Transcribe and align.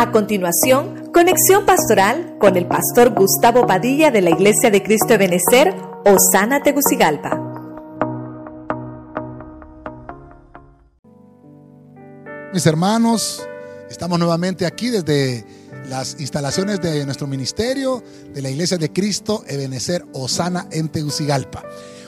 A 0.00 0.12
continuación, 0.12 1.10
conexión 1.12 1.66
pastoral 1.66 2.38
con 2.40 2.56
el 2.56 2.66
pastor 2.66 3.10
Gustavo 3.10 3.66
Padilla 3.66 4.10
de 4.10 4.22
la 4.22 4.30
Iglesia 4.30 4.70
de 4.70 4.82
Cristo 4.82 5.08
de 5.08 5.18
Benecer, 5.18 5.74
Osana 6.06 6.62
Tegucigalpa. 6.62 7.38
Mis 12.54 12.64
hermanos, 12.64 13.46
estamos 13.90 14.18
nuevamente 14.18 14.64
aquí 14.64 14.88
desde 14.88 15.44
las 15.90 16.18
instalaciones 16.18 16.80
de 16.80 17.04
nuestro 17.04 17.26
ministerio 17.26 18.02
de 18.32 18.40
la 18.40 18.48
Iglesia 18.48 18.78
de 18.78 18.90
Cristo 18.90 19.44
Ebenecer 19.46 20.06
Osana 20.14 20.66
en 20.70 20.88
Tegucigalpa. 20.88 21.62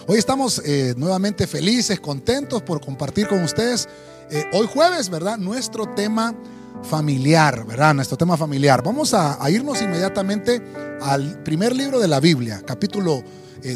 Hoy 0.06 0.16
estamos 0.16 0.62
eh, 0.64 0.94
nuevamente 0.96 1.46
felices, 1.46 2.00
contentos 2.00 2.62
por 2.62 2.80
compartir 2.80 3.28
con 3.28 3.42
ustedes 3.42 3.86
eh, 4.30 4.46
hoy 4.54 4.66
jueves, 4.66 5.10
¿verdad? 5.10 5.36
Nuestro 5.36 5.90
tema 5.94 6.34
familiar, 6.82 7.66
¿verdad? 7.66 7.94
Nuestro 7.94 8.16
tema 8.16 8.36
familiar. 8.36 8.82
Vamos 8.82 9.14
a, 9.14 9.38
irnos 9.50 9.80
inmediatamente 9.82 10.62
al 11.00 11.42
primer 11.42 11.74
libro 11.74 12.00
de 12.00 12.08
la 12.08 12.20
Biblia, 12.20 12.62
capítulo 12.66 13.22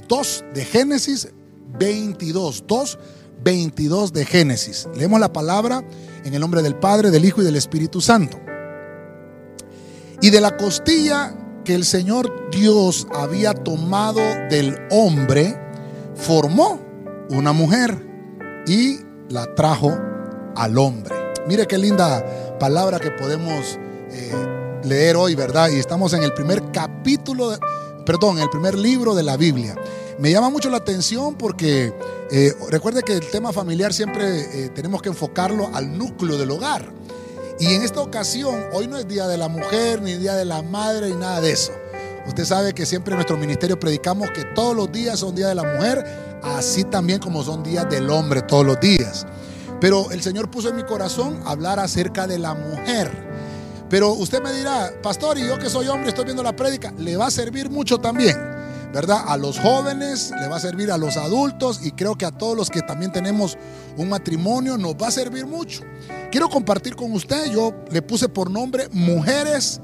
2 0.08 0.44
eh, 0.44 0.52
de 0.54 0.64
Génesis 0.64 1.28
22, 1.78 2.64
2, 2.66 2.98
22 3.42 4.12
de 4.12 4.24
Génesis. 4.24 4.88
Leemos 4.96 5.20
la 5.20 5.32
palabra 5.32 5.84
en 6.24 6.34
el 6.34 6.40
nombre 6.40 6.62
del 6.62 6.76
Padre, 6.76 7.10
del 7.10 7.24
Hijo 7.24 7.42
y 7.42 7.44
del 7.44 7.56
Espíritu 7.56 8.00
Santo. 8.00 8.38
Y 10.20 10.30
de 10.30 10.40
la 10.40 10.56
costilla 10.56 11.34
que 11.64 11.74
el 11.74 11.84
Señor 11.84 12.50
Dios 12.50 13.06
había 13.14 13.52
tomado 13.52 14.20
del 14.50 14.78
hombre, 14.90 15.58
formó 16.14 16.80
una 17.30 17.52
mujer 17.52 18.06
y 18.66 18.98
la 19.28 19.54
trajo 19.54 19.98
al 20.54 20.78
hombre. 20.78 21.14
Mire 21.46 21.66
qué 21.66 21.78
linda 21.78 22.45
palabra 22.58 22.98
que 22.98 23.10
podemos 23.10 23.78
eh, 24.10 24.32
leer 24.84 25.16
hoy, 25.16 25.34
¿verdad? 25.34 25.70
Y 25.70 25.78
estamos 25.78 26.12
en 26.12 26.22
el 26.22 26.32
primer 26.32 26.70
capítulo, 26.72 27.58
perdón, 28.04 28.38
en 28.38 28.44
el 28.44 28.50
primer 28.50 28.76
libro 28.76 29.14
de 29.14 29.22
la 29.22 29.36
Biblia. 29.36 29.74
Me 30.18 30.30
llama 30.30 30.48
mucho 30.48 30.70
la 30.70 30.78
atención 30.78 31.34
porque 31.34 31.92
eh, 32.30 32.54
recuerde 32.70 33.02
que 33.02 33.12
el 33.12 33.30
tema 33.30 33.52
familiar 33.52 33.92
siempre 33.92 34.64
eh, 34.64 34.68
tenemos 34.70 35.02
que 35.02 35.10
enfocarlo 35.10 35.70
al 35.74 35.96
núcleo 35.96 36.38
del 36.38 36.50
hogar. 36.50 36.90
Y 37.58 37.74
en 37.74 37.82
esta 37.82 38.00
ocasión, 38.00 38.64
hoy 38.72 38.86
no 38.86 38.98
es 38.98 39.08
Día 39.08 39.26
de 39.26 39.36
la 39.36 39.48
Mujer, 39.48 40.02
ni 40.02 40.14
Día 40.14 40.34
de 40.34 40.44
la 40.44 40.62
Madre, 40.62 41.10
ni 41.10 41.16
nada 41.16 41.40
de 41.40 41.52
eso. 41.52 41.72
Usted 42.26 42.44
sabe 42.44 42.74
que 42.74 42.84
siempre 42.84 43.12
en 43.12 43.16
nuestro 43.16 43.36
ministerio 43.36 43.78
predicamos 43.78 44.30
que 44.30 44.44
todos 44.44 44.76
los 44.76 44.90
días 44.90 45.18
son 45.18 45.34
Día 45.34 45.48
de 45.48 45.54
la 45.54 45.62
Mujer, 45.62 46.04
así 46.42 46.84
también 46.84 47.18
como 47.18 47.42
son 47.42 47.62
días 47.62 47.88
del 47.88 48.10
hombre 48.10 48.42
todos 48.42 48.66
los 48.66 48.80
días. 48.80 49.26
Pero 49.80 50.10
el 50.10 50.22
Señor 50.22 50.50
puso 50.50 50.70
en 50.70 50.76
mi 50.76 50.84
corazón 50.84 51.40
hablar 51.44 51.78
acerca 51.78 52.26
de 52.26 52.38
la 52.38 52.54
mujer. 52.54 53.26
Pero 53.88 54.12
usted 54.12 54.42
me 54.42 54.52
dirá, 54.52 54.90
pastor, 55.02 55.38
y 55.38 55.46
yo 55.46 55.58
que 55.58 55.70
soy 55.70 55.86
hombre 55.88 56.08
estoy 56.08 56.24
viendo 56.24 56.42
la 56.42 56.56
prédica, 56.56 56.92
le 56.98 57.16
va 57.16 57.26
a 57.26 57.30
servir 57.30 57.70
mucho 57.70 57.98
también, 57.98 58.36
¿verdad? 58.92 59.24
A 59.28 59.36
los 59.36 59.60
jóvenes, 59.60 60.32
le 60.40 60.48
va 60.48 60.56
a 60.56 60.60
servir 60.60 60.90
a 60.90 60.98
los 60.98 61.16
adultos 61.16 61.80
y 61.84 61.92
creo 61.92 62.16
que 62.16 62.24
a 62.24 62.32
todos 62.32 62.56
los 62.56 62.68
que 62.68 62.82
también 62.82 63.12
tenemos 63.12 63.56
un 63.96 64.08
matrimonio 64.08 64.76
nos 64.76 64.94
va 64.94 65.08
a 65.08 65.10
servir 65.12 65.46
mucho. 65.46 65.82
Quiero 66.32 66.48
compartir 66.48 66.96
con 66.96 67.12
usted, 67.12 67.52
yo 67.52 67.72
le 67.90 68.02
puse 68.02 68.28
por 68.28 68.50
nombre 68.50 68.88
mujeres 68.90 69.80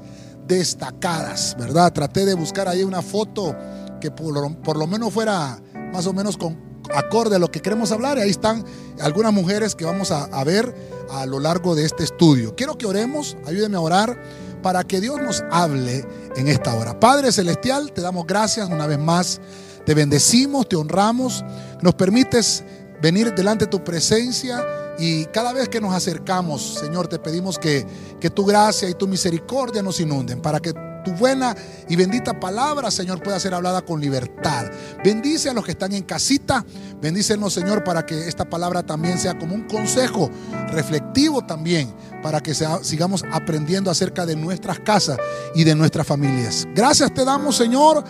destacadas, 0.47 1.55
¿verdad? 1.57 1.93
Traté 1.93 2.25
de 2.25 2.33
buscar 2.33 2.67
ahí 2.67 2.83
una 2.83 3.01
foto 3.01 3.55
que 4.01 4.11
por, 4.11 4.57
por 4.57 4.75
lo 4.75 4.85
menos 4.85 5.13
fuera 5.13 5.61
más 5.93 6.05
o 6.07 6.13
menos 6.13 6.35
con 6.35 6.72
acorde 6.95 7.35
a 7.35 7.39
lo 7.39 7.51
que 7.51 7.61
queremos 7.61 7.91
hablar. 7.91 8.17
Y 8.17 8.21
ahí 8.21 8.29
están 8.29 8.63
algunas 8.99 9.33
mujeres 9.33 9.75
que 9.75 9.85
vamos 9.85 10.11
a, 10.11 10.43
ver 10.43 10.73
a 11.09 11.25
lo 11.25 11.39
largo 11.39 11.75
de 11.75 11.85
este 11.85 12.03
estudio. 12.03 12.55
Quiero 12.55 12.77
que 12.77 12.85
oremos, 12.85 13.37
ayúdeme 13.45 13.77
a 13.77 13.81
orar 13.81 14.21
para 14.61 14.83
que 14.83 15.01
Dios 15.01 15.21
nos 15.21 15.43
hable 15.51 16.05
en 16.35 16.47
esta 16.47 16.73
hora. 16.73 16.99
Padre 16.99 17.31
Celestial, 17.31 17.91
te 17.91 18.01
damos 18.01 18.25
gracias 18.25 18.69
una 18.69 18.87
vez 18.87 18.99
más. 18.99 19.41
Te 19.85 19.93
bendecimos, 19.93 20.67
te 20.69 20.75
honramos. 20.75 21.43
Nos 21.81 21.95
permites 21.95 22.63
venir 23.01 23.33
delante 23.35 23.65
de 23.65 23.71
tu 23.71 23.83
presencia 23.83 24.63
y 24.97 25.25
cada 25.25 25.51
vez 25.51 25.67
que 25.67 25.81
nos 25.81 25.93
acercamos, 25.93 26.79
Señor, 26.79 27.07
te 27.07 27.19
pedimos 27.19 27.59
que, 27.59 27.85
que 28.19 28.29
tu 28.29 28.45
gracia 28.45 28.89
y 28.89 28.93
tu 28.93 29.07
misericordia 29.07 29.81
nos 29.81 29.99
inunden 29.99 30.41
para 30.41 30.59
que 30.59 30.73
tu 31.03 31.11
buena 31.11 31.55
y 31.89 31.95
bendita 31.95 32.39
palabra, 32.39 32.89
Señor, 32.89 33.21
pueda 33.21 33.39
ser 33.39 33.53
hablada 33.53 33.81
con 33.81 33.99
libertad. 33.99 34.71
Bendice 35.03 35.49
a 35.49 35.53
los 35.53 35.65
que 35.65 35.71
están 35.71 35.93
en 35.93 36.03
casita. 36.03 36.65
Bendícenos, 37.01 37.53
Señor, 37.53 37.83
para 37.83 38.05
que 38.05 38.27
esta 38.27 38.45
palabra 38.45 38.83
también 38.83 39.17
sea 39.19 39.37
como 39.37 39.55
un 39.55 39.63
consejo 39.63 40.29
reflectivo 40.71 41.45
también, 41.45 41.93
para 42.21 42.41
que 42.41 42.53
sigamos 42.53 43.23
aprendiendo 43.31 43.91
acerca 43.91 44.25
de 44.25 44.35
nuestras 44.35 44.79
casas 44.79 45.17
y 45.55 45.63
de 45.63 45.75
nuestras 45.75 46.07
familias. 46.07 46.67
Gracias 46.73 47.13
te 47.13 47.25
damos, 47.25 47.57
Señor, 47.57 48.03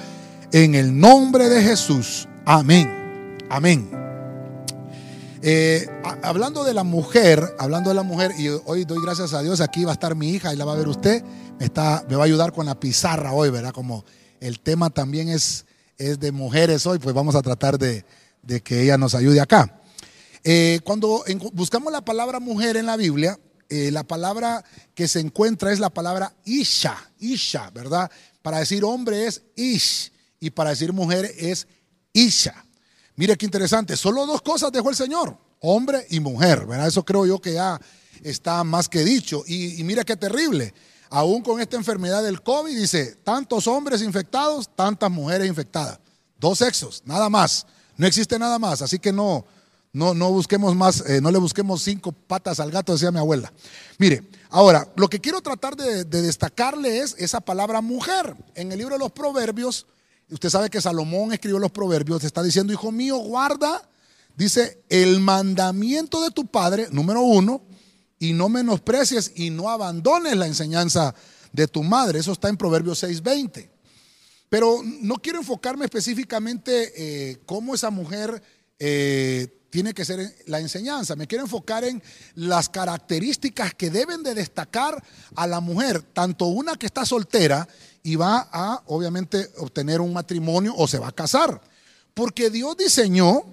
en 0.52 0.76
el 0.76 0.98
nombre 0.98 1.50
de 1.50 1.62
Jesús. 1.62 2.28
Amén. 2.46 3.38
Amén. 3.50 4.04
Eh, 5.46 5.86
hablando 6.22 6.64
de 6.64 6.74
la 6.74 6.84
mujer, 6.84 7.56
hablando 7.60 7.90
de 7.90 7.96
la 7.96 8.04
mujer, 8.04 8.32
y 8.38 8.48
hoy 8.48 8.86
doy 8.86 9.00
gracias 9.04 9.34
a 9.34 9.42
Dios, 9.42 9.60
aquí 9.60 9.84
va 9.84 9.92
a 9.92 9.94
estar 9.94 10.16
mi 10.16 10.30
hija 10.30 10.54
y 10.54 10.56
la 10.56 10.64
va 10.64 10.72
a 10.72 10.78
ver 10.78 10.88
usted 10.88 11.22
está, 11.60 12.06
me 12.10 12.16
va 12.16 12.24
a 12.24 12.26
ayudar 12.26 12.54
con 12.54 12.66
la 12.66 12.80
pizarra 12.80 13.34
hoy, 13.34 13.50
¿verdad? 13.50 13.74
Como 13.74 14.06
el 14.40 14.60
tema 14.60 14.90
también 14.90 15.30
es, 15.30 15.66
es 15.98 16.20
de 16.20 16.32
mujeres 16.32 16.86
hoy, 16.86 17.00
pues 17.00 17.16
vamos 17.16 17.36
a 17.36 17.42
tratar 17.42 17.78
de, 17.78 18.06
que 18.64 18.82
ella 18.84 18.98
nos 18.98 19.16
ayude 19.16 19.40
acá. 19.40 19.82
Eh, 20.44 20.82
cuando 20.84 21.24
buscamos 21.54 21.92
la 21.92 22.04
palabra 22.04 22.40
mujer 22.40 22.76
en 22.76 22.86
la 22.86 22.98
Biblia, 22.98 23.40
eh, 23.70 23.92
la 23.92 24.04
palabra 24.04 24.64
que 24.94 25.08
se 25.08 25.20
encuentra 25.20 25.72
es 25.72 25.80
la 25.80 25.90
palabra 25.90 26.34
isha, 26.46 26.98
isha, 27.20 27.70
¿verdad? 27.72 28.12
Para 28.42 28.60
decir 28.60 28.84
hombre 28.84 29.26
es 29.26 29.42
ish 29.56 30.12
y 30.40 30.50
para 30.50 30.72
decir 30.72 30.92
mujer 30.92 31.32
es 31.38 31.68
isha. 32.12 32.66
Mire 33.16 33.38
qué 33.38 33.46
interesante, 33.46 33.96
solo 33.96 34.26
dos 34.26 34.42
cosas 34.42 34.72
dejó 34.72 34.90
el 34.90 34.96
Señor, 34.96 35.38
hombre 35.60 36.06
y 36.10 36.20
mujer, 36.20 36.66
¿verdad? 36.66 36.88
Eso 36.88 37.06
creo 37.06 37.26
yo 37.26 37.40
que 37.40 37.54
ya 37.54 37.80
está 38.24 38.64
más 38.66 38.90
que 38.90 39.06
dicho. 39.06 39.44
Y, 39.48 39.80
y 39.80 39.84
mira 39.86 40.04
qué 40.04 40.18
terrible 40.18 40.74
aún 41.14 41.44
con 41.44 41.62
esta 41.62 41.78
enfermedad 41.78 42.24
del 42.24 42.42
COVID, 42.42 42.76
dice, 42.76 43.16
tantos 43.24 43.68
hombres 43.68 44.02
infectados, 44.02 44.68
tantas 44.76 45.12
mujeres 45.12 45.48
infectadas. 45.48 46.00
Dos 46.40 46.58
sexos, 46.58 47.04
nada 47.06 47.30
más. 47.30 47.68
No 47.98 48.08
existe 48.08 48.40
nada 48.40 48.58
más, 48.58 48.82
así 48.82 48.98
que 48.98 49.14
no, 49.14 49.46
no, 49.92 50.16
no 50.16 50.32
busquemos 50.32 50.76
más, 50.76 51.08
eh, 51.08 51.22
no 51.22 51.30
le 51.30 51.38
busquemos 51.38 51.84
cinco 51.84 52.12
patas 52.12 52.60
al 52.60 52.72
gato, 52.72 52.94
decía 52.94 53.12
mi 53.12 53.20
abuela. 53.20 53.54
Mire, 54.00 54.28
ahora, 54.50 54.92
lo 54.96 55.08
que 55.08 55.20
quiero 55.20 55.40
tratar 55.42 55.76
de, 55.76 56.04
de 56.04 56.22
destacarle 56.24 56.98
es 56.98 57.16
esa 57.20 57.42
palabra 57.42 57.80
mujer. 57.82 58.36
En 58.56 58.72
el 58.72 58.80
libro 58.80 58.96
de 58.96 59.00
los 59.00 59.12
Proverbios, 59.12 59.86
usted 60.32 60.50
sabe 60.50 60.72
que 60.72 60.82
Salomón 60.82 61.32
escribió 61.32 61.60
los 61.60 61.72
Proverbios, 61.72 62.24
está 62.24 62.42
diciendo, 62.42 62.74
hijo 62.74 62.92
mío, 62.92 63.18
guarda, 63.18 63.88
dice, 64.36 64.82
el 64.90 65.20
mandamiento 65.20 66.24
de 66.24 66.32
tu 66.32 66.48
padre, 66.48 66.88
número 66.90 67.22
uno, 67.22 67.62
y 68.24 68.32
no 68.32 68.48
menosprecies 68.48 69.34
y 69.36 69.50
no 69.50 69.70
abandones 69.70 70.38
la 70.38 70.48
enseñanza 70.48 71.14
de 71.52 71.68
tu 71.68 71.84
madre. 71.84 72.20
Eso 72.20 72.32
está 72.32 72.48
en 72.48 72.56
Proverbios 72.56 73.04
6:20. 73.04 73.70
Pero 74.48 74.82
no 75.02 75.16
quiero 75.16 75.40
enfocarme 75.40 75.84
específicamente 75.84 76.94
eh, 76.96 77.40
cómo 77.46 77.76
esa 77.76 77.90
mujer 77.90 78.42
eh, 78.80 79.66
tiene 79.70 79.94
que 79.94 80.06
ser 80.06 80.38
la 80.46 80.62
enseñanza. 80.62 81.18
Me 81.18 81.28
quiero 81.28 81.44
enfocar 81.44 81.84
en 81.84 82.02
las 82.36 82.70
características 82.70 83.74
que 83.74 83.90
deben 83.90 84.24
de 84.24 84.36
destacar 84.36 85.04
a 85.36 85.46
la 85.46 85.60
mujer, 85.60 86.02
tanto 86.02 86.46
una 86.46 86.78
que 86.78 86.86
está 86.86 87.06
soltera 87.06 87.68
y 88.04 88.16
va 88.16 88.48
a, 88.54 88.84
obviamente, 88.86 89.50
obtener 89.58 90.00
un 90.00 90.14
matrimonio 90.14 90.74
o 90.78 90.88
se 90.88 90.98
va 90.98 91.10
a 91.10 91.12
casar. 91.12 91.60
Porque 92.14 92.50
Dios 92.50 92.78
diseñó 92.78 93.44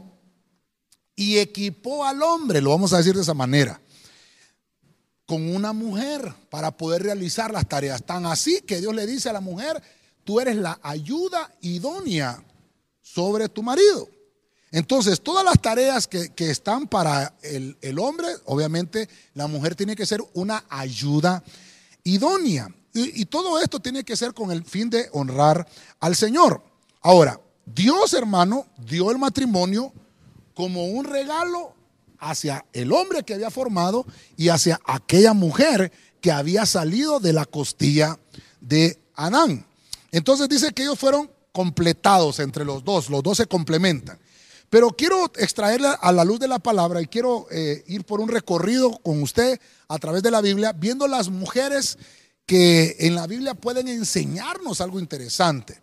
y 1.17 1.39
equipó 1.39 2.05
al 2.05 2.23
hombre, 2.23 2.61
lo 2.61 2.71
vamos 2.71 2.93
a 2.93 2.99
decir 2.99 3.17
de 3.17 3.23
esa 3.23 3.35
manera 3.35 3.81
con 5.31 5.55
una 5.55 5.73
mujer 5.73 6.35
para 6.51 6.73
poder 6.73 7.05
realizar 7.05 7.53
las 7.53 7.69
tareas. 7.69 8.03
Tan 8.03 8.27
así 8.27 8.63
que 8.63 8.81
Dios 8.81 8.93
le 8.93 9.07
dice 9.07 9.29
a 9.29 9.33
la 9.33 9.41
mujer, 9.41 9.81
tú 10.25 10.41
eres 10.41 10.57
la 10.57 10.81
ayuda 10.83 11.55
idónea 11.61 12.43
sobre 13.01 13.49
tu 13.49 13.63
marido. 13.63 14.09
Entonces, 14.73 15.21
todas 15.21 15.45
las 15.45 15.63
tareas 15.63 16.09
que, 16.09 16.33
están 16.37 16.89
para 16.89 17.33
el, 17.43 17.99
hombre, 18.01 18.27
obviamente 18.47 19.09
la 19.35 19.47
mujer 19.47 19.77
tiene 19.77 19.95
que 19.95 20.05
ser 20.05 20.21
una 20.35 20.65
ayuda 20.69 21.45
idónea. 22.03 22.67
Y, 22.93 23.23
y 23.23 23.25
todo 23.27 23.61
esto 23.61 23.79
tiene 23.79 24.03
que 24.03 24.17
ser 24.17 24.35
con 24.35 24.51
el 24.51 24.65
fin 24.65 24.91
de 24.91 25.11
honrar 25.13 25.65
al 26.01 26.17
Señor. 26.17 26.61
Ahora, 27.03 27.41
Dios, 27.65 28.15
hermano, 28.15 28.67
dio 28.85 29.13
el 29.13 29.19
matrimonio 29.19 29.93
como 30.55 30.87
un 30.87 31.05
regalo 31.05 31.77
hacia 32.21 32.65
el 32.73 32.93
hombre 32.93 33.23
que 33.23 33.35
había 33.35 33.51
formado 33.51 34.07
y 34.37 34.51
hacia 34.51 34.81
aquella 34.85 35.33
mujer 35.33 35.91
que 36.21 36.31
había 36.31 36.67
salido 36.67 37.19
de 37.19 37.33
la 37.33 37.47
costilla 37.47 38.19
de 38.61 38.99
Adán. 39.15 39.67
Entonces 40.13 40.49
dice 40.49 40.73
que 40.73 40.83
ellos 40.83 40.99
fueron 40.99 41.31
completados 41.53 42.39
entre 42.39 42.65
los 42.65 42.85
dos, 42.85 43.11
los 43.11 43.23
dos 43.23 43.39
se 43.39 43.47
complementan. 43.47 44.19
Pero 44.69 44.91
quiero 44.91 45.25
extraerla 45.37 45.93
a 45.93 46.13
la 46.13 46.25
luz 46.25 46.39
de 46.39 46.47
la 46.47 46.61
palabra 46.61 47.03
y 47.03 47.07
quiero 47.07 47.49
eh, 47.51 47.83
ir 47.89 48.05
por 48.05 48.21
un 48.21 48.29
recorrido 48.29 48.99
con 49.03 49.21
usted 49.21 49.59
a 49.89 49.99
través 49.99 50.23
de 50.23 50.31
la 50.31 50.41
Biblia, 50.41 50.73
viendo 50.73 51.09
las 51.09 51.29
mujeres 51.29 51.99
que 52.47 52.97
en 53.01 53.17
la 53.17 53.27
Biblia 53.27 53.55
pueden 53.55 53.89
enseñarnos 53.89 54.81
algo 54.81 55.01
interesante. 55.01 55.81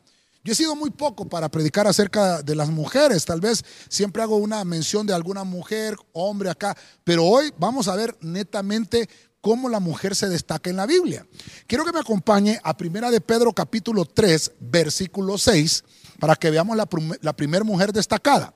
Yo 0.48 0.54
he 0.54 0.56
sido 0.56 0.78
muy 0.78 0.92
poco 0.92 1.28
para 1.28 1.50
predicar 1.50 1.88
acerca 1.88 2.42
de 2.42 2.56
las 2.56 2.70
mujeres, 2.70 3.26
tal 3.26 3.42
vez 3.42 3.66
siempre 3.90 4.24
hago 4.24 4.38
una 4.38 4.64
mención 4.64 5.06
de 5.06 5.14
alguna 5.14 5.44
mujer, 5.44 5.98
hombre 6.14 6.50
acá, 6.50 6.74
pero 7.04 7.26
hoy 7.26 7.54
vamos 7.60 7.90
a 7.90 7.98
ver 7.98 8.16
netamente 8.22 9.10
cómo 9.42 9.68
la 9.68 9.82
mujer 9.82 10.16
se 10.16 10.30
destaca 10.30 10.70
en 10.70 10.78
la 10.78 10.86
Biblia. 10.86 11.28
Quiero 11.68 11.84
que 11.84 11.92
me 11.92 12.00
acompañe 12.00 12.62
a 12.64 12.78
Primera 12.78 13.12
de 13.12 13.20
Pedro 13.20 13.52
capítulo 13.52 14.06
3, 14.06 14.54
versículo 14.62 15.38
6, 15.38 15.84
para 16.18 16.38
que 16.38 16.50
veamos 16.50 16.78
la, 16.78 16.88
la 17.20 17.36
primera 17.36 17.66
mujer 17.66 17.92
destacada. 17.92 18.54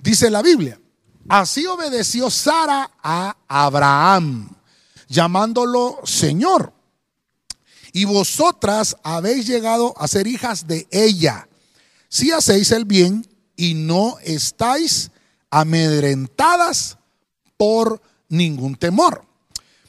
Dice 0.00 0.30
la 0.30 0.42
Biblia, 0.42 0.80
así 1.28 1.64
obedeció 1.68 2.30
Sara 2.30 2.90
a 3.00 3.36
Abraham, 3.46 4.56
llamándolo 5.06 6.00
Señor. 6.02 6.77
Y 7.98 8.04
vosotras 8.04 8.96
habéis 9.02 9.48
llegado 9.48 9.92
a 9.98 10.06
ser 10.06 10.28
hijas 10.28 10.68
de 10.68 10.86
ella, 10.92 11.48
si 12.08 12.30
hacéis 12.30 12.70
el 12.70 12.84
bien 12.84 13.26
y 13.56 13.74
no 13.74 14.18
estáis 14.22 15.10
amedrentadas 15.50 16.96
por 17.56 18.00
ningún 18.28 18.76
temor. 18.76 19.24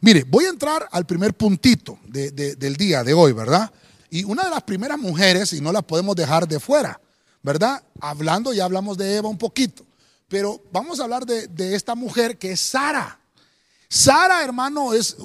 Mire, 0.01 0.23
voy 0.23 0.45
a 0.45 0.49
entrar 0.49 0.89
al 0.91 1.05
primer 1.05 1.35
puntito 1.35 1.99
del 2.07 2.75
día 2.77 3.03
de 3.03 3.13
hoy, 3.13 3.31
¿verdad? 3.31 3.71
Y 4.09 4.23
una 4.23 4.45
de 4.45 4.49
las 4.49 4.63
primeras 4.63 4.97
mujeres, 4.97 5.53
y 5.53 5.61
no 5.61 5.71
la 5.71 5.83
podemos 5.83 6.15
dejar 6.15 6.47
de 6.47 6.59
fuera, 6.59 6.99
¿verdad? 7.43 7.83
Hablando, 8.01 8.53
ya 8.53 8.65
hablamos 8.65 8.97
de 8.97 9.17
Eva 9.17 9.29
un 9.29 9.37
poquito, 9.37 9.85
pero 10.27 10.63
vamos 10.71 10.99
a 10.99 11.03
hablar 11.03 11.27
de, 11.27 11.75
esta 11.75 11.93
mujer 11.93 12.39
que 12.39 12.53
es 12.53 12.59
Sara. 12.59 13.19
Sara, 13.87 14.43
hermano, 14.43 14.95
es, 14.95 15.15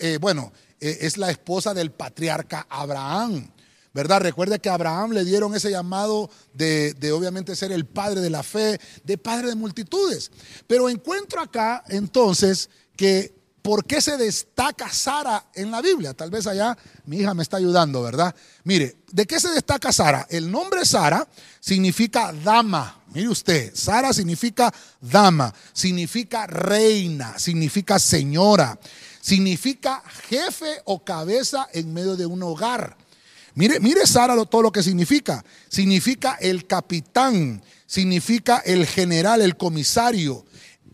eh, 0.00 0.18
bueno, 0.20 0.52
es 0.80 1.16
la 1.16 1.30
esposa 1.30 1.74
del 1.74 1.90
patriarca 1.90 2.66
Abraham. 2.68 3.50
¿verdad? 3.92 4.20
Recuerde 4.20 4.58
que 4.58 4.68
a 4.68 4.74
Abraham 4.74 5.12
le 5.12 5.24
dieron 5.24 5.54
ese 5.54 5.70
llamado 5.70 6.28
de, 6.52 6.92
de, 6.94 7.12
obviamente 7.12 7.56
ser 7.56 7.72
el 7.72 7.86
padre 7.86 8.20
de 8.20 8.28
la 8.28 8.42
fe, 8.42 8.78
de 9.04 9.16
padre 9.16 9.48
de 9.48 9.54
multitudes. 9.54 10.30
Pero 10.66 10.90
encuentro 10.90 11.40
acá 11.40 11.82
entonces 11.88 12.68
que 12.94 13.36
¿Por 13.66 13.84
qué 13.84 14.00
se 14.00 14.16
destaca 14.16 14.88
Sara 14.92 15.44
en 15.52 15.72
la 15.72 15.82
Biblia? 15.82 16.14
Tal 16.14 16.30
vez 16.30 16.46
allá 16.46 16.78
mi 17.04 17.16
hija 17.16 17.34
me 17.34 17.42
está 17.42 17.56
ayudando, 17.56 18.00
¿verdad? 18.00 18.32
Mire, 18.62 18.98
¿de 19.10 19.26
qué 19.26 19.40
se 19.40 19.48
destaca 19.48 19.90
Sara? 19.90 20.24
El 20.30 20.52
nombre 20.52 20.84
Sara 20.84 21.26
significa 21.58 22.32
dama. 22.44 23.02
Mire 23.12 23.28
usted, 23.28 23.74
Sara 23.74 24.12
significa 24.12 24.72
dama, 25.00 25.52
significa 25.72 26.46
reina, 26.46 27.40
significa 27.40 27.98
señora, 27.98 28.78
significa 29.26 30.04
jefe 30.28 30.82
o 30.84 31.02
cabeza 31.02 31.66
en 31.72 31.92
medio 31.92 32.14
de 32.14 32.26
un 32.26 32.44
hogar. 32.44 32.96
Mire, 33.56 33.80
mire 33.80 34.06
Sara 34.06 34.36
todo 34.44 34.62
lo 34.62 34.70
que 34.70 34.84
significa. 34.84 35.44
Significa 35.68 36.36
el 36.40 36.68
capitán, 36.68 37.60
significa 37.86 38.58
el 38.58 38.86
general, 38.86 39.42
el 39.42 39.56
comisario, 39.56 40.44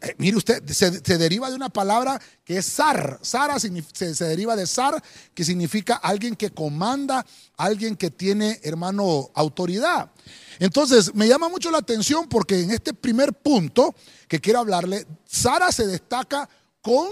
eh, 0.00 0.14
mire 0.16 0.38
usted, 0.38 0.66
se, 0.66 1.18
deriva 1.18 1.50
de 1.50 1.56
una 1.56 1.68
palabra 1.68 2.18
que 2.42 2.56
es 2.56 2.64
zar. 2.64 3.18
Sara 3.20 3.60
se, 3.60 3.70
se, 3.92 4.24
deriva 4.24 4.56
de 4.56 4.66
zar, 4.66 5.02
que 5.34 5.44
significa 5.44 5.96
alguien 5.96 6.34
que 6.34 6.50
comanda, 6.50 7.26
alguien 7.58 7.96
que 7.96 8.10
tiene, 8.10 8.60
hermano, 8.62 9.30
autoridad. 9.34 10.10
Entonces, 10.58 11.14
me 11.14 11.28
llama 11.28 11.50
mucho 11.50 11.70
la 11.70 11.78
atención 11.78 12.30
porque 12.30 12.62
en 12.62 12.70
este 12.70 12.94
primer 12.94 13.34
punto 13.34 13.94
que 14.26 14.40
quiero 14.40 14.60
hablarle, 14.60 15.06
Sara 15.26 15.70
se 15.70 15.86
destaca 15.86 16.48
con 16.80 17.08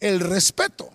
el 0.00 0.20
respeto. 0.20 0.90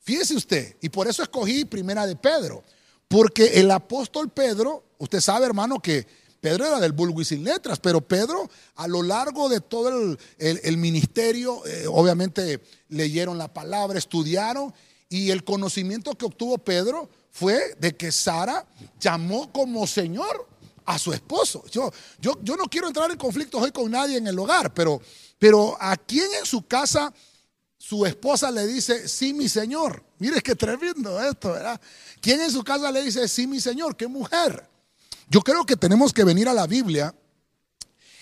Fíjese 0.00 0.36
usted, 0.36 0.76
y 0.80 0.88
por 0.88 1.08
eso 1.08 1.22
escogí 1.22 1.64
primera 1.64 2.06
de 2.06 2.16
Pedro, 2.16 2.62
porque 3.08 3.60
el 3.60 3.70
apóstol 3.70 4.30
Pedro, 4.30 4.84
usted 4.98 5.20
sabe, 5.20 5.46
hermano, 5.46 5.80
que 5.80 6.06
Pedro 6.40 6.66
era 6.66 6.78
del 6.78 6.92
vulgo 6.92 7.20
y 7.20 7.24
sin 7.24 7.42
letras, 7.42 7.80
pero 7.80 8.00
Pedro 8.00 8.48
a 8.76 8.86
lo 8.86 9.02
largo 9.02 9.48
de 9.48 9.60
todo 9.60 10.16
el, 10.38 10.76
ministerio, 10.76 11.66
eh, 11.66 11.86
obviamente 11.88 12.62
leyeron 12.88 13.36
la 13.36 13.52
palabra, 13.52 13.98
estudiaron 13.98 14.72
y 15.08 15.30
el 15.30 15.42
conocimiento 15.42 16.14
que 16.14 16.24
obtuvo 16.24 16.58
Pedro 16.58 17.08
fue 17.32 17.74
de 17.80 17.96
que 17.96 18.12
Sara 18.12 18.64
llamó 19.00 19.52
como 19.52 19.86
Señor 19.86 20.46
a 20.84 20.98
su 20.98 21.12
esposo. 21.12 21.64
Yo, 21.70 21.92
yo, 22.20 22.38
yo 22.42 22.56
no 22.56 22.66
quiero 22.66 22.86
entrar 22.86 23.10
en 23.10 23.18
conflictos 23.18 23.60
hoy 23.60 23.72
con 23.72 23.90
nadie 23.90 24.16
en 24.16 24.26
el 24.26 24.38
hogar, 24.38 24.72
pero, 24.72 25.00
pero 25.38 25.76
a 25.80 25.96
quién 25.96 26.28
en 26.38 26.46
su 26.46 26.62
casa 26.62 27.12
su 27.88 28.04
esposa 28.04 28.50
le 28.50 28.66
dice, 28.66 29.06
sí, 29.06 29.32
mi 29.32 29.48
Señor. 29.48 30.02
Mire 30.18 30.40
qué 30.40 30.56
tremendo 30.56 31.22
esto, 31.22 31.52
¿verdad? 31.52 31.80
¿Quién 32.20 32.40
en 32.40 32.50
su 32.50 32.64
casa 32.64 32.90
le 32.90 33.02
dice, 33.02 33.28
sí, 33.28 33.46
mi 33.46 33.60
Señor? 33.60 33.96
¿Qué 33.96 34.08
mujer? 34.08 34.68
Yo 35.28 35.40
creo 35.40 35.64
que 35.64 35.76
tenemos 35.76 36.12
que 36.12 36.24
venir 36.24 36.48
a 36.48 36.52
la 36.52 36.66
Biblia 36.66 37.14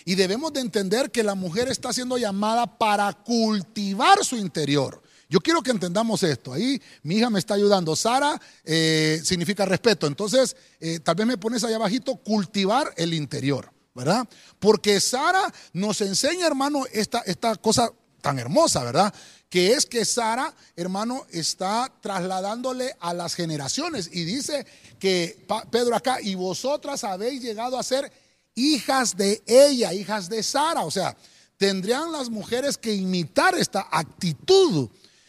y 0.04 0.16
debemos 0.16 0.52
de 0.52 0.60
entender 0.60 1.10
que 1.10 1.22
la 1.22 1.34
mujer 1.34 1.68
está 1.68 1.94
siendo 1.94 2.18
llamada 2.18 2.66
para 2.66 3.10
cultivar 3.14 4.22
su 4.22 4.36
interior. 4.36 5.02
Yo 5.30 5.40
quiero 5.40 5.62
que 5.62 5.70
entendamos 5.70 6.22
esto. 6.24 6.52
Ahí 6.52 6.80
mi 7.02 7.16
hija 7.16 7.30
me 7.30 7.38
está 7.38 7.54
ayudando. 7.54 7.96
Sara 7.96 8.38
eh, 8.64 9.18
significa 9.24 9.64
respeto. 9.64 10.06
Entonces, 10.06 10.56
eh, 10.78 11.00
tal 11.00 11.14
vez 11.14 11.26
me 11.26 11.38
pones 11.38 11.64
ahí 11.64 11.72
abajito, 11.72 12.16
cultivar 12.16 12.92
el 12.98 13.14
interior, 13.14 13.72
¿verdad? 13.94 14.28
Porque 14.58 15.00
Sara 15.00 15.50
nos 15.72 16.02
enseña, 16.02 16.46
hermano, 16.46 16.84
esta, 16.92 17.20
esta 17.20 17.56
cosa 17.56 17.90
tan 18.24 18.38
hermosa, 18.38 18.82
¿verdad? 18.82 19.14
Que 19.54 19.72
es 19.72 19.86
que 19.86 20.04
Sara, 20.04 20.52
hermano, 20.74 21.28
está 21.30 21.88
trasladándole 22.00 22.96
a 22.98 23.14
las 23.14 23.36
generaciones. 23.36 24.10
Y 24.12 24.24
dice 24.24 24.66
que 24.98 25.46
Pedro 25.70 25.94
acá, 25.94 26.20
y 26.20 26.34
vosotras 26.34 27.04
habéis 27.04 27.40
llegado 27.40 27.78
a 27.78 27.84
ser 27.84 28.10
hijas 28.56 29.16
de 29.16 29.44
ella, 29.46 29.94
hijas 29.94 30.28
de 30.28 30.42
Sara. 30.42 30.82
O 30.82 30.90
sea, 30.90 31.16
tendrían 31.56 32.10
las 32.10 32.30
mujeres 32.30 32.76
que 32.76 32.96
imitar 32.96 33.54
esta 33.54 33.86
actitud, 33.92 34.88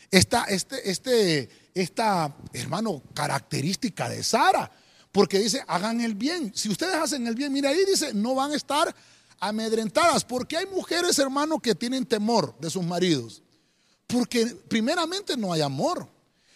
esta, 0.10 0.46
este, 0.46 0.90
este, 0.90 1.50
esta, 1.76 2.36
hermano, 2.52 3.04
característica 3.14 4.10
de 4.10 4.24
Sara. 4.24 4.72
Porque 5.12 5.38
dice, 5.38 5.64
hagan 5.68 6.02
el 6.02 6.16
bien. 6.16 6.52
Si 6.56 6.68
ustedes 6.68 6.96
hacen 6.96 7.28
el 7.28 7.36
bien, 7.36 7.54
mira 7.54 7.70
ahí 7.70 7.86
dice, 7.86 8.12
no 8.16 8.34
van 8.34 8.54
a 8.54 8.56
estar 8.56 8.96
amedrentadas. 9.40 10.26
Porque 10.26 10.58
hay 10.58 10.66
mujeres, 10.66 11.20
hermano, 11.20 11.60
que 11.60 11.76
tienen 11.76 12.08
temor 12.08 12.58
de 12.60 12.72
sus 12.72 12.84
maridos. 12.84 13.44
Porque 14.08 14.46
primeramente 14.68 15.36
no 15.36 15.52
hay 15.54 15.62
amor. 15.62 16.08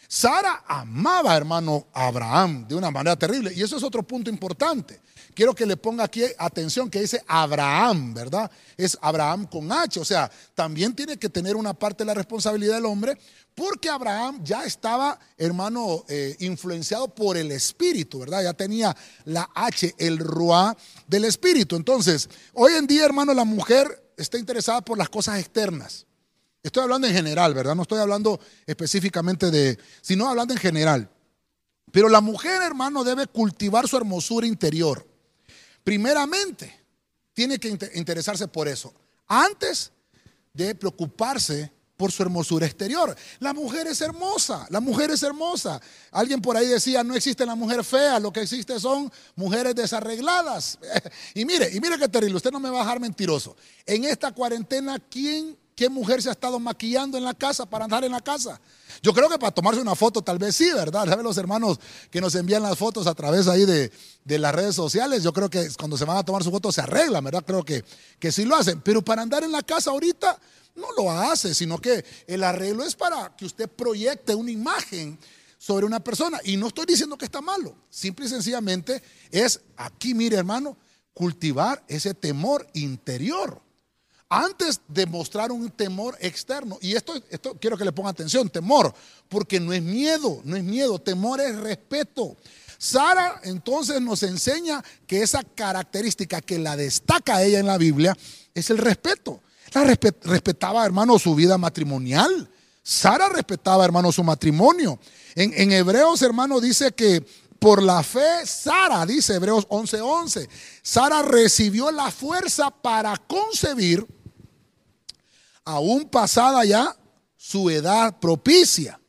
Sara 0.08 0.64
amaba, 0.68 1.38
hermano, 1.38 1.88
a 1.94 2.08
Abraham 2.08 2.68
de 2.68 2.74
una 2.74 2.90
manera 2.90 3.16
terrible. 3.16 3.54
Y 3.56 3.62
eso 3.62 3.78
es 3.78 3.84
otro 3.84 4.02
punto 4.02 4.30
importante. 4.30 5.00
Quiero 5.36 5.54
que 5.54 5.68
le 5.68 5.78
ponga 5.78 6.04
aquí 6.04 6.24
atención 6.38 6.90
que 6.90 7.02
dice 7.02 7.24
Abraham, 7.28 8.14
¿verdad? 8.14 8.50
Es 8.76 8.98
Abraham 9.02 9.46
con 9.46 9.72
H. 9.72 10.00
O 10.00 10.06
sea, 10.06 10.30
también 10.56 10.96
tiene 10.96 11.18
que 11.18 11.30
tener 11.30 11.56
una 11.56 11.74
parte 11.74 12.04
de 12.04 12.08
la 12.08 12.16
responsabilidad 12.16 12.76
del 12.76 12.86
hombre 12.86 13.18
porque 13.54 13.88
Abraham 13.88 14.42
ya 14.44 14.64
estaba, 14.64 15.20
hermano, 15.38 16.06
eh, 16.08 16.36
influenciado 16.40 17.14
por 17.14 17.38
el 17.38 17.52
Espíritu, 17.52 18.20
¿verdad? 18.20 18.44
Ya 18.44 18.54
tenía 18.54 18.96
la 19.26 19.50
H, 19.54 19.94
el 19.98 20.18
Ruá 20.18 20.76
del 21.08 21.26
Espíritu. 21.26 21.76
Entonces, 21.76 22.30
hoy 22.54 22.74
en 22.74 22.88
día, 22.88 23.06
hermano, 23.06 23.34
la 23.34 23.46
mujer 23.46 24.14
está 24.18 24.40
interesada 24.40 24.82
por 24.82 24.98
las 24.98 25.10
cosas 25.10 25.40
externas. 25.40 26.08
Estoy 26.62 26.84
hablando 26.84 27.08
en 27.08 27.14
general, 27.14 27.54
¿verdad? 27.54 27.76
No 27.76 27.84
estoy 27.84 28.00
hablando 28.00 28.40
específicamente 28.66 29.50
de, 29.50 29.78
sino 30.02 30.28
hablando 30.28 30.54
en 30.54 30.60
general. 30.60 31.10
Pero 31.92 32.10
la 32.10 32.22
mujer, 32.22 32.62
hermano, 32.62 33.04
debe 33.04 33.28
cultivar 33.28 33.88
su 33.88 33.98
hermosura 33.98 34.46
interior. 34.46 35.08
Primeramente, 35.84 36.78
tiene 37.34 37.58
que 37.58 37.70
interesarse 37.96 38.48
por 38.48 38.68
eso. 38.68 38.94
Antes 39.28 39.92
de 40.54 40.76
preocuparse 40.76 41.72
por 42.00 42.14
su 42.14 42.24
hermosura 42.24 42.66
exterior. 42.66 43.14
La 43.40 43.54
mujer 43.54 43.86
es 43.88 44.00
hermosa, 44.00 44.66
la 44.70 44.80
mujer 44.80 45.12
es 45.12 45.22
hermosa. 45.22 45.82
Alguien 46.12 46.42
por 46.42 46.56
ahí 46.56 46.66
decía, 46.66 47.04
no 47.04 47.14
existe 47.14 47.46
la 47.46 47.56
mujer 47.56 47.84
fea, 47.84 48.22
lo 48.22 48.32
que 48.32 48.40
existe 48.40 48.80
son 48.80 49.12
mujeres 49.36 49.76
desarregladas. 49.76 50.80
y 51.34 51.44
mire, 51.44 51.70
y 51.74 51.82
mire 51.82 52.00
qué 52.00 52.08
terrible, 52.08 52.38
usted 52.38 52.52
no 52.52 52.60
me 52.62 52.70
va 52.70 52.78
a 52.78 52.84
dejar 52.84 53.02
mentiroso. 53.02 53.58
En 53.86 54.06
esta 54.06 54.32
cuarentena, 54.32 54.98
¿quién 54.98 55.58
¿Qué 55.80 55.88
mujer 55.88 56.22
se 56.22 56.28
ha 56.28 56.34
estado 56.34 56.60
maquillando 56.60 57.18
en 57.18 57.24
la 57.24 57.34
casa 57.34 57.66
para 57.66 57.86
andar 57.86 58.04
en 58.04 58.12
la 58.12 58.20
casa? 58.20 58.60
Yo 59.02 59.14
creo 59.14 59.30
que 59.30 59.40
para 59.40 59.54
tomarse 59.54 59.80
una 59.80 59.96
foto 59.96 60.22
tal 60.22 60.38
vez 60.38 60.54
sí, 60.54 60.70
¿verdad? 60.74 61.08
¿Saben 61.08 61.24
los 61.24 61.38
hermanos 61.38 61.80
que 62.12 62.20
nos 62.20 62.36
envían 62.36 62.64
las 62.64 62.78
fotos 62.78 63.08
a 63.08 63.16
través 63.16 63.48
ahí 63.48 63.64
de, 63.64 63.90
las 64.26 64.54
redes 64.54 64.76
sociales? 64.76 65.24
Yo 65.24 65.32
creo 65.32 65.50
que 65.50 65.70
cuando 65.78 65.98
se 65.98 66.04
van 66.04 66.18
a 66.18 66.26
tomar 66.26 66.44
su 66.44 66.52
foto 66.52 66.70
se 66.74 66.82
arreglan, 66.82 67.24
¿verdad? 67.24 67.46
Creo 67.48 67.64
que, 67.64 67.86
que 68.20 68.30
sí 68.30 68.44
lo 68.44 68.58
hacen. 68.58 68.82
Pero 68.82 69.02
para 69.02 69.22
andar 69.22 69.46
en 69.46 69.54
la 69.54 69.62
casa 69.62 69.92
ahorita 69.92 70.38
no 70.76 70.88
lo 70.98 71.10
hace, 71.10 71.56
sino 71.56 71.78
que 71.78 72.04
el 72.28 72.44
arreglo 72.44 72.84
es 72.84 72.94
para 72.94 73.34
que 73.38 73.46
usted 73.46 73.70
proyecte 73.70 74.36
una 74.36 74.52
imagen 74.52 75.18
sobre 75.58 75.86
una 75.86 76.02
persona. 76.02 76.42
Y 76.44 76.58
no 76.58 76.68
estoy 76.68 76.88
diciendo 76.88 77.18
que 77.18 77.24
está 77.24 77.40
malo. 77.40 77.74
Simple 77.90 78.26
y 78.26 78.28
sencillamente 78.28 79.02
es 79.32 79.62
aquí, 79.78 80.14
mire 80.14 80.36
hermano, 80.36 80.76
cultivar 81.14 81.82
ese 81.88 82.14
temor 82.14 82.68
interior. 82.74 83.62
Antes 84.30 84.80
de 84.88 85.08
mostrar 85.08 85.52
un 85.52 85.70
temor 85.72 86.16
externo. 86.22 86.78
Y 86.82 86.96
esto, 86.96 87.14
esto 87.30 87.58
quiero 87.60 87.78
que 87.78 87.84
le 87.84 87.92
ponga 87.92 88.12
atención, 88.12 88.48
temor, 88.50 88.94
porque 89.28 89.60
no 89.60 89.74
es 89.74 89.82
miedo, 89.82 90.42
no 90.44 90.56
es 90.56 90.64
miedo, 90.64 91.00
temor 91.00 91.42
es 91.42 91.56
respeto. 91.58 92.38
Sara 92.78 93.42
entonces 93.44 94.00
nos 94.00 94.24
enseña 94.24 94.84
que 95.06 95.22
esa 95.22 95.44
característica 95.44 96.40
que 96.40 96.60
la 96.60 96.78
destaca 96.78 97.44
ella 97.44 97.60
en 97.60 97.66
la 97.66 97.78
Biblia 97.78 98.16
es 98.54 98.70
el 98.70 98.78
respeto. 98.78 99.42
La 99.74 99.84
respetaba, 99.84 100.86
hermano, 100.86 101.20
su 101.20 101.36
vida 101.36 101.58
matrimonial. 101.58 102.50
Sara 102.82 103.30
respetaba, 103.30 103.84
hermano, 103.84 104.12
su 104.12 104.24
matrimonio. 104.24 105.00
En, 105.36 105.54
en 105.56 105.72
Hebreos, 105.72 106.22
hermano, 106.22 106.62
dice 106.62 106.92
que 106.94 107.24
por 107.60 107.84
la 107.84 108.02
fe, 108.02 108.46
Sara, 108.46 109.06
dice 109.06 109.36
Hebreos 109.36 109.68
11:11, 109.68 110.48
Sara 110.82 111.22
recibió 111.22 111.92
la 111.92 112.10
fuerza 112.10 112.72
para 112.72 113.18
concebir, 113.18 114.08
aún 115.70 116.10
pasada 116.10 116.66
ya 116.66 116.96
su 117.38 117.70
edad 117.70 118.20
propicia. 118.20 119.00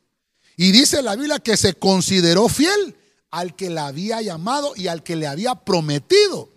Y 0.57 0.73
dice 0.73 1.03
la 1.03 1.17
Biblia 1.17 1.39
que 1.39 1.57
se 1.57 1.75
consideró 1.75 2.49
fiel 2.49 2.97
al 3.31 3.57
que 3.57 3.71
la 3.71 3.87
había 3.87 4.21
llamado 4.21 4.75
y 4.77 4.89
al 4.89 5.03
que 5.03 5.17
le 5.17 5.27
había 5.27 5.55
prometido 5.55 6.51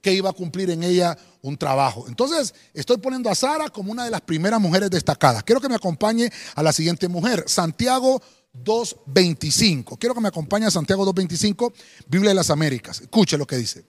que 0.00 0.14
iba 0.14 0.30
a 0.30 0.32
cumplir 0.32 0.70
en 0.70 0.82
ella 0.82 1.18
un 1.42 1.58
trabajo. 1.58 2.06
Entonces, 2.08 2.54
estoy 2.72 2.96
poniendo 2.96 3.28
a 3.28 3.34
Sara 3.34 3.68
como 3.68 3.92
una 3.92 4.04
de 4.04 4.10
las 4.10 4.22
primeras 4.22 4.60
mujeres 4.60 4.90
destacadas. 4.90 5.42
Quiero 5.42 5.60
que 5.60 5.68
me 5.68 5.74
acompañe 5.74 6.32
a 6.54 6.62
la 6.62 6.72
siguiente 6.72 7.06
mujer, 7.08 7.44
Santiago 7.46 8.22
2.25. 8.54 9.98
Quiero 9.98 10.14
que 10.14 10.22
me 10.22 10.28
acompañe 10.28 10.64
a 10.64 10.70
Santiago 10.70 11.04
2.25, 11.12 11.72
Biblia 12.06 12.30
de 12.30 12.36
las 12.36 12.48
Américas. 12.48 13.02
Escuche 13.02 13.36
lo 13.36 13.46
que 13.46 13.56
dice. 13.56 13.84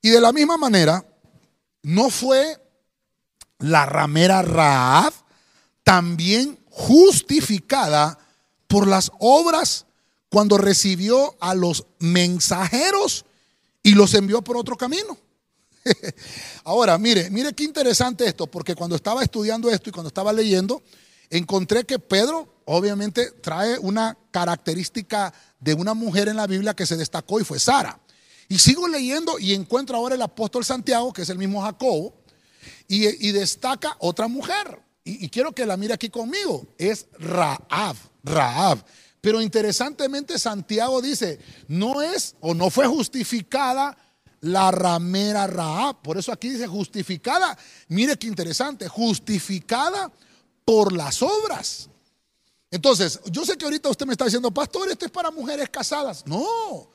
Y 0.00 0.10
de 0.10 0.20
la 0.20 0.32
misma 0.32 0.56
manera, 0.56 1.04
no 1.82 2.10
fue 2.10 2.67
la 3.58 3.86
ramera 3.86 4.42
Raab 4.42 5.12
también 5.82 6.58
justificada 6.70 8.18
por 8.66 8.86
las 8.86 9.10
obras 9.18 9.86
cuando 10.28 10.58
recibió 10.58 11.34
a 11.40 11.54
los 11.54 11.86
mensajeros 11.98 13.24
y 13.82 13.94
los 13.94 14.14
envió 14.14 14.42
por 14.42 14.56
otro 14.56 14.76
camino. 14.76 15.16
Ahora, 16.64 16.98
mire, 16.98 17.30
mire 17.30 17.52
qué 17.54 17.64
interesante 17.64 18.26
esto, 18.26 18.46
porque 18.46 18.74
cuando 18.74 18.96
estaba 18.96 19.22
estudiando 19.22 19.70
esto 19.70 19.88
y 19.88 19.92
cuando 19.92 20.08
estaba 20.08 20.32
leyendo, 20.32 20.82
encontré 21.30 21.84
que 21.84 21.98
Pedro 21.98 22.62
obviamente 22.66 23.30
trae 23.40 23.78
una 23.78 24.16
característica 24.30 25.32
de 25.58 25.74
una 25.74 25.94
mujer 25.94 26.28
en 26.28 26.36
la 26.36 26.46
Biblia 26.46 26.74
que 26.74 26.86
se 26.86 26.96
destacó 26.96 27.40
y 27.40 27.44
fue 27.44 27.58
Sara. 27.58 27.98
Y 28.48 28.58
sigo 28.58 28.88
leyendo 28.88 29.38
y 29.38 29.54
encuentro 29.54 29.96
ahora 29.96 30.14
el 30.14 30.22
apóstol 30.22 30.64
Santiago, 30.64 31.12
que 31.12 31.22
es 31.22 31.28
el 31.28 31.38
mismo 31.38 31.62
Jacobo, 31.62 32.14
y, 32.86 33.32
destaca 33.32 33.96
otra 34.00 34.28
mujer. 34.28 34.80
Y, 35.04 35.24
y, 35.24 35.28
quiero 35.28 35.52
que 35.52 35.66
la 35.66 35.76
mire 35.76 35.94
aquí 35.94 36.08
conmigo. 36.08 36.66
Es 36.78 37.06
Raab. 37.18 37.96
Raab. 38.24 38.84
Pero 39.20 39.40
interesantemente 39.40 40.38
Santiago 40.38 41.02
dice, 41.02 41.38
no 41.66 42.02
es 42.02 42.36
o 42.40 42.54
no 42.54 42.70
fue 42.70 42.86
justificada 42.86 43.96
la 44.40 44.70
ramera 44.70 45.46
Raab. 45.46 46.02
Por 46.02 46.18
eso 46.18 46.32
aquí 46.32 46.50
dice 46.50 46.66
justificada. 46.66 47.58
Mire 47.88 48.16
qué 48.16 48.26
interesante, 48.26 48.88
justificada 48.88 50.10
por 50.64 50.92
las 50.92 51.22
obras. 51.22 51.88
Entonces, 52.70 53.20
yo 53.30 53.44
sé 53.44 53.56
que 53.56 53.64
ahorita 53.64 53.88
usted 53.88 54.06
me 54.06 54.12
está 54.12 54.26
diciendo, 54.26 54.50
pastor, 54.50 54.90
esto 54.90 55.06
es 55.06 55.10
para 55.10 55.30
mujeres 55.30 55.68
casadas. 55.70 56.24
No, 56.26 56.90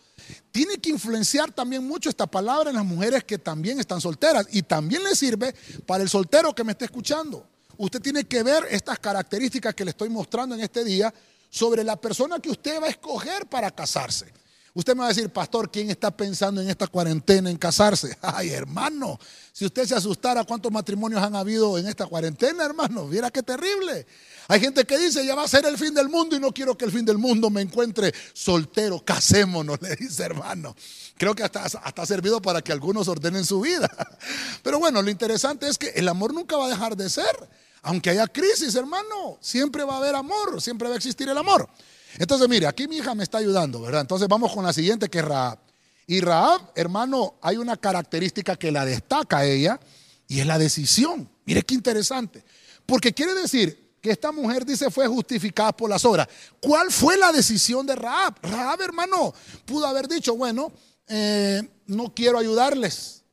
tiene 0.51 0.77
que 0.77 0.89
influenciar 0.89 1.51
también 1.51 1.85
mucho 1.85 2.09
esta 2.09 2.27
palabra 2.27 2.69
en 2.69 2.75
las 2.75 2.85
mujeres 2.85 3.23
que 3.23 3.37
también 3.37 3.79
están 3.79 4.01
solteras 4.01 4.47
y 4.51 4.61
también 4.63 5.03
le 5.03 5.15
sirve 5.15 5.53
para 5.85 6.03
el 6.03 6.09
soltero 6.09 6.53
que 6.53 6.63
me 6.63 6.73
esté 6.73 6.85
escuchando. 6.85 7.47
Usted 7.77 8.01
tiene 8.01 8.23
que 8.25 8.43
ver 8.43 8.65
estas 8.69 8.99
características 8.99 9.73
que 9.73 9.83
le 9.83 9.91
estoy 9.91 10.09
mostrando 10.09 10.55
en 10.55 10.61
este 10.61 10.83
día 10.83 11.13
sobre 11.49 11.83
la 11.83 11.95
persona 11.95 12.39
que 12.39 12.49
usted 12.49 12.81
va 12.81 12.87
a 12.87 12.89
escoger 12.89 13.45
para 13.47 13.71
casarse. 13.71 14.31
Usted 14.75 14.95
me 14.95 15.01
va 15.01 15.05
a 15.05 15.09
decir, 15.09 15.29
pastor, 15.29 15.69
¿quién 15.69 15.91
está 15.91 16.09
pensando 16.09 16.59
en 16.59 16.67
esta 16.67 16.87
cuarentena 16.87 17.51
en 17.51 17.57
casarse? 17.57 18.17
Ay, 18.21 18.49
hermano, 18.49 19.19
si 19.51 19.65
usted 19.65 19.85
se 19.85 19.93
asustara 19.93 20.43
cuántos 20.43 20.71
matrimonios 20.71 21.21
han 21.21 21.35
habido 21.35 21.77
en 21.77 21.87
esta 21.87 22.07
cuarentena, 22.07 22.65
hermano, 22.65 23.07
viera 23.07 23.29
qué 23.29 23.43
terrible. 23.43 24.07
Hay 24.47 24.59
gente 24.59 24.83
que 24.83 24.97
dice, 24.97 25.23
ya 25.23 25.35
va 25.35 25.43
a 25.43 25.47
ser 25.47 25.65
el 25.67 25.77
fin 25.77 25.93
del 25.93 26.09
mundo 26.09 26.35
y 26.35 26.39
no 26.39 26.51
quiero 26.51 26.75
que 26.75 26.85
el 26.85 26.91
fin 26.91 27.05
del 27.05 27.19
mundo 27.19 27.51
me 27.51 27.61
encuentre 27.61 28.11
soltero, 28.33 28.99
casémonos, 29.05 29.79
le 29.81 29.95
dice 29.95 30.23
hermano. 30.23 30.75
Creo 31.17 31.35
que 31.35 31.43
hasta, 31.43 31.63
hasta 31.63 32.01
ha 32.01 32.05
servido 32.07 32.41
para 32.41 32.63
que 32.63 32.71
algunos 32.71 33.07
ordenen 33.07 33.45
su 33.45 33.61
vida. 33.61 33.87
Pero 34.63 34.79
bueno, 34.79 35.03
lo 35.03 35.11
interesante 35.11 35.67
es 35.67 35.77
que 35.77 35.89
el 35.89 36.09
amor 36.09 36.33
nunca 36.33 36.57
va 36.57 36.65
a 36.65 36.69
dejar 36.69 36.97
de 36.97 37.11
ser. 37.11 37.47
Aunque 37.83 38.09
haya 38.09 38.25
crisis, 38.27 38.73
hermano, 38.73 39.37
siempre 39.39 39.83
va 39.83 39.95
a 39.95 39.97
haber 39.97 40.15
amor, 40.15 40.61
siempre 40.61 40.87
va 40.87 40.95
a 40.95 40.97
existir 40.97 41.29
el 41.29 41.37
amor. 41.37 41.69
Entonces, 42.17 42.47
mire, 42.47 42.67
aquí 42.67 42.87
mi 42.87 42.97
hija 42.97 43.15
me 43.15 43.23
está 43.23 43.39
ayudando, 43.39 43.81
¿verdad? 43.81 44.01
Entonces 44.01 44.27
vamos 44.27 44.53
con 44.53 44.63
la 44.63 44.73
siguiente 44.73 45.09
que 45.09 45.19
es 45.19 45.25
Raab. 45.25 45.59
Y 46.05 46.19
Raab, 46.21 46.71
hermano, 46.75 47.35
hay 47.41 47.57
una 47.57 47.77
característica 47.77 48.55
que 48.55 48.71
la 48.71 48.85
destaca 48.85 49.39
a 49.39 49.45
ella 49.45 49.79
y 50.27 50.39
es 50.39 50.45
la 50.45 50.57
decisión. 50.57 51.29
Mire 51.45 51.63
qué 51.63 51.75
interesante. 51.75 52.43
Porque 52.85 53.13
quiere 53.13 53.33
decir 53.33 53.93
que 54.01 54.11
esta 54.11 54.31
mujer 54.31 54.65
dice 54.65 54.91
fue 54.91 55.07
justificada 55.07 55.71
por 55.71 55.89
las 55.89 56.03
obras. 56.03 56.27
¿Cuál 56.59 56.91
fue 56.91 57.17
la 57.17 57.31
decisión 57.31 57.85
de 57.85 57.95
Raab? 57.95 58.35
Raab, 58.41 58.81
hermano, 58.81 59.33
pudo 59.65 59.87
haber 59.87 60.07
dicho, 60.07 60.35
bueno, 60.35 60.71
eh, 61.07 61.61
no 61.87 62.13
quiero 62.13 62.37
ayudarles. 62.37 63.23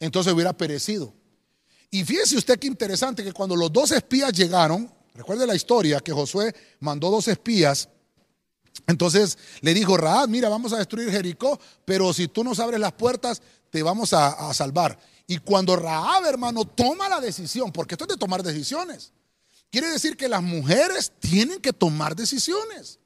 Entonces 0.00 0.32
hubiera 0.32 0.52
perecido. 0.52 1.12
Y 1.90 2.04
fíjese 2.04 2.36
usted 2.36 2.58
qué 2.58 2.66
interesante 2.66 3.22
que 3.22 3.32
cuando 3.32 3.56
los 3.56 3.72
dos 3.72 3.92
espías 3.92 4.32
llegaron, 4.32 4.92
recuerde 5.16 5.46
la 5.46 5.54
historia 5.54 6.00
que 6.00 6.12
Josué 6.12 6.54
mandó 6.80 7.10
dos 7.10 7.28
espías. 7.28 7.88
Entonces 8.86 9.38
le 9.62 9.74
dijo, 9.74 9.96
Raab, 9.96 10.28
mira, 10.28 10.48
vamos 10.48 10.72
a 10.72 10.78
destruir 10.78 11.10
Jericó, 11.10 11.58
pero 11.84 12.12
si 12.12 12.28
tú 12.28 12.44
nos 12.44 12.60
abres 12.60 12.78
las 12.78 12.92
puertas, 12.92 13.42
te 13.70 13.82
vamos 13.82 14.12
a, 14.12 14.28
a 14.48 14.54
salvar. 14.54 14.98
Y 15.26 15.38
cuando 15.38 15.74
Raab, 15.76 16.24
hermano, 16.26 16.64
toma 16.64 17.08
la 17.08 17.20
decisión, 17.20 17.72
porque 17.72 17.94
esto 17.94 18.04
es 18.04 18.10
de 18.10 18.16
tomar 18.16 18.42
decisiones, 18.42 19.12
quiere 19.70 19.88
decir 19.88 20.16
que 20.16 20.28
las 20.28 20.42
mujeres 20.42 21.12
tienen 21.18 21.60
que 21.60 21.72
tomar 21.72 22.14
decisiones. 22.14 23.00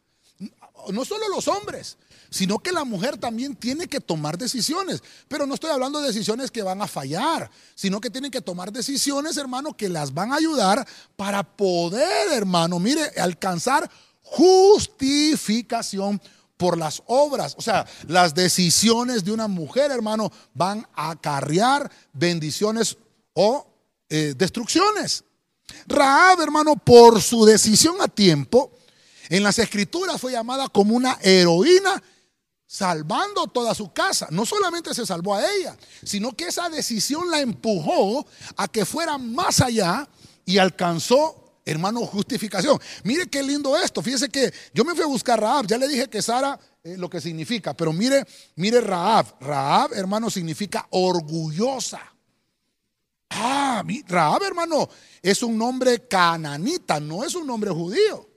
No 0.90 1.04
solo 1.04 1.28
los 1.28 1.48
hombres, 1.48 1.96
sino 2.30 2.60
que 2.60 2.72
la 2.72 2.84
mujer 2.84 3.18
también 3.18 3.56
tiene 3.56 3.88
que 3.88 4.00
tomar 4.00 4.38
decisiones. 4.38 5.02
Pero 5.28 5.46
no 5.46 5.54
estoy 5.54 5.70
hablando 5.70 6.00
de 6.00 6.06
decisiones 6.06 6.50
que 6.50 6.62
van 6.62 6.80
a 6.80 6.86
fallar, 6.86 7.50
sino 7.74 8.00
que 8.00 8.08
tienen 8.08 8.30
que 8.30 8.40
tomar 8.40 8.72
decisiones, 8.72 9.36
hermano, 9.36 9.76
que 9.76 9.88
las 9.88 10.14
van 10.14 10.32
a 10.32 10.36
ayudar 10.36 10.86
para 11.16 11.42
poder, 11.42 12.32
hermano, 12.32 12.78
mire, 12.78 13.02
alcanzar 13.20 13.90
justificación 14.22 16.22
por 16.56 16.78
las 16.78 17.02
obras. 17.06 17.54
O 17.58 17.62
sea, 17.62 17.84
las 18.06 18.34
decisiones 18.34 19.24
de 19.24 19.32
una 19.32 19.48
mujer, 19.48 19.90
hermano, 19.90 20.30
van 20.54 20.86
a 20.94 21.10
acarrear 21.10 21.90
bendiciones 22.12 22.96
o 23.32 23.66
eh, 24.08 24.34
destrucciones. 24.36 25.24
Raab, 25.86 26.40
hermano, 26.40 26.76
por 26.76 27.20
su 27.20 27.44
decisión 27.44 27.96
a 28.00 28.08
tiempo, 28.08 28.70
en 29.28 29.42
las 29.42 29.58
escrituras 29.58 30.20
fue 30.20 30.32
llamada 30.32 30.68
como 30.68 30.94
una 30.94 31.18
heroína 31.22 32.02
salvando 32.70 33.48
toda 33.48 33.74
su 33.74 33.92
casa. 33.92 34.28
No 34.30 34.46
solamente 34.46 34.94
se 34.94 35.04
salvó 35.04 35.34
a 35.34 35.42
ella, 35.44 35.76
sino 36.04 36.36
que 36.36 36.44
esa 36.44 36.68
decisión 36.68 37.28
la 37.28 37.40
empujó 37.40 38.24
a 38.56 38.68
que 38.68 38.84
fuera 38.84 39.18
más 39.18 39.60
allá 39.60 40.08
y 40.44 40.58
alcanzó, 40.58 41.58
hermano, 41.64 42.06
justificación. 42.06 42.78
Mire 43.02 43.26
qué 43.26 43.42
lindo 43.42 43.76
esto. 43.76 44.02
Fíjese 44.02 44.28
que 44.28 44.54
yo 44.72 44.84
me 44.84 44.94
fui 44.94 45.02
a 45.02 45.08
buscar 45.08 45.40
Raab. 45.40 45.66
Ya 45.66 45.78
le 45.78 45.88
dije 45.88 46.08
que 46.08 46.22
Sara 46.22 46.60
eh, 46.84 46.96
lo 46.96 47.10
que 47.10 47.20
significa, 47.20 47.74
pero 47.74 47.92
mire, 47.92 48.24
mire 48.54 48.80
Raab. 48.80 49.26
Raab, 49.40 49.92
hermano, 49.94 50.30
significa 50.30 50.86
orgullosa. 50.90 52.00
Ah, 53.30 53.82
Raab, 54.06 54.44
hermano, 54.44 54.88
es 55.20 55.42
un 55.42 55.58
nombre 55.58 56.06
cananita, 56.06 57.00
no 57.00 57.24
es 57.24 57.34
un 57.34 57.48
nombre 57.48 57.70
judío. 57.72 58.28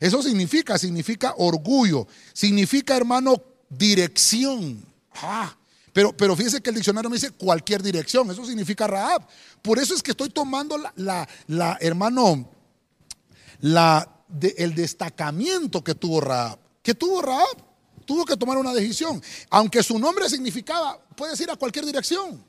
Eso 0.00 0.22
significa, 0.22 0.78
significa 0.78 1.34
orgullo. 1.36 2.08
Significa, 2.32 2.96
hermano, 2.96 3.53
dirección. 3.76 4.84
Ah, 5.14 5.56
pero, 5.92 6.16
pero 6.16 6.34
fíjese 6.34 6.60
que 6.60 6.70
el 6.70 6.76
diccionario 6.76 7.08
me 7.08 7.16
dice 7.16 7.30
cualquier 7.30 7.82
dirección, 7.82 8.30
eso 8.30 8.44
significa 8.44 8.86
Raab. 8.86 9.26
Por 9.62 9.78
eso 9.78 9.94
es 9.94 10.02
que 10.02 10.10
estoy 10.10 10.28
tomando 10.28 10.76
la, 10.96 11.28
la, 11.46 11.78
hermano, 11.80 12.50
la, 13.60 14.08
el 14.56 14.74
destacamiento 14.74 15.84
que 15.84 15.94
tuvo 15.94 16.20
Raab. 16.20 16.58
¿Qué 16.82 16.94
tuvo 16.94 17.22
Raab? 17.22 17.56
Tuvo 18.04 18.24
que 18.24 18.36
tomar 18.36 18.58
una 18.58 18.74
decisión. 18.74 19.22
Aunque 19.50 19.82
su 19.82 19.98
nombre 19.98 20.28
significaba, 20.28 20.98
puedes 21.16 21.40
ir 21.40 21.50
a 21.50 21.56
cualquier 21.56 21.86
dirección. 21.86 22.44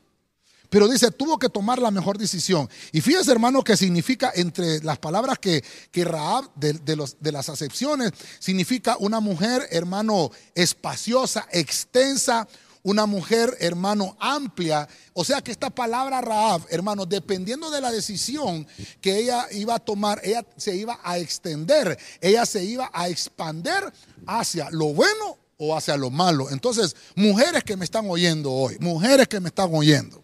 Pero 0.70 0.88
dice, 0.88 1.10
tuvo 1.10 1.38
que 1.38 1.48
tomar 1.48 1.80
la 1.80 1.90
mejor 1.90 2.18
decisión. 2.18 2.68
Y 2.92 3.00
fíjese, 3.00 3.32
hermano, 3.32 3.62
que 3.62 3.76
significa 3.76 4.32
entre 4.34 4.80
las 4.82 4.98
palabras 4.98 5.38
que, 5.38 5.64
que 5.90 6.04
Raab, 6.04 6.52
de, 6.54 6.96
los, 6.96 7.16
de 7.20 7.32
las 7.32 7.48
acepciones, 7.48 8.12
significa 8.38 8.96
una 8.98 9.20
mujer, 9.20 9.66
hermano, 9.70 10.30
espaciosa, 10.54 11.46
extensa, 11.52 12.48
una 12.86 13.04
mujer, 13.06 13.56
hermano, 13.58 14.16
amplia. 14.20 14.88
O 15.12 15.24
sea 15.24 15.40
que 15.40 15.50
esta 15.50 15.70
palabra 15.70 16.20
Raab, 16.20 16.62
hermano, 16.70 17.04
dependiendo 17.04 17.68
de 17.68 17.80
la 17.80 17.90
decisión 17.90 18.64
que 19.00 19.18
ella 19.18 19.48
iba 19.50 19.74
a 19.74 19.80
tomar, 19.80 20.20
ella 20.22 20.46
se 20.56 20.76
iba 20.76 21.00
a 21.02 21.18
extender, 21.18 21.98
ella 22.20 22.46
se 22.46 22.62
iba 22.62 22.88
a 22.92 23.08
expander 23.08 23.92
hacia 24.24 24.70
lo 24.70 24.94
bueno 24.94 25.36
o 25.56 25.76
hacia 25.76 25.96
lo 25.96 26.10
malo. 26.10 26.48
Entonces, 26.50 26.94
mujeres 27.16 27.64
que 27.64 27.76
me 27.76 27.84
están 27.84 28.08
oyendo 28.08 28.52
hoy, 28.52 28.76
mujeres 28.78 29.26
que 29.26 29.40
me 29.40 29.48
están 29.48 29.74
oyendo, 29.74 30.22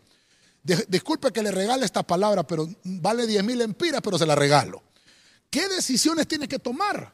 disculpe 0.63 1.33
que 1.33 1.43
le 1.43 1.51
regale 1.51 1.85
esta 1.85 2.03
palabra, 2.03 2.47
pero 2.47 2.69
vale 2.85 3.27
10 3.27 3.45
mil 3.45 3.61
empiras, 3.61 4.01
pero 4.03 4.19
se 4.19 4.27
la 4.27 4.35
regalo. 4.35 4.83
¿Qué 5.51 5.69
decisiones 5.69 6.27
tiene 6.27 6.49
que 6.49 6.59
tomar? 6.59 7.13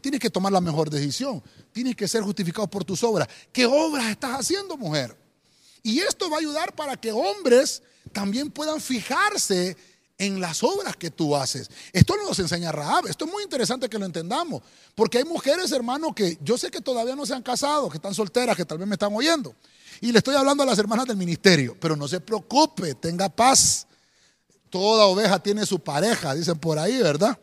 Tienes 0.00 0.20
que 0.20 0.30
tomar 0.30 0.52
la 0.52 0.60
mejor 0.60 0.90
decisión. 0.90 1.42
Tienes 1.72 1.96
que 1.96 2.08
ser 2.08 2.22
justificado 2.22 2.68
por 2.68 2.84
tus 2.84 3.02
obras. 3.02 3.28
¿Qué 3.52 3.66
obras 3.66 4.08
estás 4.08 4.40
haciendo, 4.40 4.76
mujer? 4.76 5.16
Y 5.82 6.00
esto 6.00 6.30
va 6.30 6.36
a 6.36 6.40
ayudar 6.40 6.74
para 6.74 6.96
que 6.96 7.12
hombres 7.12 7.82
también 8.12 8.50
puedan 8.50 8.80
fijarse 8.80 9.76
en 10.18 10.38
las 10.38 10.62
obras 10.62 10.96
que 10.96 11.10
tú 11.10 11.34
haces. 11.34 11.70
Esto 11.92 12.14
nos 12.16 12.38
enseña 12.38 12.70
Rahab. 12.70 13.06
Esto 13.06 13.24
es 13.24 13.32
muy 13.32 13.42
interesante 13.42 13.88
que 13.88 13.98
lo 13.98 14.04
entendamos. 14.04 14.62
Porque 14.94 15.18
hay 15.18 15.24
mujeres, 15.24 15.72
hermano, 15.72 16.14
que 16.14 16.38
yo 16.42 16.58
sé 16.58 16.70
que 16.70 16.80
todavía 16.80 17.16
no 17.16 17.24
se 17.24 17.34
han 17.34 17.42
casado, 17.42 17.88
que 17.88 17.96
están 17.96 18.14
solteras, 18.14 18.56
que 18.56 18.66
tal 18.66 18.78
vez 18.78 18.86
me 18.86 18.94
están 18.94 19.14
oyendo. 19.14 19.54
Y 20.00 20.12
le 20.12 20.18
estoy 20.18 20.34
hablando 20.34 20.62
a 20.62 20.66
las 20.66 20.78
hermanas 20.78 21.06
del 21.06 21.16
ministerio. 21.16 21.76
Pero 21.80 21.96
no 21.96 22.08
se 22.08 22.20
preocupe, 22.20 22.94
tenga 22.94 23.28
paz. 23.28 23.86
Toda 24.70 25.04
oveja 25.06 25.38
tiene 25.42 25.66
su 25.66 25.80
pareja, 25.80 26.34
dicen 26.34 26.58
por 26.58 26.78
ahí, 26.78 26.98
¿verdad? 26.98 27.38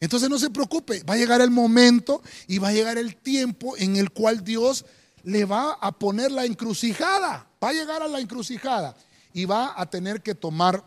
Entonces 0.00 0.28
no 0.28 0.38
se 0.38 0.50
preocupe, 0.50 1.02
va 1.04 1.14
a 1.14 1.16
llegar 1.16 1.40
el 1.40 1.50
momento 1.50 2.22
y 2.46 2.58
va 2.58 2.68
a 2.68 2.72
llegar 2.72 2.98
el 2.98 3.16
tiempo 3.16 3.76
en 3.78 3.96
el 3.96 4.10
cual 4.10 4.44
Dios 4.44 4.84
le 5.22 5.44
va 5.44 5.72
a 5.80 5.92
poner 5.92 6.30
la 6.30 6.44
encrucijada, 6.44 7.48
va 7.62 7.68
a 7.70 7.72
llegar 7.72 8.02
a 8.02 8.08
la 8.08 8.20
encrucijada 8.20 8.94
y 9.32 9.46
va 9.46 9.72
a 9.80 9.88
tener 9.88 10.20
que 10.20 10.34
tomar 10.34 10.84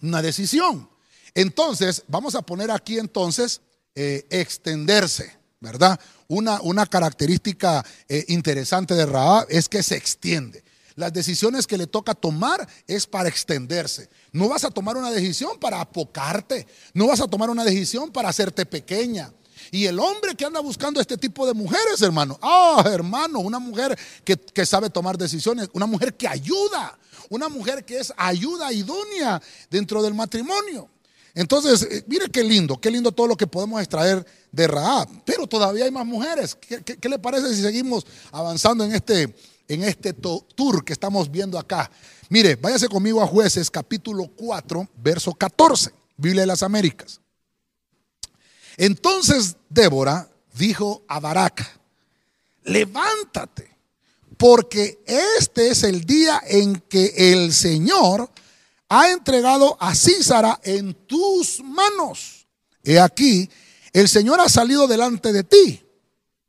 una 0.00 0.22
decisión. 0.22 0.88
Entonces, 1.34 2.02
vamos 2.08 2.34
a 2.34 2.42
poner 2.42 2.70
aquí 2.70 2.98
entonces 2.98 3.60
eh, 3.94 4.26
extenderse, 4.30 5.37
¿verdad? 5.60 5.98
Una, 6.28 6.60
una 6.62 6.86
característica 6.86 7.84
eh, 8.08 8.24
interesante 8.28 8.94
de 8.94 9.06
Raab 9.06 9.46
es 9.48 9.68
que 9.68 9.82
se 9.82 9.96
extiende. 9.96 10.64
Las 10.94 11.12
decisiones 11.12 11.66
que 11.66 11.78
le 11.78 11.86
toca 11.86 12.14
tomar 12.14 12.68
es 12.86 13.06
para 13.06 13.28
extenderse. 13.28 14.10
No 14.32 14.48
vas 14.48 14.64
a 14.64 14.70
tomar 14.70 14.96
una 14.96 15.12
decisión 15.12 15.58
para 15.60 15.80
apocarte. 15.80 16.66
No 16.92 17.06
vas 17.06 17.20
a 17.20 17.28
tomar 17.28 17.50
una 17.50 17.64
decisión 17.64 18.10
para 18.10 18.28
hacerte 18.28 18.66
pequeña. 18.66 19.32
Y 19.70 19.86
el 19.86 19.98
hombre 20.00 20.34
que 20.34 20.44
anda 20.44 20.60
buscando 20.60 21.00
este 21.00 21.16
tipo 21.16 21.46
de 21.46 21.54
mujeres, 21.54 22.02
hermano, 22.02 22.38
ah, 22.42 22.82
hermano, 22.92 23.38
una 23.40 23.58
mujer 23.58 23.96
que, 24.24 24.36
que, 24.36 24.66
sabe 24.66 24.90
tomar 24.90 25.16
decisiones, 25.18 25.68
una 25.72 25.86
mujer 25.86 26.14
que 26.14 26.26
ayuda, 26.26 26.98
una 27.28 27.48
mujer 27.48 27.84
que 27.84 27.98
es 27.98 28.12
ayuda 28.16 28.72
idónea 28.72 29.40
dentro 29.70 30.02
del 30.02 30.14
matrimonio. 30.14 30.88
Entonces, 31.34 31.82
eh, 31.82 32.04
mire 32.08 32.28
qué 32.28 32.42
lindo, 32.42 32.80
qué 32.80 32.90
lindo 32.90 33.12
todo 33.12 33.28
lo 33.28 33.36
que 33.36 33.46
podemos 33.46 33.80
extraer 33.80 34.26
de 34.52 34.66
Raab. 34.66 35.08
Pero 35.24 35.46
todavía 35.46 35.84
hay 35.84 35.90
más 35.90 36.06
mujeres. 36.06 36.54
¿Qué, 36.54 37.08
le 37.08 37.18
parece 37.18 37.54
si 37.54 37.62
seguimos 37.62 38.06
avanzando 38.32 38.84
en 38.84 38.94
este, 38.94 39.34
en 39.68 39.84
este 39.84 40.12
tour 40.12 40.84
que 40.84 40.92
estamos 40.92 41.30
viendo 41.30 41.58
acá? 41.58 41.90
Mire, 42.28 42.56
váyase 42.56 42.88
conmigo 42.88 43.22
a 43.22 43.26
jueces 43.26 43.70
capítulo 43.70 44.28
4, 44.36 44.88
verso 44.96 45.32
14, 45.32 45.92
Biblia 46.16 46.42
de 46.42 46.46
las 46.46 46.62
Américas. 46.62 47.20
Entonces 48.76 49.56
Débora 49.68 50.28
dijo 50.54 51.02
a 51.08 51.20
Barak, 51.20 51.80
levántate, 52.64 53.76
porque 54.36 55.02
este 55.06 55.70
es 55.70 55.82
el 55.82 56.04
día 56.04 56.40
en 56.46 56.80
que 56.80 57.32
el 57.32 57.52
Señor 57.52 58.30
ha 58.88 59.10
entregado 59.10 59.76
a 59.80 59.94
Císara 59.94 60.60
en 60.62 60.94
tus 61.06 61.62
manos. 61.62 62.46
He 62.82 62.98
aquí, 62.98 63.48
el 64.00 64.08
Señor 64.08 64.40
ha 64.40 64.48
salido 64.48 64.86
delante 64.86 65.32
de 65.32 65.44
ti. 65.44 65.84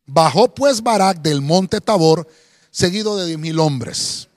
Bajó 0.06 0.54
pues 0.54 0.82
Barak 0.82 1.22
del 1.22 1.42
monte 1.42 1.82
Tabor, 1.82 2.28
seguido 2.72 3.18
de 3.18 3.28
diez 3.28 3.38
mil 3.40 3.60
hombres. 3.60 4.28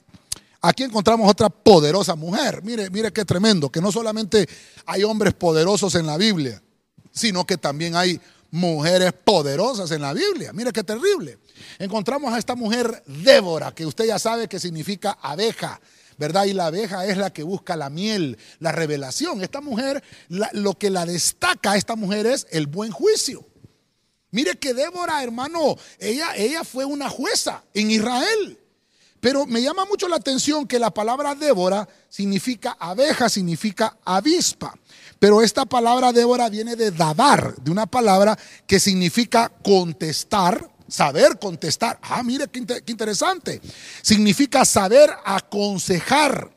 Aquí 0.61 0.83
encontramos 0.83 1.29
otra 1.29 1.49
poderosa 1.49 2.15
mujer. 2.15 2.63
Mire, 2.63 2.89
mire 2.89 3.11
qué 3.11 3.25
tremendo, 3.25 3.69
que 3.69 3.81
no 3.81 3.91
solamente 3.91 4.47
hay 4.85 5.03
hombres 5.03 5.33
poderosos 5.33 5.95
en 5.95 6.05
la 6.05 6.15
Biblia, 6.15 6.61
sino 7.11 7.45
que 7.45 7.57
también 7.57 7.95
hay 7.95 8.21
mujeres 8.51 9.11
poderosas 9.11 9.91
en 9.91 10.01
la 10.01 10.13
Biblia. 10.13 10.53
Mire 10.53 10.71
qué 10.71 10.83
terrible. 10.83 11.39
Encontramos 11.79 12.31
a 12.33 12.37
esta 12.37 12.55
mujer 12.55 13.03
Débora, 13.05 13.73
que 13.73 13.85
usted 13.85 14.05
ya 14.05 14.19
sabe 14.19 14.47
que 14.47 14.59
significa 14.59 15.17
abeja. 15.21 15.81
¿Verdad? 16.23 16.45
Y 16.45 16.53
la 16.53 16.67
abeja 16.67 17.05
es 17.05 17.17
la 17.17 17.33
que 17.33 17.43
busca 17.43 17.75
la 17.75 17.89
miel, 17.89 18.37
la 18.59 18.71
revelación. 18.71 19.43
Esta 19.43 19.59
mujer, 19.59 20.01
lo 20.29 20.73
que 20.77 20.89
la 20.89 21.05
destaca 21.05 21.71
a 21.71 21.77
esta 21.77 21.97
mujer 21.97 22.25
es 22.25 22.47
el 22.51 22.67
buen 22.67 22.91
juicio. 22.91 23.45
Mire 24.31 24.55
que 24.55 24.73
Débora, 24.73 25.21
hermano, 25.21 25.75
ella, 25.99 26.33
ella 26.37 26.63
fue 26.63 26.85
una 26.85 27.09
jueza 27.09 27.61
en 27.73 27.91
Israel. 27.91 28.57
Pero 29.19 29.45
me 29.45 29.61
llama 29.61 29.85
mucho 29.85 30.07
la 30.07 30.15
atención 30.15 30.65
que 30.65 30.79
la 30.79 30.91
palabra 30.91 31.35
Débora 31.35 31.87
significa 32.09 32.77
abeja, 32.79 33.27
significa 33.27 33.97
avispa. 34.05 34.73
Pero 35.19 35.41
esta 35.41 35.65
palabra 35.65 36.13
Débora 36.13 36.49
viene 36.49 36.77
de 36.77 36.91
dabar, 36.91 37.55
de 37.57 37.69
una 37.69 37.85
palabra 37.85 38.37
que 38.65 38.79
significa 38.79 39.51
contestar, 39.63 40.69
saber 40.93 41.39
contestar. 41.39 41.97
Ah, 42.03 42.21
mire 42.21 42.47
qué, 42.47 42.59
interesante. 42.85 43.59
Significa 44.03 44.63
saber 44.63 45.09
aconsejar. 45.25 46.55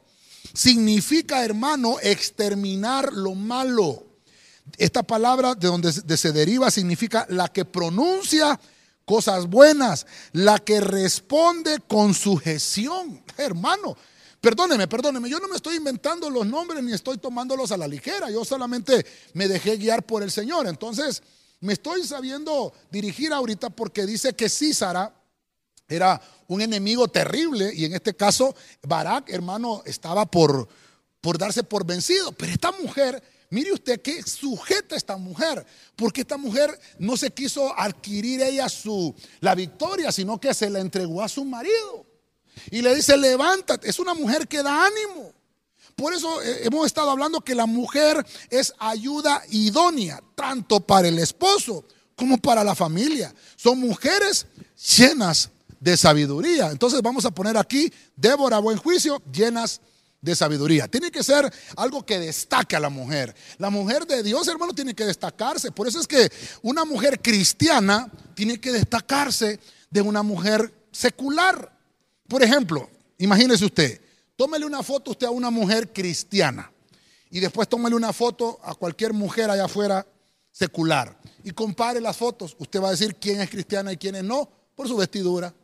Significa, 0.53 1.42
hermano, 1.42 1.96
exterminar 2.03 3.14
lo 3.14 3.35
malo. 3.35 4.05
Esta 4.77 5.03
palabra 5.03 5.55
de 5.55 5.68
donde 5.68 6.16
se 6.16 6.33
deriva 6.33 6.70
significa 6.70 7.27
la 7.31 7.49
que 7.49 7.64
pronuncia 7.64 8.61
cosas 9.07 9.46
buenas, 9.46 10.07
la 10.33 10.59
que 10.59 10.81
responde 10.81 11.79
con 11.88 12.12
sujeción. 12.12 13.22
Hermano, 13.38 13.96
perdóneme, 14.40 14.88
perdóneme, 14.88 15.31
yo 15.31 15.38
no 15.38 15.46
me 15.46 15.57
estoy 15.57 15.77
inventando 15.77 16.29
los 16.29 16.44
nombres 16.44 16.83
ni 16.83 16.92
estoy 16.92 17.16
tomándolos 17.18 17.70
a 17.70 17.77
la 17.77 17.87
ligera, 17.87 18.31
yo 18.31 18.44
solamente 18.44 19.07
me 19.33 19.46
dejé 19.46 19.77
guiar 19.77 20.05
por 20.05 20.25
el 20.25 20.33
Señor. 20.33 20.66
Entonces, 20.66 21.22
me 21.66 21.74
estoy 21.74 22.05
sabiendo 22.05 22.72
dirigir 22.90 23.33
ahorita 23.33 23.70
porque 23.70 24.07
dice 24.07 24.35
que 24.35 24.48
Císara 24.48 25.12
era 25.88 26.20
un 26.46 26.62
enemigo 26.62 27.09
terrible 27.09 27.72
y 27.74 27.85
en 27.85 27.94
este 27.94 28.14
caso 28.14 28.55
Barak, 28.83 29.29
hermano, 29.31 29.83
estaba 29.85 30.24
por, 30.26 30.68
por 31.20 31.37
darse 31.37 31.62
por 31.62 31.85
vencido, 31.85 32.33
pero 32.33 32.52
esta 32.52 32.72
mujer 32.72 33.22
Mire 33.48 33.72
usted 33.72 34.02
qué 34.02 34.22
sujeta 34.22 34.96
esta 34.96 35.16
mujer, 35.16 35.64
porque 35.94 36.22
esta 36.22 36.37
mujer 36.37 36.79
no 36.98 37.16
se 37.16 37.31
quiso 37.31 37.72
adquirir 37.79 38.42
ella 38.42 38.68
su 38.68 39.14
la 39.40 39.55
victoria, 39.55 40.11
sino 40.11 40.40
que 40.40 40.52
se 40.52 40.68
la 40.68 40.81
entregó 40.81 41.22
a 41.22 41.29
su 41.29 41.44
marido. 41.44 42.05
Y 42.70 42.83
le 42.83 42.94
dice, 42.94 43.16
"Levántate." 43.16 43.88
Es 43.88 44.00
una 44.00 44.14
mujer 44.14 44.48
que 44.48 44.64
da 44.64 44.87
ánimo. 44.87 45.33
Por 45.97 46.13
eso 46.15 46.43
eh, 46.43 46.61
hemos 46.65 46.87
estado 46.87 47.11
hablando 47.11 47.41
que 47.41 47.55
la 47.55 47.67
mujer 47.67 48.25
es 48.51 48.73
ayuda 48.79 49.43
idónea, 49.51 50.23
tanto 50.35 50.81
para 50.81 51.09
el 51.09 51.19
esposo 51.19 51.85
como 52.15 52.39
para 52.39 52.63
la 52.63 52.75
familia. 52.75 53.35
Son 53.57 53.81
mujeres 53.81 54.47
llenas 54.97 55.51
de 55.81 55.97
sabiduría. 55.97 56.71
Entonces 56.71 57.03
vamos 57.03 57.25
a 57.25 57.31
poner 57.31 57.57
aquí, 57.57 57.93
Débora, 58.15 58.59
buen 58.59 58.79
juicio, 58.79 59.23
llenas 59.33 59.81
de 59.81 59.97
de 60.27 60.35
sabiduría. 60.35 60.89
Tiene 60.89 61.11
que 61.11 61.23
ser 61.23 61.51
algo 61.77 62.05
que 62.05 62.19
destaque 62.19 62.77
a 62.77 62.81
la 62.81 62.91
mujer. 62.91 63.35
La 63.59 63.71
mujer 63.71 64.07
de 64.07 64.23
Dios, 64.23 64.47
hermano, 64.49 64.75
tiene 64.75 64.95
que 64.95 65.05
destacarse. 65.05 65.71
Por 65.71 65.89
eso 65.89 66.01
es 66.01 66.07
que 66.07 66.31
una 66.63 66.85
mujer 66.85 67.21
cristiana 67.23 68.11
tiene 68.35 68.61
que 68.61 68.73
destacarse 68.73 69.61
de 69.91 70.01
una 70.03 70.23
mujer 70.23 70.73
secular. 70.91 71.73
Por 72.29 72.43
ejemplo, 72.43 72.91
imagínese 73.19 73.65
usted, 73.65 74.01
tómele 74.37 74.64
una 74.66 74.83
foto 74.83 75.11
usted 75.11 75.27
a 75.27 75.31
una 75.31 75.51
mujer 75.51 75.92
cristiana 75.92 76.70
y 77.31 77.40
después 77.40 77.68
tómele 77.68 77.96
una 77.96 78.12
foto 78.12 78.61
a 78.62 78.75
cualquier 78.75 79.12
mujer 79.12 79.51
allá 79.51 79.64
afuera 79.64 80.07
secular 80.53 81.18
y 81.42 81.51
compare 81.51 82.01
las 82.01 82.16
fotos. 82.16 82.57
Usted 82.59 82.81
va 82.81 82.88
a 82.88 82.90
decir 82.92 83.16
quién 83.16 83.40
es 83.40 83.51
cristiana 83.51 83.92
y 83.92 83.96
quién 83.96 84.14
es 84.14 84.25
no 84.25 84.49
por 84.75 84.88
su 84.88 84.96
vestidura. 84.96 85.55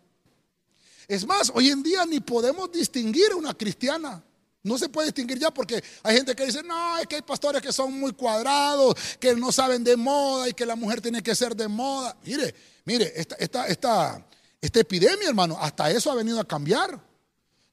Es 1.08 1.26
más, 1.26 1.50
hoy 1.54 1.70
en 1.70 1.82
día 1.82 2.04
ni 2.06 2.20
podemos 2.20 2.70
distinguir 2.70 3.34
una 3.34 3.54
cristiana. 3.54 4.22
No 4.62 4.78
se 4.78 4.88
puede 4.88 5.08
distinguir 5.08 5.38
ya 5.38 5.50
porque 5.50 5.82
hay 6.02 6.16
gente 6.16 6.36
que 6.36 6.46
dice, 6.46 6.62
no, 6.62 6.98
es 6.98 7.06
que 7.06 7.16
hay 7.16 7.22
pastores 7.22 7.60
que 7.60 7.72
son 7.72 7.98
muy 7.98 8.12
cuadrados, 8.12 8.94
que 9.18 9.34
no 9.34 9.50
saben 9.50 9.82
de 9.82 9.96
moda 9.96 10.48
y 10.48 10.52
que 10.52 10.64
la 10.64 10.76
mujer 10.76 11.00
tiene 11.00 11.22
que 11.22 11.34
ser 11.34 11.56
de 11.56 11.66
moda. 11.66 12.16
Mire, 12.24 12.54
mire, 12.84 13.12
esta, 13.16 13.66
esta, 13.66 14.24
esta 14.60 14.80
epidemia, 14.80 15.28
hermano, 15.28 15.58
hasta 15.60 15.90
eso 15.90 16.10
ha 16.12 16.14
venido 16.14 16.38
a 16.38 16.44
cambiar. 16.44 17.11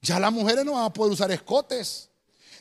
Ya 0.01 0.19
las 0.19 0.31
mujeres 0.31 0.65
no 0.65 0.73
van 0.73 0.85
a 0.85 0.93
poder 0.93 1.13
usar 1.13 1.31
escotes. 1.31 2.09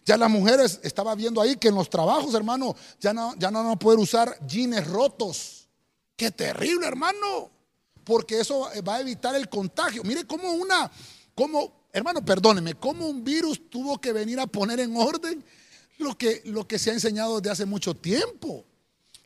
Ya 0.04 0.16
las 0.16 0.30
mujeres, 0.30 0.80
estaba 0.82 1.14
viendo 1.14 1.40
ahí 1.40 1.56
que 1.56 1.68
en 1.68 1.74
los 1.74 1.90
trabajos, 1.90 2.34
hermano, 2.34 2.74
ya 2.98 3.12
no, 3.12 3.34
ya 3.36 3.50
no 3.50 3.62
van 3.62 3.72
a 3.72 3.78
poder 3.78 3.98
usar 3.98 4.38
jeans 4.46 4.86
rotos. 4.86 5.68
Qué 6.16 6.30
terrible, 6.30 6.86
hermano. 6.86 7.50
Porque 8.04 8.40
eso 8.40 8.70
va 8.86 8.96
a 8.96 9.00
evitar 9.00 9.34
el 9.34 9.48
contagio. 9.48 10.02
Mire 10.02 10.26
cómo 10.26 10.50
una, 10.52 10.90
¿cómo, 11.34 11.88
hermano, 11.92 12.24
perdóneme, 12.24 12.74
cómo 12.74 13.06
un 13.06 13.22
virus 13.22 13.68
tuvo 13.68 14.00
que 14.00 14.12
venir 14.12 14.40
a 14.40 14.46
poner 14.46 14.80
en 14.80 14.96
orden 14.96 15.44
lo 15.98 16.16
que, 16.16 16.40
lo 16.46 16.66
que 16.66 16.78
se 16.78 16.90
ha 16.90 16.94
enseñado 16.94 17.40
desde 17.40 17.50
hace 17.50 17.66
mucho 17.66 17.94
tiempo? 17.94 18.64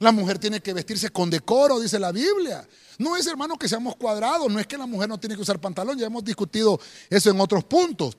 La 0.02 0.10
mujer 0.10 0.36
tiene 0.36 0.60
que 0.60 0.72
vestirse 0.72 1.10
con 1.10 1.30
decoro, 1.30 1.78
dice 1.78 1.96
la 1.96 2.10
Biblia. 2.10 2.68
No 2.98 3.16
es, 3.16 3.24
hermano, 3.28 3.56
que 3.56 3.68
seamos 3.68 3.94
cuadrados, 3.94 4.50
no 4.50 4.58
es 4.58 4.66
que 4.66 4.76
la 4.76 4.84
mujer 4.84 5.08
no 5.08 5.16
tiene 5.16 5.36
que 5.36 5.42
usar 5.42 5.60
pantalón, 5.60 5.96
ya 5.96 6.06
hemos 6.06 6.24
discutido 6.24 6.80
eso 7.08 7.30
en 7.30 7.40
otros 7.40 7.62
puntos. 7.62 8.16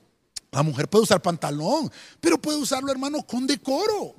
La 0.50 0.64
mujer 0.64 0.88
puede 0.88 1.04
usar 1.04 1.22
pantalón, 1.22 1.92
pero 2.22 2.42
puede 2.42 2.58
usarlo, 2.58 2.90
hermano, 2.90 3.22
con 3.28 3.46
decoro. 3.46 4.16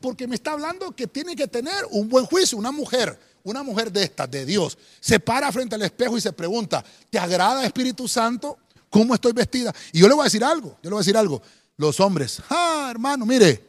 Porque 0.00 0.28
me 0.28 0.36
está 0.36 0.52
hablando 0.52 0.92
que 0.92 1.08
tiene 1.08 1.34
que 1.34 1.48
tener 1.48 1.84
un 1.90 2.08
buen 2.08 2.26
juicio. 2.26 2.56
Una 2.56 2.70
mujer, 2.70 3.18
una 3.42 3.64
mujer 3.64 3.90
de 3.90 4.04
estas, 4.04 4.30
de 4.30 4.46
Dios, 4.46 4.78
se 5.00 5.18
para 5.18 5.50
frente 5.50 5.74
al 5.74 5.82
espejo 5.82 6.16
y 6.16 6.20
se 6.20 6.32
pregunta, 6.32 6.84
¿te 7.10 7.18
agrada 7.18 7.66
Espíritu 7.66 8.06
Santo? 8.06 8.56
¿Cómo 8.88 9.14
estoy 9.14 9.32
vestida? 9.32 9.74
Y 9.92 9.98
yo 9.98 10.06
le 10.06 10.14
voy 10.14 10.22
a 10.22 10.24
decir 10.24 10.44
algo, 10.44 10.78
yo 10.80 10.90
le 10.90 10.90
voy 10.90 10.98
a 10.98 11.00
decir 11.00 11.16
algo. 11.16 11.42
Los 11.76 11.98
hombres, 11.98 12.40
ah, 12.50 12.86
hermano, 12.88 13.26
mire, 13.26 13.66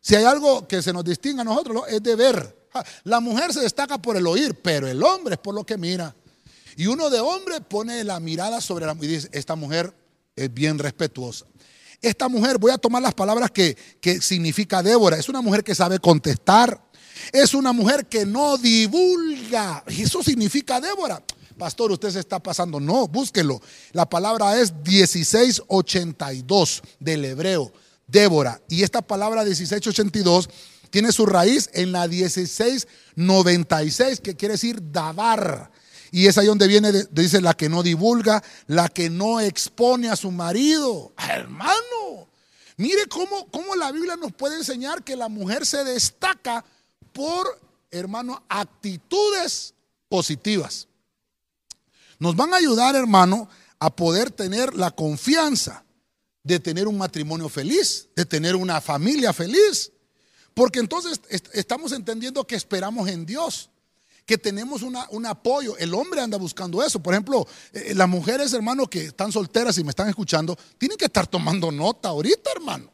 si 0.00 0.16
hay 0.16 0.24
algo 0.24 0.66
que 0.66 0.82
se 0.82 0.92
nos 0.92 1.04
distingue 1.04 1.42
a 1.42 1.44
nosotros, 1.44 1.84
es 1.88 2.02
de 2.02 2.16
ver 2.16 2.59
la 3.04 3.20
mujer 3.20 3.52
se 3.52 3.60
destaca 3.60 4.00
por 4.00 4.16
el 4.16 4.26
oír, 4.26 4.54
pero 4.62 4.88
el 4.88 5.02
hombre 5.02 5.34
es 5.34 5.40
por 5.40 5.54
lo 5.54 5.64
que 5.64 5.76
mira. 5.76 6.14
Y 6.76 6.86
uno 6.86 7.10
de 7.10 7.20
hombre 7.20 7.60
pone 7.60 8.02
la 8.04 8.20
mirada 8.20 8.60
sobre 8.60 8.86
la 8.86 8.94
mujer 8.94 9.10
y 9.10 9.14
dice, 9.14 9.28
esta 9.32 9.56
mujer 9.56 9.92
es 10.36 10.52
bien 10.52 10.78
respetuosa. 10.78 11.46
Esta 12.00 12.28
mujer, 12.28 12.58
voy 12.58 12.72
a 12.72 12.78
tomar 12.78 13.02
las 13.02 13.12
palabras 13.12 13.50
que, 13.50 13.76
que 14.00 14.22
significa 14.22 14.82
Débora, 14.82 15.18
es 15.18 15.28
una 15.28 15.42
mujer 15.42 15.62
que 15.62 15.74
sabe 15.74 15.98
contestar, 15.98 16.80
es 17.32 17.54
una 17.54 17.72
mujer 17.72 18.06
que 18.06 18.24
no 18.24 18.56
divulga. 18.56 19.82
Eso 19.86 20.22
significa 20.22 20.80
Débora. 20.80 21.20
Pastor, 21.58 21.90
usted 21.92 22.08
se 22.10 22.20
está 22.20 22.42
pasando. 22.42 22.80
No, 22.80 23.06
búsquelo. 23.06 23.60
La 23.92 24.08
palabra 24.08 24.58
es 24.58 24.72
1682 24.72 26.82
del 26.98 27.26
hebreo, 27.26 27.70
Débora. 28.06 28.62
Y 28.68 28.82
esta 28.82 29.02
palabra 29.02 29.44
1682 29.44 30.48
tiene 30.90 31.12
su 31.12 31.26
raíz 31.26 31.70
en 31.72 31.92
la 31.92 32.08
1696, 32.08 34.20
que 34.20 34.36
quiere 34.36 34.54
decir 34.54 34.92
dabar. 34.92 35.70
Y 36.12 36.26
es 36.26 36.38
ahí 36.38 36.46
donde 36.46 36.66
viene, 36.66 36.92
dice, 37.10 37.40
la 37.40 37.54
que 37.54 37.68
no 37.68 37.82
divulga, 37.82 38.42
la 38.66 38.88
que 38.88 39.08
no 39.08 39.40
expone 39.40 40.10
a 40.10 40.16
su 40.16 40.30
marido. 40.30 41.12
Hermano, 41.16 42.28
mire 42.76 43.06
cómo, 43.06 43.48
cómo 43.50 43.76
la 43.76 43.92
Biblia 43.92 44.16
nos 44.16 44.32
puede 44.32 44.56
enseñar 44.56 45.04
que 45.04 45.16
la 45.16 45.28
mujer 45.28 45.64
se 45.64 45.84
destaca 45.84 46.64
por, 47.12 47.60
hermano, 47.90 48.42
actitudes 48.48 49.74
positivas. 50.08 50.88
Nos 52.18 52.36
van 52.36 52.52
a 52.52 52.56
ayudar, 52.56 52.96
hermano, 52.96 53.48
a 53.78 53.94
poder 53.94 54.30
tener 54.30 54.74
la 54.74 54.90
confianza 54.90 55.84
de 56.42 56.58
tener 56.58 56.88
un 56.88 56.98
matrimonio 56.98 57.48
feliz, 57.48 58.08
de 58.16 58.24
tener 58.24 58.56
una 58.56 58.80
familia 58.80 59.32
feliz. 59.32 59.92
Porque 60.54 60.78
entonces 60.78 61.20
estamos 61.52 61.92
entendiendo 61.92 62.46
que 62.46 62.56
esperamos 62.56 63.08
en 63.08 63.24
Dios, 63.24 63.70
que 64.26 64.38
tenemos 64.38 64.82
un 64.82 65.26
apoyo. 65.26 65.76
El 65.78 65.94
hombre 65.94 66.20
anda 66.20 66.38
buscando 66.38 66.82
eso. 66.82 67.00
Por 67.00 67.14
ejemplo, 67.14 67.46
eh, 67.72 67.94
las 67.94 68.08
mujeres, 68.08 68.52
hermano, 68.52 68.86
que 68.86 69.06
están 69.06 69.32
solteras 69.32 69.78
y 69.78 69.84
me 69.84 69.90
están 69.90 70.08
escuchando, 70.08 70.56
tienen 70.78 70.96
que 70.96 71.06
estar 71.06 71.26
tomando 71.26 71.70
nota 71.70 72.10
ahorita, 72.10 72.50
hermano. 72.54 72.90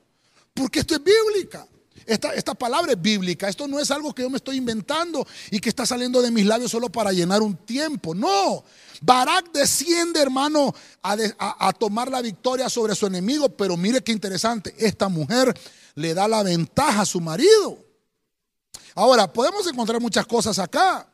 Porque 0.55 0.81
esto 0.81 0.95
es 0.95 1.03
bíblica. 1.03 1.67
Esta, 2.05 2.35
esta, 2.35 2.55
palabra 2.55 2.93
es 2.93 3.01
bíblica. 3.01 3.49
Esto 3.49 3.67
no 3.67 3.81
es 3.81 3.91
algo 3.91 4.15
que 4.15 4.23
yo 4.23 4.31
me 4.31 4.37
estoy 4.37 4.57
inventando 4.57 5.27
y 5.51 5.61
que 5.61 5.69
está 5.69 5.87
saliendo 5.87 6.21
de 6.21 6.31
mis 6.31 6.47
labios 6.47 6.71
solo 6.71 6.91
para 6.91 7.13
llenar 7.13 7.43
un 7.43 7.57
tiempo. 7.57 8.15
No. 8.15 8.65
Barak 9.01 9.53
desciende, 9.53 10.21
hermano, 10.21 10.75
a, 11.03 11.17
a 11.39 11.73
tomar 11.73 12.11
la 12.11 12.23
victoria 12.23 12.69
sobre 12.69 12.95
su 12.95 13.07
enemigo. 13.07 13.49
Pero 13.49 13.77
mire 13.77 14.03
qué 14.03 14.13
interesante. 14.13 14.75
Esta 14.79 15.09
mujer 15.09 15.59
le 15.95 16.15
da 16.15 16.29
la 16.29 16.43
ventaja 16.43 17.03
a 17.03 17.07
su 17.07 17.21
marido. 17.21 17.79
Ahora, 18.95 19.33
podemos 19.33 19.67
encontrar 19.67 20.01
muchas 20.01 20.27
cosas 20.27 20.59
acá. 20.59 21.09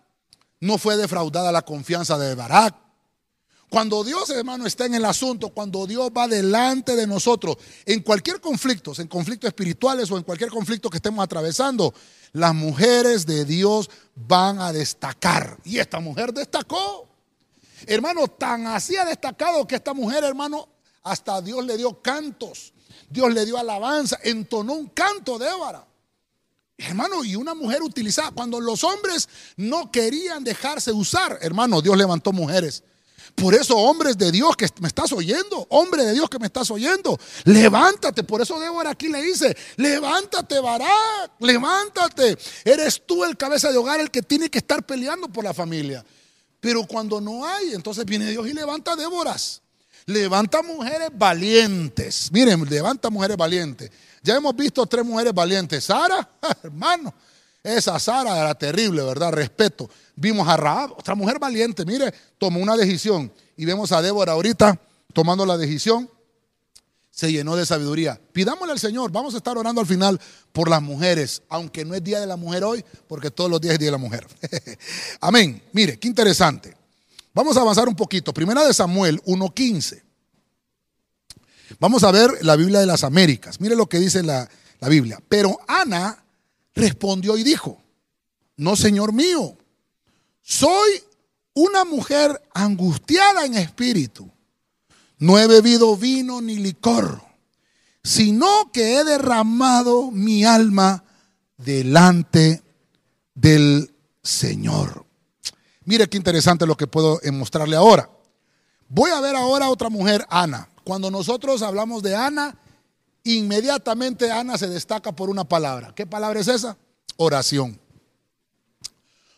No 0.60 0.78
fue 0.78 0.96
defraudada 0.96 1.50
la 1.50 1.62
confianza 1.62 2.16
de 2.18 2.34
Barak. 2.34 2.76
Cuando 3.72 4.04
Dios, 4.04 4.28
hermano, 4.28 4.66
está 4.66 4.84
en 4.84 4.96
el 4.96 5.04
asunto, 5.06 5.48
cuando 5.48 5.86
Dios 5.86 6.10
va 6.14 6.28
delante 6.28 6.94
de 6.94 7.06
nosotros, 7.06 7.56
en 7.86 8.02
cualquier 8.02 8.38
conflicto, 8.38 8.92
en 8.98 9.08
conflictos 9.08 9.48
espirituales 9.48 10.10
o 10.10 10.18
en 10.18 10.24
cualquier 10.24 10.50
conflicto 10.50 10.90
que 10.90 10.98
estemos 10.98 11.24
atravesando, 11.24 11.94
las 12.32 12.54
mujeres 12.54 13.24
de 13.24 13.46
Dios 13.46 13.88
van 14.14 14.60
a 14.60 14.74
destacar. 14.74 15.56
Y 15.64 15.78
esta 15.78 16.00
mujer 16.00 16.34
destacó. 16.34 17.08
Hermano, 17.86 18.28
tan 18.28 18.66
así 18.66 18.98
ha 18.98 19.06
destacado 19.06 19.66
que 19.66 19.76
esta 19.76 19.94
mujer, 19.94 20.22
hermano, 20.22 20.68
hasta 21.02 21.40
Dios 21.40 21.64
le 21.64 21.78
dio 21.78 22.02
cantos. 22.02 22.74
Dios 23.08 23.32
le 23.32 23.46
dio 23.46 23.56
alabanza, 23.56 24.18
entonó 24.22 24.74
un 24.74 24.88
canto 24.88 25.38
de 25.38 25.48
Ébara. 25.48 25.88
Hermano, 26.76 27.24
y 27.24 27.36
una 27.36 27.54
mujer 27.54 27.80
utilizada. 27.80 28.32
Cuando 28.32 28.60
los 28.60 28.84
hombres 28.84 29.30
no 29.56 29.90
querían 29.90 30.44
dejarse 30.44 30.92
usar, 30.92 31.38
hermano, 31.40 31.80
Dios 31.80 31.96
levantó 31.96 32.32
mujeres. 32.32 32.84
Por 33.34 33.54
eso, 33.54 33.76
hombres 33.76 34.18
de 34.18 34.30
Dios 34.30 34.56
que 34.56 34.68
me 34.80 34.88
estás 34.88 35.12
oyendo, 35.12 35.66
hombre 35.70 36.04
de 36.04 36.12
Dios 36.12 36.28
que 36.28 36.38
me 36.38 36.46
estás 36.46 36.70
oyendo, 36.70 37.18
levántate. 37.44 38.24
Por 38.24 38.42
eso 38.42 38.60
Débora 38.60 38.90
aquí 38.90 39.08
le 39.08 39.22
dice, 39.22 39.56
levántate, 39.76 40.60
Barak, 40.60 41.32
levántate. 41.40 42.36
Eres 42.64 43.02
tú 43.06 43.24
el 43.24 43.36
cabeza 43.36 43.70
de 43.72 43.78
hogar, 43.78 44.00
el 44.00 44.10
que 44.10 44.22
tiene 44.22 44.50
que 44.50 44.58
estar 44.58 44.84
peleando 44.84 45.28
por 45.28 45.44
la 45.44 45.54
familia. 45.54 46.04
Pero 46.60 46.84
cuando 46.86 47.20
no 47.20 47.44
hay, 47.44 47.74
entonces 47.74 48.04
viene 48.04 48.30
Dios 48.30 48.46
y 48.46 48.52
levanta 48.52 48.94
Déboras. 48.94 49.62
Levanta 50.06 50.62
mujeres 50.62 51.10
valientes. 51.12 52.30
Miren, 52.32 52.64
levanta 52.68 53.10
mujeres 53.10 53.36
valientes. 53.36 53.90
Ya 54.22 54.36
hemos 54.36 54.54
visto 54.54 54.86
tres 54.86 55.04
mujeres 55.04 55.32
valientes. 55.32 55.84
Sara, 55.84 56.28
hermano, 56.62 57.12
esa 57.62 57.98
Sara 57.98 58.38
era 58.38 58.54
terrible, 58.54 59.02
¿verdad? 59.02 59.32
Respeto. 59.32 59.88
Vimos 60.14 60.46
a 60.48 60.56
Raab, 60.56 60.92
otra 60.92 61.14
mujer 61.14 61.38
valiente. 61.38 61.84
Mire, 61.84 62.12
tomó 62.38 62.60
una 62.60 62.76
decisión. 62.76 63.32
Y 63.56 63.64
vemos 63.64 63.92
a 63.92 64.02
Débora 64.02 64.32
ahorita 64.32 64.78
tomando 65.12 65.46
la 65.46 65.56
decisión. 65.56 66.08
Se 67.10 67.30
llenó 67.30 67.56
de 67.56 67.66
sabiduría. 67.66 68.20
Pidámosle 68.32 68.72
al 68.72 68.78
Señor. 68.78 69.10
Vamos 69.10 69.34
a 69.34 69.36
estar 69.38 69.56
orando 69.58 69.80
al 69.80 69.86
final 69.86 70.20
por 70.52 70.70
las 70.70 70.80
mujeres. 70.80 71.42
Aunque 71.48 71.84
no 71.84 71.94
es 71.94 72.02
Día 72.02 72.20
de 72.20 72.26
la 72.26 72.36
Mujer 72.36 72.64
hoy, 72.64 72.84
porque 73.06 73.30
todos 73.30 73.50
los 73.50 73.60
días 73.60 73.74
es 73.74 73.78
Día 73.78 73.88
de 73.88 73.92
la 73.92 73.98
Mujer. 73.98 74.26
Amén. 75.20 75.62
Mire, 75.72 75.98
qué 75.98 76.08
interesante. 76.08 76.74
Vamos 77.34 77.56
a 77.56 77.60
avanzar 77.60 77.88
un 77.88 77.94
poquito. 77.94 78.32
Primera 78.32 78.64
de 78.66 78.72
Samuel 78.72 79.22
1.15. 79.24 80.02
Vamos 81.78 82.02
a 82.04 82.10
ver 82.10 82.30
la 82.42 82.56
Biblia 82.56 82.80
de 82.80 82.86
las 82.86 83.04
Américas. 83.04 83.60
Mire 83.60 83.76
lo 83.76 83.88
que 83.88 83.98
dice 83.98 84.22
la, 84.22 84.48
la 84.80 84.88
Biblia. 84.88 85.22
Pero 85.28 85.58
Ana 85.66 86.24
respondió 86.74 87.36
y 87.36 87.42
dijo, 87.42 87.82
no, 88.56 88.76
Señor 88.76 89.12
mío, 89.12 89.56
soy 90.42 91.02
una 91.54 91.84
mujer 91.84 92.42
angustiada 92.54 93.44
en 93.44 93.54
espíritu. 93.54 94.30
No 95.18 95.38
he 95.38 95.46
bebido 95.46 95.96
vino 95.96 96.40
ni 96.40 96.56
licor, 96.56 97.22
sino 98.02 98.70
que 98.72 98.96
he 98.96 99.04
derramado 99.04 100.10
mi 100.10 100.44
alma 100.44 101.04
delante 101.56 102.62
del 103.34 103.94
Señor. 104.22 105.06
Mire 105.84 106.08
qué 106.08 106.16
interesante 106.16 106.66
lo 106.66 106.76
que 106.76 106.86
puedo 106.86 107.20
mostrarle 107.32 107.76
ahora. 107.76 108.10
Voy 108.88 109.10
a 109.10 109.20
ver 109.20 109.36
ahora 109.36 109.66
a 109.66 109.70
otra 109.70 109.88
mujer, 109.88 110.26
Ana. 110.28 110.68
Cuando 110.84 111.10
nosotros 111.10 111.62
hablamos 111.62 112.02
de 112.02 112.14
Ana, 112.14 112.58
inmediatamente 113.24 114.30
Ana 114.30 114.58
se 114.58 114.68
destaca 114.68 115.12
por 115.12 115.30
una 115.30 115.44
palabra. 115.44 115.94
¿Qué 115.94 116.06
palabra 116.06 116.40
es 116.40 116.48
esa? 116.48 116.76
Oración. 117.16 117.81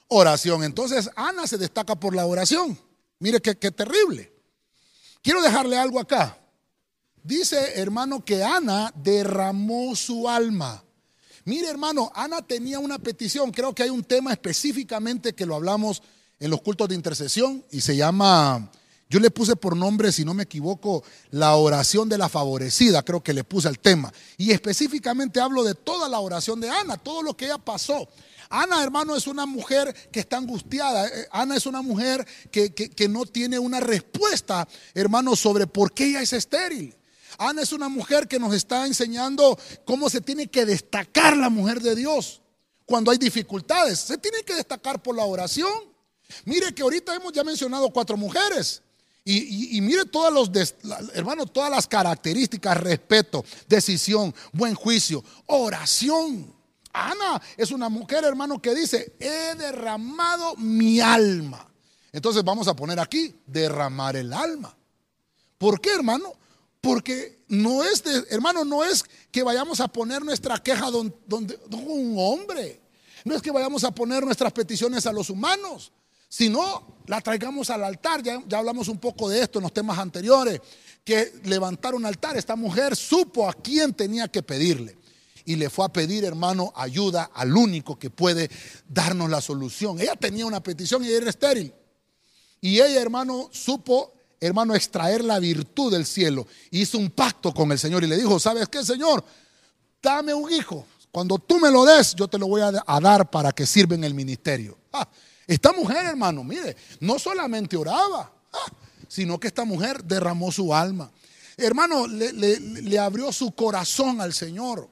Oración. 0.08 0.64
Entonces 0.64 1.10
Ana 1.16 1.46
se 1.46 1.58
destaca 1.58 1.94
por 1.94 2.14
la 2.14 2.26
oración. 2.26 2.78
Mire 3.18 3.40
qué, 3.40 3.54
terrible. 3.54 4.32
Quiero 5.22 5.42
dejarle 5.42 5.78
algo 5.78 5.98
acá. 5.98 6.38
Dice, 7.22 7.80
hermano, 7.80 8.22
que 8.22 8.44
Ana 8.44 8.92
derramó 8.96 9.96
su 9.96 10.28
alma. 10.28 10.84
Mire, 11.46 11.68
hermano, 11.68 12.12
Ana 12.14 12.42
tenía 12.42 12.78
una 12.78 12.98
petición. 12.98 13.50
Creo 13.50 13.74
que 13.74 13.82
hay 13.82 13.90
un 13.90 14.04
tema 14.04 14.32
específicamente 14.32 15.34
que 15.34 15.46
lo 15.46 15.54
hablamos 15.54 16.02
en 16.38 16.50
los 16.50 16.60
cultos 16.60 16.88
de 16.88 16.94
intercesión 16.94 17.64
y 17.70 17.80
se 17.80 17.96
llama, 17.96 18.70
yo 19.08 19.20
le 19.20 19.30
puse 19.30 19.56
por 19.56 19.76
nombre, 19.76 20.12
si 20.12 20.24
no 20.24 20.34
me 20.34 20.42
equivoco, 20.42 21.04
la 21.30 21.54
oración 21.56 22.08
de 22.08 22.18
la 22.18 22.28
favorecida, 22.28 23.02
creo 23.02 23.22
que 23.22 23.32
le 23.32 23.44
puse 23.44 23.68
el 23.68 23.78
tema. 23.78 24.12
Y 24.36 24.50
específicamente 24.50 25.40
hablo 25.40 25.62
de 25.64 25.74
toda 25.74 26.08
la 26.08 26.20
oración 26.20 26.60
de 26.60 26.68
Ana, 26.68 26.98
todo 26.98 27.22
lo 27.22 27.36
que 27.36 27.46
ella 27.46 27.58
pasó. 27.58 28.08
Ana, 28.62 28.82
hermano, 28.82 29.16
es 29.16 29.26
una 29.26 29.46
mujer 29.46 29.94
que 30.12 30.20
está 30.20 30.36
angustiada. 30.36 31.08
Eh, 31.08 31.28
Ana 31.32 31.56
es 31.56 31.66
una 31.66 31.82
mujer 31.82 32.26
que, 32.50 32.72
que 32.72 33.08
no 33.08 33.26
tiene 33.26 33.58
una 33.58 33.80
respuesta, 33.80 34.68
hermano, 34.94 35.34
sobre 35.36 35.66
por 35.66 35.92
qué 35.92 36.06
ella 36.06 36.22
es 36.22 36.32
estéril. 36.32 36.94
Ana 37.38 37.62
es 37.62 37.72
una 37.72 37.88
mujer 37.88 38.28
que 38.28 38.38
nos 38.38 38.54
está 38.54 38.86
enseñando 38.86 39.58
cómo 39.84 40.08
se 40.08 40.20
tiene 40.20 40.46
que 40.46 40.64
destacar 40.64 41.36
la 41.36 41.50
mujer 41.50 41.80
de 41.80 41.96
Dios 41.96 42.40
cuando 42.86 43.10
hay 43.10 43.18
dificultades. 43.18 43.98
Se 43.98 44.18
tiene 44.18 44.42
que 44.42 44.54
destacar 44.54 45.02
por 45.02 45.16
la 45.16 45.24
oración. 45.24 45.72
Mire 46.44 46.74
que 46.74 46.82
ahorita 46.82 47.14
hemos 47.14 47.32
ya 47.32 47.44
mencionado 47.44 47.90
cuatro 47.90 48.16
mujeres. 48.16 48.82
Y, 49.26 49.80
mire 49.80 50.04
todos 50.04 50.32
los, 50.32 50.74
hermano, 51.14 51.46
todas 51.46 51.70
las 51.70 51.86
características, 51.86 52.76
respeto, 52.76 53.42
decisión, 53.66 54.34
buen 54.52 54.74
juicio, 54.74 55.24
oración. 55.46 56.53
Ana 56.94 57.42
es 57.56 57.72
una 57.72 57.88
mujer, 57.88 58.24
hermano, 58.24 58.62
que 58.62 58.72
dice, 58.72 59.16
he 59.18 59.56
derramado 59.56 60.54
mi 60.56 61.00
alma. 61.00 61.68
Entonces 62.12 62.44
vamos 62.44 62.68
a 62.68 62.76
poner 62.76 63.00
aquí, 63.00 63.34
derramar 63.44 64.14
el 64.14 64.32
alma. 64.32 64.74
¿Por 65.58 65.80
qué, 65.80 65.92
hermano? 65.92 66.32
Porque 66.80 67.44
no 67.48 67.82
es, 67.82 68.04
de, 68.04 68.24
hermano, 68.30 68.64
no 68.64 68.84
es 68.84 69.04
que 69.32 69.42
vayamos 69.42 69.80
a 69.80 69.88
poner 69.88 70.24
nuestra 70.24 70.62
queja 70.62 70.88
donde, 70.90 71.58
un 71.72 72.14
hombre. 72.16 72.80
No 73.24 73.34
es 73.34 73.42
que 73.42 73.50
vayamos 73.50 73.82
a 73.82 73.90
poner 73.90 74.24
nuestras 74.24 74.52
peticiones 74.52 75.04
a 75.06 75.12
los 75.12 75.30
humanos. 75.30 75.90
Si 76.28 76.48
no, 76.48 76.98
la 77.06 77.20
traigamos 77.20 77.70
al 77.70 77.82
altar. 77.82 78.22
Ya, 78.22 78.40
ya 78.46 78.58
hablamos 78.58 78.86
un 78.86 78.98
poco 78.98 79.28
de 79.28 79.40
esto 79.40 79.58
en 79.58 79.64
los 79.64 79.72
temas 79.72 79.98
anteriores. 79.98 80.60
Que 81.02 81.32
levantar 81.42 81.96
un 81.96 82.06
altar. 82.06 82.36
Esta 82.36 82.54
mujer 82.54 82.94
supo 82.94 83.48
a 83.48 83.54
quién 83.54 83.92
tenía 83.94 84.28
que 84.28 84.42
pedirle. 84.44 84.96
Y 85.44 85.56
le 85.56 85.68
fue 85.68 85.84
a 85.84 85.88
pedir, 85.92 86.24
hermano, 86.24 86.72
ayuda 86.74 87.30
al 87.34 87.56
único 87.56 87.98
que 87.98 88.10
puede 88.10 88.50
darnos 88.88 89.28
la 89.28 89.40
solución. 89.40 90.00
Ella 90.00 90.16
tenía 90.16 90.46
una 90.46 90.62
petición 90.62 91.04
y 91.04 91.10
era 91.10 91.28
estéril. 91.28 91.72
Y 92.60 92.80
ella, 92.80 93.00
hermano, 93.00 93.50
supo, 93.52 94.14
hermano, 94.40 94.74
extraer 94.74 95.22
la 95.22 95.38
virtud 95.38 95.92
del 95.92 96.06
cielo. 96.06 96.46
Hizo 96.70 96.96
un 96.96 97.10
pacto 97.10 97.52
con 97.52 97.70
el 97.72 97.78
Señor 97.78 98.04
y 98.04 98.06
le 98.06 98.16
dijo, 98.16 98.40
¿sabes 98.40 98.68
qué, 98.68 98.82
Señor? 98.82 99.22
Dame 100.02 100.32
un 100.32 100.50
hijo. 100.50 100.86
Cuando 101.14 101.38
tú 101.38 101.60
me 101.60 101.70
lo 101.70 101.84
des, 101.84 102.14
yo 102.14 102.26
te 102.26 102.38
lo 102.38 102.48
voy 102.48 102.62
a, 102.62 103.00
dar 103.00 103.30
para 103.30 103.52
que 103.52 103.66
sirva 103.66 103.94
en 103.94 104.02
el 104.02 104.14
ministerio. 104.14 104.76
Ah, 104.92 105.08
esta 105.46 105.72
mujer, 105.72 106.06
hermano, 106.06 106.42
mire, 106.42 106.76
no 106.98 107.18
solamente 107.18 107.76
oraba, 107.76 108.32
ah, 108.52 108.72
sino 109.06 109.38
que 109.38 109.46
esta 109.46 109.64
mujer 109.64 110.02
derramó 110.02 110.50
su 110.50 110.74
alma. 110.74 111.12
Hermano, 111.56 112.06
le, 112.08 112.98
abrió 112.98 113.30
su 113.32 113.52
corazón 113.52 114.20
al 114.20 114.32
Señor. 114.32 114.88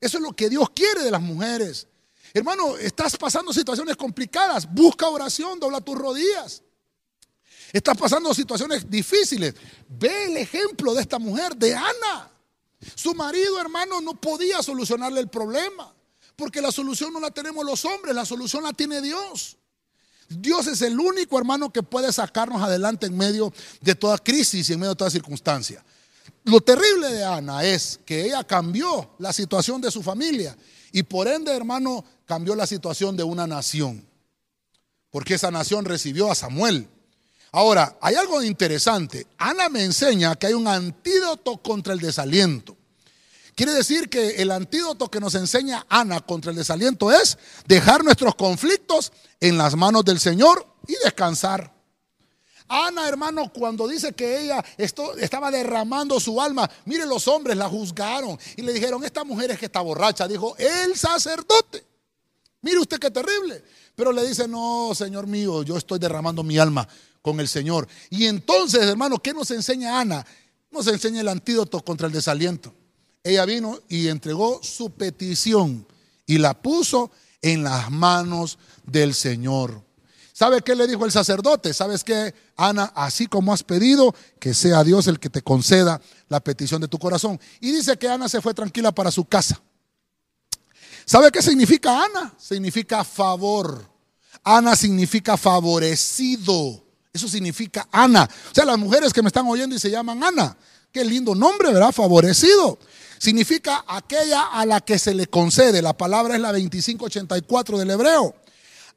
Eso 0.00 0.18
es 0.18 0.22
lo 0.22 0.32
que 0.32 0.48
Dios 0.48 0.70
quiere 0.70 1.02
de 1.02 1.10
las 1.10 1.20
mujeres. 1.20 1.86
Hermano, 2.32 2.76
estás 2.76 3.16
pasando 3.16 3.52
situaciones 3.52 3.96
complicadas, 3.96 4.72
busca 4.72 5.08
oración, 5.08 5.58
dobla 5.58 5.80
tus 5.80 5.96
rodillas. 5.96 6.62
Estás 7.72 7.96
pasando 7.96 8.32
situaciones 8.34 8.88
difíciles. 8.88 9.54
Ve 9.88 10.26
el 10.26 10.36
ejemplo 10.36 10.94
de 10.94 11.02
esta 11.02 11.18
mujer, 11.18 11.56
de 11.56 11.74
Ana. 11.74 12.30
Su 12.94 13.14
marido, 13.14 13.60
hermano, 13.60 14.00
no 14.00 14.20
podía 14.20 14.62
solucionarle 14.62 15.20
el 15.20 15.28
problema. 15.28 15.94
Porque 16.34 16.60
la 16.60 16.72
solución 16.72 17.12
no 17.12 17.20
la 17.20 17.30
tenemos 17.30 17.64
los 17.64 17.84
hombres, 17.84 18.14
la 18.14 18.24
solución 18.24 18.62
la 18.62 18.72
tiene 18.72 19.02
Dios. 19.02 19.58
Dios 20.28 20.68
es 20.68 20.80
el 20.82 20.98
único 20.98 21.36
hermano 21.38 21.72
que 21.72 21.82
puede 21.82 22.12
sacarnos 22.12 22.62
adelante 22.62 23.06
en 23.06 23.16
medio 23.16 23.52
de 23.80 23.94
toda 23.94 24.16
crisis 24.16 24.70
y 24.70 24.72
en 24.72 24.80
medio 24.80 24.90
de 24.90 24.96
toda 24.96 25.10
circunstancia. 25.10 25.84
Lo 26.50 26.60
terrible 26.60 27.12
de 27.12 27.24
Ana 27.24 27.62
es 27.62 28.00
que 28.04 28.24
ella 28.24 28.42
cambió 28.42 29.14
la 29.20 29.32
situación 29.32 29.80
de 29.80 29.88
su 29.92 30.02
familia 30.02 30.56
y 30.90 31.04
por 31.04 31.28
ende, 31.28 31.54
hermano, 31.54 32.04
cambió 32.26 32.56
la 32.56 32.66
situación 32.66 33.16
de 33.16 33.22
una 33.22 33.46
nación. 33.46 34.04
Porque 35.10 35.34
esa 35.34 35.52
nación 35.52 35.84
recibió 35.84 36.28
a 36.28 36.34
Samuel. 36.34 36.88
Ahora, 37.52 37.96
hay 38.00 38.16
algo 38.16 38.42
interesante. 38.42 39.28
Ana 39.38 39.68
me 39.68 39.84
enseña 39.84 40.34
que 40.34 40.48
hay 40.48 40.54
un 40.54 40.66
antídoto 40.66 41.58
contra 41.58 41.92
el 41.92 42.00
desaliento. 42.00 42.76
Quiere 43.54 43.72
decir 43.72 44.08
que 44.08 44.42
el 44.42 44.50
antídoto 44.50 45.08
que 45.08 45.20
nos 45.20 45.36
enseña 45.36 45.86
Ana 45.88 46.18
contra 46.18 46.50
el 46.50 46.56
desaliento 46.56 47.12
es 47.12 47.38
dejar 47.68 48.02
nuestros 48.02 48.34
conflictos 48.34 49.12
en 49.38 49.56
las 49.56 49.76
manos 49.76 50.04
del 50.04 50.18
Señor 50.18 50.66
y 50.88 50.94
descansar. 51.04 51.79
Ana, 52.70 53.08
hermano, 53.08 53.52
cuando 53.52 53.86
dice 53.88 54.12
que 54.12 54.42
ella 54.42 54.64
estaba 54.78 55.50
derramando 55.50 56.20
su 56.20 56.40
alma, 56.40 56.70
mire, 56.84 57.04
los 57.04 57.26
hombres 57.28 57.56
la 57.56 57.68
juzgaron 57.68 58.38
y 58.56 58.62
le 58.62 58.72
dijeron, 58.72 59.04
esta 59.04 59.24
mujer 59.24 59.50
es 59.50 59.58
que 59.58 59.66
está 59.66 59.80
borracha. 59.80 60.26
Dijo, 60.28 60.56
el 60.56 60.96
sacerdote. 60.96 61.84
Mire 62.62 62.78
usted 62.78 62.98
qué 62.98 63.10
terrible. 63.10 63.62
Pero 63.94 64.12
le 64.12 64.26
dice, 64.26 64.46
no, 64.46 64.92
Señor 64.94 65.26
mío, 65.26 65.62
yo 65.62 65.76
estoy 65.76 65.98
derramando 65.98 66.42
mi 66.42 66.58
alma 66.58 66.88
con 67.20 67.40
el 67.40 67.48
Señor. 67.48 67.88
Y 68.08 68.26
entonces, 68.26 68.82
hermano, 68.82 69.18
¿qué 69.18 69.34
nos 69.34 69.50
enseña 69.50 70.00
Ana? 70.00 70.24
Nos 70.70 70.86
enseña 70.86 71.20
el 71.20 71.28
antídoto 71.28 71.80
contra 71.80 72.06
el 72.06 72.12
desaliento 72.12 72.72
ella 73.22 73.44
vino 73.44 73.78
y 73.88 74.08
entregó 74.08 74.60
su 74.62 74.90
petición 74.90 75.86
y 76.26 76.38
la 76.38 76.54
puso 76.54 77.10
en 77.42 77.62
las 77.62 77.90
manos 77.90 78.58
del 78.84 79.14
Señor. 79.14 79.82
¿Sabe 80.40 80.62
qué 80.62 80.74
le 80.74 80.86
dijo 80.86 81.04
el 81.04 81.12
sacerdote? 81.12 81.74
¿Sabes 81.74 82.02
qué, 82.02 82.34
Ana? 82.56 82.90
Así 82.94 83.26
como 83.26 83.52
has 83.52 83.62
pedido, 83.62 84.14
que 84.38 84.54
sea 84.54 84.82
Dios 84.82 85.06
el 85.06 85.20
que 85.20 85.28
te 85.28 85.42
conceda 85.42 86.00
la 86.30 86.40
petición 86.40 86.80
de 86.80 86.88
tu 86.88 86.98
corazón. 86.98 87.38
Y 87.60 87.72
dice 87.72 87.98
que 87.98 88.08
Ana 88.08 88.26
se 88.26 88.40
fue 88.40 88.54
tranquila 88.54 88.90
para 88.90 89.10
su 89.10 89.26
casa. 89.26 89.60
¿Sabe 91.04 91.30
qué 91.30 91.42
significa 91.42 92.06
Ana? 92.06 92.32
Significa 92.38 93.04
favor. 93.04 93.86
Ana 94.42 94.74
significa 94.76 95.36
favorecido. 95.36 96.86
Eso 97.12 97.28
significa 97.28 97.86
Ana. 97.92 98.26
O 98.50 98.54
sea, 98.54 98.64
las 98.64 98.78
mujeres 98.78 99.12
que 99.12 99.20
me 99.20 99.28
están 99.28 99.46
oyendo 99.46 99.76
y 99.76 99.78
se 99.78 99.90
llaman 99.90 100.24
Ana. 100.24 100.56
Qué 100.90 101.04
lindo 101.04 101.34
nombre, 101.34 101.70
¿verdad? 101.70 101.92
Favorecido 101.92 102.78
significa 103.20 103.84
aquella 103.86 104.46
a 104.46 104.64
la 104.64 104.80
que 104.80 104.98
se 104.98 105.12
le 105.12 105.26
concede. 105.26 105.82
La 105.82 105.92
palabra 105.92 106.34
es 106.34 106.40
la 106.40 106.52
2584 106.52 107.78
del 107.78 107.90
hebreo. 107.90 108.34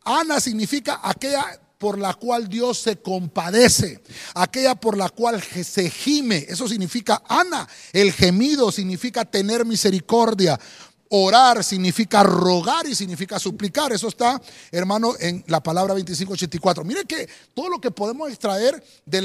Ana 0.06 0.40
significa 0.40 1.00
aquella 1.04 1.60
por 1.78 1.98
la 1.98 2.14
cual 2.14 2.48
Dios 2.48 2.80
se 2.80 3.02
compadece, 3.02 4.02
aquella 4.36 4.74
por 4.74 4.96
la 4.98 5.10
cual 5.10 5.44
se 5.44 5.90
gime. 5.90 6.46
Eso 6.48 6.66
significa 6.66 7.22
Ana. 7.28 7.68
El 7.92 8.14
gemido 8.14 8.72
significa 8.72 9.26
tener 9.26 9.66
misericordia. 9.66 10.58
Orar 11.10 11.62
significa 11.62 12.24
rogar 12.24 12.88
y 12.88 12.96
significa 12.96 13.38
suplicar. 13.38 13.92
Eso 13.92 14.08
está, 14.08 14.42
hermano, 14.72 15.14
en 15.20 15.44
la 15.48 15.62
palabra 15.62 15.94
2584. 15.94 16.86
Mire 16.86 17.04
que 17.04 17.28
todo 17.54 17.68
lo 17.68 17.82
que 17.82 17.92
podemos 17.92 18.30
extraer 18.30 18.82
de, 19.06 19.22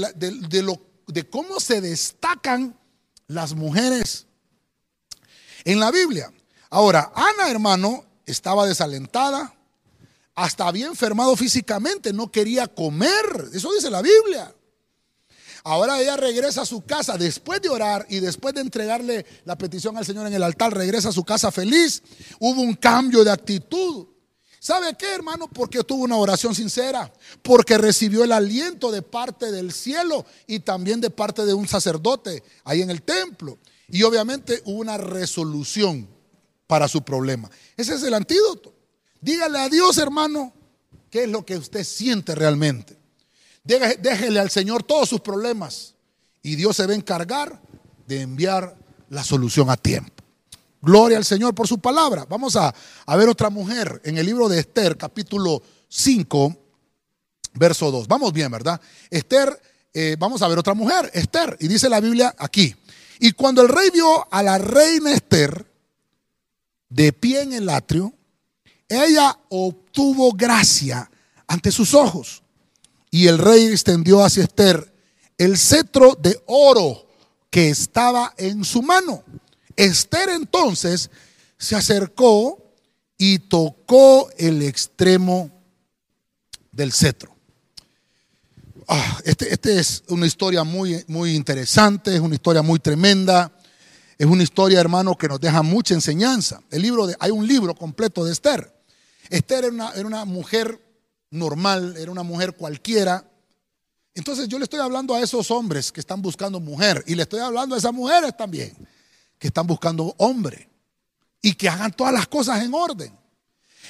lo, 0.63 0.83
de 1.07 1.31
cómo 1.31 1.61
se 1.61 1.81
destacan 1.81 2.77
las 3.29 3.55
mujeres 3.55 4.27
en 5.65 5.79
la 5.79 5.91
Biblia. 5.91 6.33
Ahora, 6.71 7.13
Ana, 7.15 7.51
hermano, 7.51 8.05
estaba 8.27 8.67
desalentada, 8.67 9.55
hasta 10.39 10.69
había 10.69 10.87
enfermado 10.87 11.35
físicamente, 11.35 12.13
no 12.13 12.31
quería 12.31 12.69
comer. 12.69 13.51
Eso 13.53 13.73
dice 13.73 13.91
la 13.91 14.01
Biblia. 14.01 14.55
Ahora 15.65 16.01
ella 16.01 16.17
regresa 16.17 16.63
a 16.63 16.67
su 16.67 16.83
casa 16.83 17.19
después 17.19 17.61
de 17.61 17.69
orar 17.69 18.07
y 18.09 18.21
después 18.21 18.55
de 18.55 18.61
entregarle 18.61 19.27
la 19.45 19.59
petición 19.59 19.97
al 19.97 20.07
Señor 20.07 20.29
en 20.29 20.35
el 20.35 20.45
altar, 20.45 20.73
regresa 20.73 21.09
a 21.09 21.13
su 21.13 21.25
casa 21.25 21.51
feliz. 21.51 22.05
Hubo 22.39 22.63
un 22.63 22.75
cambio 22.75 23.25
de 23.25 23.33
actitud. 23.33 24.07
¿Sabe 24.61 24.95
qué, 24.97 25.13
hermano? 25.13 25.49
Porque 25.49 25.83
tuvo 25.83 26.05
una 26.05 26.17
oración 26.17 26.55
sincera, 26.55 27.13
porque 27.43 27.77
recibió 27.77 28.23
el 28.23 28.31
aliento 28.31 28.93
de 28.93 29.03
parte 29.03 29.51
del 29.51 29.73
cielo 29.73 30.25
y 30.47 30.61
también 30.61 31.01
de 31.01 31.11
parte 31.11 31.47
de 31.47 31.55
un 31.55 31.67
sacerdote 31.67 32.45
ahí 32.63 32.81
en 32.81 32.91
el 32.91 33.03
templo. 33.03 33.59
Y 33.89 34.05
obviamente 34.05 34.63
hubo 34.67 34.79
una 34.79 34.99
resolución 34.99 36.09
para 36.69 36.87
su 36.87 37.03
problema. 37.03 37.51
Ese 37.77 37.95
es 37.95 38.05
el 38.05 38.15
antídoto. 38.15 38.78
Dígale 39.21 39.59
a 39.59 39.69
Dios, 39.69 39.99
hermano, 39.99 40.53
qué 41.11 41.25
es 41.25 41.29
lo 41.29 41.45
que 41.45 41.57
usted 41.57 41.85
siente 41.85 42.35
realmente. 42.35 42.97
Déjele 43.65 44.41
al 44.41 44.51
Señor 44.51 44.83
todos 44.83 45.09
sus 45.09 45.21
problemas 45.21 45.95
y 46.43 46.57
Dios 46.57 46.77
se 46.77 46.87
va 46.87 46.93
a 46.93 46.97
encargar 46.97 47.61
de 48.07 48.23
enviar 48.23 48.77
la 49.11 49.23
solución 49.23 49.69
a 49.71 49.77
tiempo. 49.77 50.25
Gloria 50.81 51.19
al 51.19 51.25
Señor 51.25 51.55
por 51.55 51.67
su 51.67 51.79
palabra. 51.79 52.25
Vamos 52.29 52.57
a, 52.57 52.75
ver 53.17 53.29
otra 53.29 53.51
mujer 53.51 54.01
en 54.05 54.17
el 54.17 54.27
libro 54.27 54.49
de 54.49 54.61
Esther, 54.61 54.97
capítulo 54.97 55.63
5, 55.89 56.57
verso 57.55 57.91
2. 57.91 58.07
Vamos 58.07 58.33
bien, 58.33 58.51
¿verdad? 58.51 58.81
Esther, 59.11 59.61
eh, 59.93 60.17
vamos 60.19 60.41
a 60.41 60.49
ver 60.49 60.59
otra 60.59 60.75
mujer, 60.75 61.11
Esther. 61.13 61.57
Y 61.61 61.69
dice 61.69 61.89
la 61.89 62.01
Biblia 62.01 62.35
aquí, 62.39 62.75
y 63.21 63.33
cuando 63.33 63.63
el 63.63 63.69
rey 63.69 63.91
vio 63.91 64.33
a 64.33 64.43
la 64.43 64.59
reina 64.59 65.13
Esther 65.13 65.67
de 66.89 67.13
pie 67.13 67.43
en 67.43 67.53
el 67.53 67.69
atrio, 67.69 68.15
ella 68.89 69.39
obtuvo 69.49 70.33
gracia 70.33 71.11
ante 71.47 71.71
sus 71.71 71.95
ojos. 71.95 72.43
Y 73.11 73.27
el 73.27 73.39
rey 73.39 73.67
extendió 73.67 74.23
hacia 74.25 74.45
Esther 74.45 74.93
el 75.39 75.57
cetro 75.57 76.15
de 76.21 76.41
oro 76.47 77.07
que 77.51 77.71
estaba 77.71 78.35
en 78.37 78.65
su 78.65 78.83
mano. 78.83 79.23
Esther 79.77 80.29
entonces 80.31 81.11
se 81.57 81.77
acercó 81.77 82.59
y 83.17 83.39
tocó 83.39 84.29
el 84.37 84.63
extremo 84.63 85.51
del 86.73 86.93
cetro. 86.93 87.35
Ah, 88.87 89.21
este, 89.25 89.53
este, 89.53 89.79
es 89.79 90.03
una 90.09 90.27
historia 90.27 90.65
muy, 90.65 91.05
muy 91.09 91.35
interesante, 91.35 92.15
es 92.15 92.21
una 92.21 92.35
historia 92.35 92.63
muy 92.63 92.79
tremenda, 92.79 93.53
es 94.17 94.27
una 94.27 94.43
historia, 94.43 94.81
hermano, 94.81 95.17
que 95.17 95.29
nos 95.29 95.41
deja 95.41 95.63
mucha 95.63 95.95
enseñanza. 95.95 96.63
El 96.71 96.83
libro 96.83 97.07
de, 97.07 97.17
hay 97.21 97.31
un 97.31 97.47
libro 97.47 97.75
completo 97.75 98.25
de 98.25 98.33
Esther. 98.33 98.78
Esther 99.31 99.65
era 99.65 100.07
una, 100.07 100.25
mujer 100.25 100.81
normal, 101.31 101.97
era 101.97 102.11
una 102.11 102.23
mujer 102.23 102.55
cualquiera, 102.55 103.25
Entonces 104.15 104.49
yo 104.49 104.59
le 104.59 104.65
estoy 104.65 104.81
hablando 104.81 105.15
a 105.15 105.21
esos 105.21 105.51
hombres 105.51 105.93
que 105.93 106.01
están 106.01 106.21
buscando 106.23 106.59
mujer 106.59 107.05
y 107.07 107.15
le 107.15 107.23
estoy 107.23 107.41
hablando 107.41 107.75
a 107.75 107.79
esas 107.79 107.93
mujeres 107.93 108.37
también 108.37 108.75
que 109.39 109.49
están 109.49 109.67
buscando 109.67 110.15
hombre 110.19 110.69
y 111.41 111.55
que 111.55 111.69
hagan 111.69 111.93
todas 111.93 112.13
las 112.13 112.27
cosas 112.27 112.63
en 112.63 112.75
orden. 112.75 113.17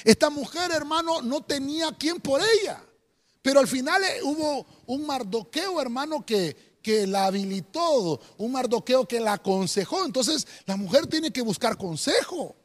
Esta 0.03 0.29
mujer, 0.29 0.71
hermano, 0.71 1.21
no 1.21 1.41
tenía 1.41 1.91
quien 1.91 2.19
por 2.19 2.41
ella, 2.41 2.81
pero 3.41 3.59
al 3.59 3.67
final 3.67 4.03
eh, 4.03 4.21
hubo 4.23 4.65
un 4.85 5.05
mardoqueo, 5.05 5.81
hermano, 5.81 6.25
que 6.25 6.55
la 7.07 7.25
habilitó, 7.25 8.19
un 8.37 8.51
mardoqueo 8.51 9.07
que 9.07 9.19
la 9.19 9.33
aconsejó. 9.33 10.05
Entonces 10.05 10.47
la 10.65 10.75
mujer 10.75 11.07
tiene 11.07 11.31
que 11.31 11.41
buscar 11.41 11.77
consejo. 11.77 12.55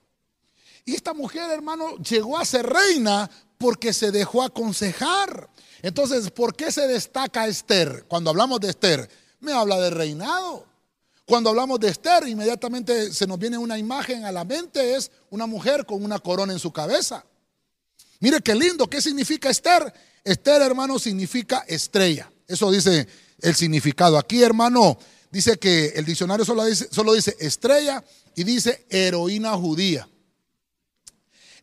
Y 0.85 0.95
esta 0.95 1.15
mujer, 1.15 1.51
hermano, 1.51 1.97
llegó 1.97 2.39
a 2.39 2.45
ser 2.45 2.67
reina 2.67 3.31
porque 3.59 3.93
se 3.93 4.11
dejó 4.11 4.43
aconsejar. 4.43 5.49
Entonces, 5.83 6.31
¿por 6.31 6.55
qué 6.55 6.71
se 6.71 6.87
destaca 6.87 7.47
Esther? 7.47 8.05
Cuando 8.09 8.31
hablamos 8.31 8.61
de 8.61 8.71
Esther, 8.71 9.09
me 9.41 9.53
habla 9.53 9.81
de 9.81 9.91
reinado. 9.91 10.67
Cuando 11.27 11.51
hablamos 11.51 11.81
de 11.81 11.89
Esther, 11.89 12.29
inmediatamente 12.29 13.13
se 13.13 13.27
nos 13.27 13.39
viene 13.39 13.57
una 13.57 13.79
imagen 13.79 14.27
a 14.27 14.33
la 14.33 14.45
mente, 14.45 14.95
es 14.95 15.11
una 15.31 15.47
mujer 15.47 15.87
con 15.87 16.05
una 16.05 16.19
corona 16.19 16.53
en 16.53 16.59
su 16.59 16.71
cabeza. 16.71 17.25
Mire 18.21 18.41
qué 18.41 18.55
lindo, 18.55 18.89
¿qué 18.89 19.01
significa 19.01 19.49
Esther? 19.49 19.93
Esther, 20.23 20.63
hermano, 20.63 20.99
significa 20.99 21.65
estrella. 21.67 22.31
Eso 22.47 22.71
dice 22.71 23.09
el 23.41 23.55
significado. 23.55 24.19
Aquí, 24.19 24.43
hermano, 24.43 24.99
dice 25.31 25.59
que 25.59 25.87
el 25.97 26.05
diccionario 26.05 26.45
solo 26.45 26.65
dice, 26.65 26.89
solo 26.91 27.15
dice 27.15 27.37
estrella 27.41 28.05
y 28.35 28.45
dice 28.45 28.87
heroína 28.91 29.53
judía. 29.57 30.09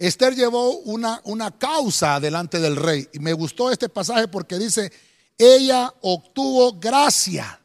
Esther 0.01 0.33
llevó 0.35 0.79
una, 0.79 1.21
una 1.25 1.55
causa 1.55 2.19
delante 2.19 2.59
del 2.59 2.75
rey. 2.75 3.07
Y 3.13 3.19
me 3.19 3.33
gustó 3.33 3.69
este 3.69 3.87
pasaje 3.87 4.27
porque 4.27 4.57
dice, 4.57 4.91
ella 5.37 5.93
obtuvo 6.01 6.73
gracia 6.79 7.61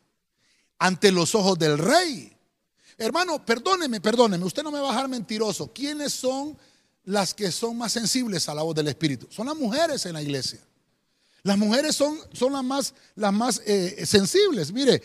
ante 0.79 1.11
los 1.11 1.35
ojos 1.35 1.59
del 1.59 1.79
rey. 1.79 2.37
Hermano, 2.99 3.43
perdóneme, 3.43 4.03
perdóneme, 4.03 4.45
usted 4.45 4.63
no 4.63 4.71
me 4.71 4.81
va 4.81 4.89
a 4.89 4.93
dejar 4.93 5.09
mentiroso. 5.09 5.73
¿Quiénes 5.73 6.13
son 6.13 6.59
las 7.05 7.33
que 7.33 7.51
son 7.51 7.79
más 7.79 7.93
sensibles 7.93 8.51
a 8.51 8.55
la 8.55 8.63
voz 8.63 8.75
del 8.75 8.89
Espíritu? 8.89 9.27
Son 9.31 9.47
las 9.47 9.57
mujeres 9.57 10.05
en 10.05 10.13
la 10.13 10.21
iglesia. 10.21 10.61
Las 11.43 11.57
mujeres 11.57 11.97
son, 11.97 12.19
son 12.35 12.53
las 12.53 12.65
más, 12.65 12.93
las 13.15 13.33
más 13.33 13.63
eh, 13.65 14.05
sensibles. 14.05 14.73
Mire, 14.73 15.03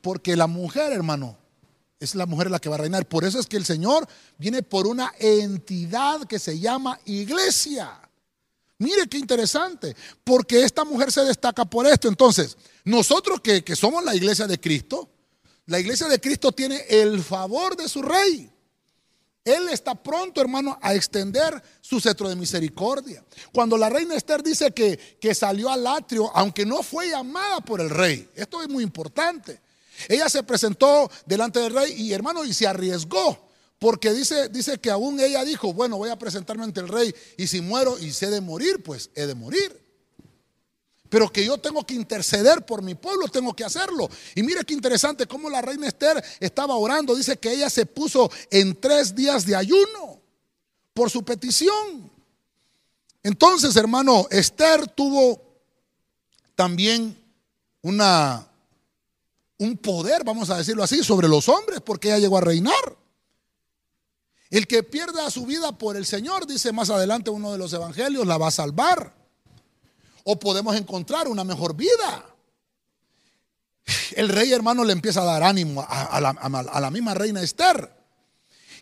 porque 0.00 0.36
la 0.36 0.46
mujer, 0.46 0.92
hermano, 0.92 1.36
es 1.98 2.14
la 2.14 2.26
mujer 2.26 2.50
la 2.50 2.58
que 2.58 2.68
va 2.68 2.76
a 2.76 2.78
reinar. 2.78 3.06
Por 3.06 3.24
eso 3.24 3.38
es 3.38 3.46
que 3.46 3.56
el 3.56 3.64
Señor 3.64 4.06
viene 4.38 4.62
por 4.62 4.86
una 4.86 5.12
entidad 5.18 6.24
que 6.26 6.38
se 6.38 6.58
llama 6.58 6.98
iglesia. 7.06 8.00
Mire 8.78 9.08
qué 9.08 9.16
interesante, 9.18 9.96
porque 10.22 10.62
esta 10.62 10.84
mujer 10.84 11.10
se 11.10 11.22
destaca 11.22 11.64
por 11.64 11.86
esto. 11.86 12.08
Entonces, 12.08 12.56
nosotros 12.84 13.40
que, 13.40 13.64
que, 13.64 13.74
somos 13.74 14.04
la 14.04 14.14
iglesia 14.14 14.46
de 14.46 14.60
Cristo, 14.60 15.08
la 15.64 15.80
iglesia 15.80 16.08
de 16.08 16.20
Cristo 16.20 16.52
tiene 16.52 16.84
el 16.88 17.22
favor 17.22 17.74
de 17.76 17.88
su 17.88 18.02
rey. 18.02 18.50
Él 19.46 19.68
está 19.70 19.94
pronto, 19.94 20.40
hermano, 20.40 20.76
a 20.82 20.94
extender 20.94 21.62
su 21.80 22.00
cetro 22.00 22.28
de 22.28 22.36
misericordia. 22.36 23.24
Cuando 23.52 23.78
la 23.78 23.88
reina 23.88 24.16
Esther 24.16 24.42
dice 24.42 24.72
que, 24.72 24.98
que 25.20 25.34
salió 25.34 25.70
al 25.70 25.86
atrio, 25.86 26.30
aunque 26.34 26.66
no 26.66 26.82
fue 26.82 27.08
llamada 27.08 27.60
por 27.60 27.80
el 27.80 27.88
rey, 27.88 28.28
esto 28.34 28.60
es 28.60 28.68
muy 28.68 28.82
importante. 28.82 29.60
Ella 30.08 30.28
se 30.28 30.42
presentó 30.42 31.10
delante 31.26 31.60
del 31.60 31.74
rey 31.74 31.92
y 31.92 32.12
hermano 32.12 32.44
y 32.44 32.52
se 32.52 32.66
arriesgó. 32.66 33.46
Porque 33.78 34.12
dice, 34.12 34.48
dice 34.48 34.78
que 34.78 34.90
aún 34.90 35.20
ella 35.20 35.44
dijo, 35.44 35.72
bueno, 35.72 35.98
voy 35.98 36.08
a 36.08 36.18
presentarme 36.18 36.64
ante 36.64 36.80
el 36.80 36.88
rey 36.88 37.14
y 37.36 37.46
si 37.46 37.60
muero 37.60 37.98
y 37.98 38.10
sé 38.10 38.30
de 38.30 38.40
morir, 38.40 38.82
pues 38.82 39.10
he 39.14 39.26
de 39.26 39.34
morir. 39.34 39.86
Pero 41.08 41.30
que 41.30 41.44
yo 41.44 41.58
tengo 41.58 41.84
que 41.86 41.94
interceder 41.94 42.64
por 42.64 42.82
mi 42.82 42.94
pueblo, 42.94 43.28
tengo 43.28 43.54
que 43.54 43.64
hacerlo. 43.64 44.08
Y 44.34 44.42
mire 44.42 44.64
qué 44.64 44.74
interesante 44.74 45.26
cómo 45.26 45.48
la 45.50 45.62
reina 45.62 45.86
Esther 45.86 46.22
estaba 46.40 46.74
orando. 46.76 47.14
Dice 47.14 47.36
que 47.36 47.52
ella 47.52 47.70
se 47.70 47.86
puso 47.86 48.30
en 48.50 48.80
tres 48.80 49.14
días 49.14 49.44
de 49.46 49.54
ayuno 49.54 50.20
por 50.92 51.10
su 51.10 51.22
petición. 51.22 52.10
Entonces, 53.22 53.76
hermano, 53.76 54.26
Esther 54.30 54.88
tuvo 54.88 55.42
también 56.54 57.16
una 57.82 58.48
un 59.58 59.76
poder, 59.76 60.24
vamos 60.24 60.50
a 60.50 60.58
decirlo 60.58 60.82
así, 60.82 61.02
sobre 61.02 61.28
los 61.28 61.48
hombres, 61.48 61.80
porque 61.80 62.08
ella 62.08 62.18
llegó 62.18 62.38
a 62.38 62.42
reinar. 62.42 62.96
El 64.50 64.66
que 64.66 64.82
pierda 64.82 65.30
su 65.30 65.44
vida 65.46 65.72
por 65.72 65.96
el 65.96 66.06
Señor, 66.06 66.46
dice 66.46 66.72
más 66.72 66.90
adelante 66.90 67.30
uno 67.30 67.52
de 67.52 67.58
los 67.58 67.72
evangelios, 67.72 68.26
la 68.26 68.38
va 68.38 68.48
a 68.48 68.52
salvar. 68.52 69.14
O 70.24 70.38
podemos 70.38 70.76
encontrar 70.76 71.28
una 71.28 71.44
mejor 71.44 71.74
vida. 71.74 72.24
El 74.12 74.28
rey 74.28 74.52
hermano 74.52 74.84
le 74.84 74.92
empieza 74.92 75.22
a 75.22 75.24
dar 75.24 75.42
ánimo 75.42 75.84
a, 75.88 76.20
la, 76.20 76.90
misma 76.90 77.14
reina 77.14 77.42
Esther. 77.42 77.92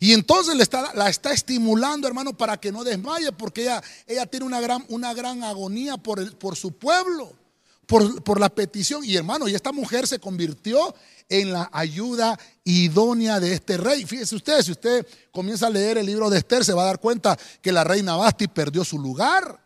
Y 0.01 0.13
entonces 0.13 0.55
le 0.55 0.63
está, 0.63 0.93
la 0.95 1.09
está 1.09 1.33
estimulando, 1.33 2.09
hermano, 2.09 2.37
para 2.37 2.59
que 2.59 2.73
no 2.73 2.85
desmaye, 2.85 3.33
porque 3.33 3.63
ella, 3.63 3.83
ella 4.07 4.27
tiene 4.27 4.45
una 4.45 4.61
gran, 4.61 4.85
una 4.89 5.15
gran 5.15 5.45
agonía 5.45 5.97
por, 5.97 6.57
su 6.57 6.73
pueblo 6.73 7.33
por, 7.87 8.40
la 8.40 8.49
petición. 8.49 9.05
Y 9.05 9.16
hermano, 9.16 9.49
y 9.49 9.55
esta 9.55 9.73
mujer 9.73 10.07
se 10.07 10.18
convirtió 10.18 10.94
en 11.29 11.53
la 11.53 11.68
ayuda 11.73 12.38
idónea 12.64 13.40
de 13.40 13.53
este 13.55 13.77
rey. 13.77 14.05
Fíjese 14.05 14.37
usted, 14.37 14.62
si 14.62 14.73
usted 14.73 15.07
comienza 15.31 15.66
a 15.66 15.70
leer 15.70 15.99
el 15.99 16.07
libro 16.07 16.29
de 16.31 16.38
Esther, 16.38 16.64
se 16.64 16.73
va 16.73 16.83
a 16.83 16.87
dar 16.87 17.01
cuenta 17.01 17.38
que 17.62 17.73
la 17.73 17.85
reina 17.85 18.16
Basti 18.16 18.49
perdió 18.49 18.85
su 18.85 18.99
lugar. 18.99 19.61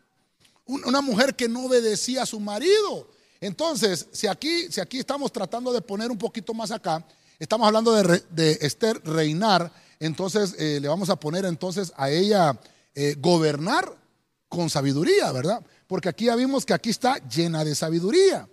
Una 0.66 1.00
mujer 1.00 1.35
que 1.35 1.48
no 1.48 1.64
obedecía 1.64 2.22
a 2.22 2.26
su 2.26 2.40
marido. 2.40 3.09
Entonces, 3.40 4.07
si 4.12 4.26
aquí, 4.26 4.70
si 4.70 4.81
aquí 4.81 4.98
estamos 4.98 5.33
tratando 5.33 5.72
de 5.72 5.81
poner 5.81 6.11
un 6.11 6.18
poquito 6.18 6.52
más 6.52 6.70
acá, 6.70 7.04
estamos 7.38 7.66
hablando 7.66 7.92
de, 7.92 8.59
Esther 8.61 9.00
reinar, 9.04 9.72
entonces 10.00 10.54
eh, 10.59 10.78
le 10.81 10.88
vamos 10.88 11.09
a 11.09 11.16
poner 11.16 11.44
entonces 11.44 11.92
a 11.96 12.11
ella 12.11 12.59
eh, 12.94 13.14
gobernar 13.18 13.96
con 14.48 14.70
sabiduría, 14.70 15.31
¿verdad? 15.33 15.62
Porque 15.88 16.09
aquí 16.11 16.27
ya 16.27 16.37
vimos 16.37 16.64
que 16.64 16.74
aquí 16.74 16.90
está 16.90 17.16
llena 17.29 17.64
de 17.64 17.74
sabiduría. 17.74 18.48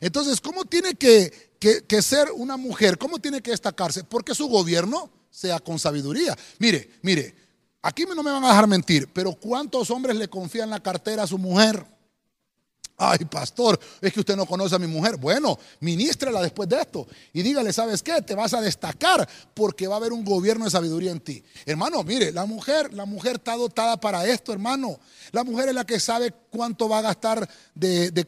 Entonces, 0.00 0.40
¿cómo 0.40 0.64
tiene 0.64 0.94
que, 0.94 1.30
ser 2.02 2.32
una 2.34 2.56
mujer? 2.56 2.98
¿Cómo 2.98 3.18
tiene 3.18 3.40
que 3.42 3.52
destacarse? 3.52 4.02
Porque 4.02 4.34
su 4.34 4.48
gobierno 4.48 5.10
sea 5.30 5.60
con 5.60 5.78
sabiduría. 5.78 6.36
Mire, 6.58 6.90
mire, 7.02 7.34
aquí 7.82 8.04
no 8.04 8.22
me 8.22 8.32
van 8.32 8.42
a 8.42 8.48
dejar 8.48 8.66
mentir, 8.66 9.08
pero 9.12 9.34
¿cuántos 9.34 9.90
hombres 9.90 10.16
le 10.16 10.28
confían 10.28 10.70
la 10.70 10.82
cartera 10.82 11.24
a 11.24 11.26
su 11.26 11.38
mujer? 11.38 11.84
Ay, 13.00 13.18
pastor, 13.30 13.78
es 14.00 14.12
que 14.12 14.18
usted 14.18 14.34
no 14.34 14.44
conoce 14.44 14.74
a 14.74 14.78
mi 14.80 14.88
mujer. 14.88 15.16
Bueno, 15.18 15.56
ministrela 15.78 16.42
después 16.42 16.68
de 16.68 16.80
esto 16.80 17.06
y 17.32 17.42
dígale, 17.42 17.72
¿sabes 17.72 18.02
qué? 18.02 18.20
Te 18.22 18.34
vas 18.34 18.54
a 18.54 18.60
destacar 18.60 19.28
porque 19.54 19.86
va 19.86 19.94
a 19.94 19.98
haber 19.98 20.12
un 20.12 20.24
gobierno 20.24 20.64
de 20.64 20.72
sabiduría 20.72 21.12
en 21.12 21.20
ti. 21.20 21.40
Hermano, 21.64 22.02
mire, 22.02 22.32
la 22.32 22.44
mujer, 22.44 22.92
la 22.92 23.04
mujer 23.04 23.36
está 23.36 23.54
dotada 23.54 24.00
para 24.00 24.26
esto, 24.26 24.52
hermano. 24.52 24.98
La 25.30 25.44
mujer 25.44 25.68
es 25.68 25.76
la 25.76 25.86
que 25.86 26.00
sabe 26.00 26.34
cuánto 26.50 26.88
va 26.88 26.98
a 26.98 27.02
gastar 27.02 27.48
de, 27.72 28.26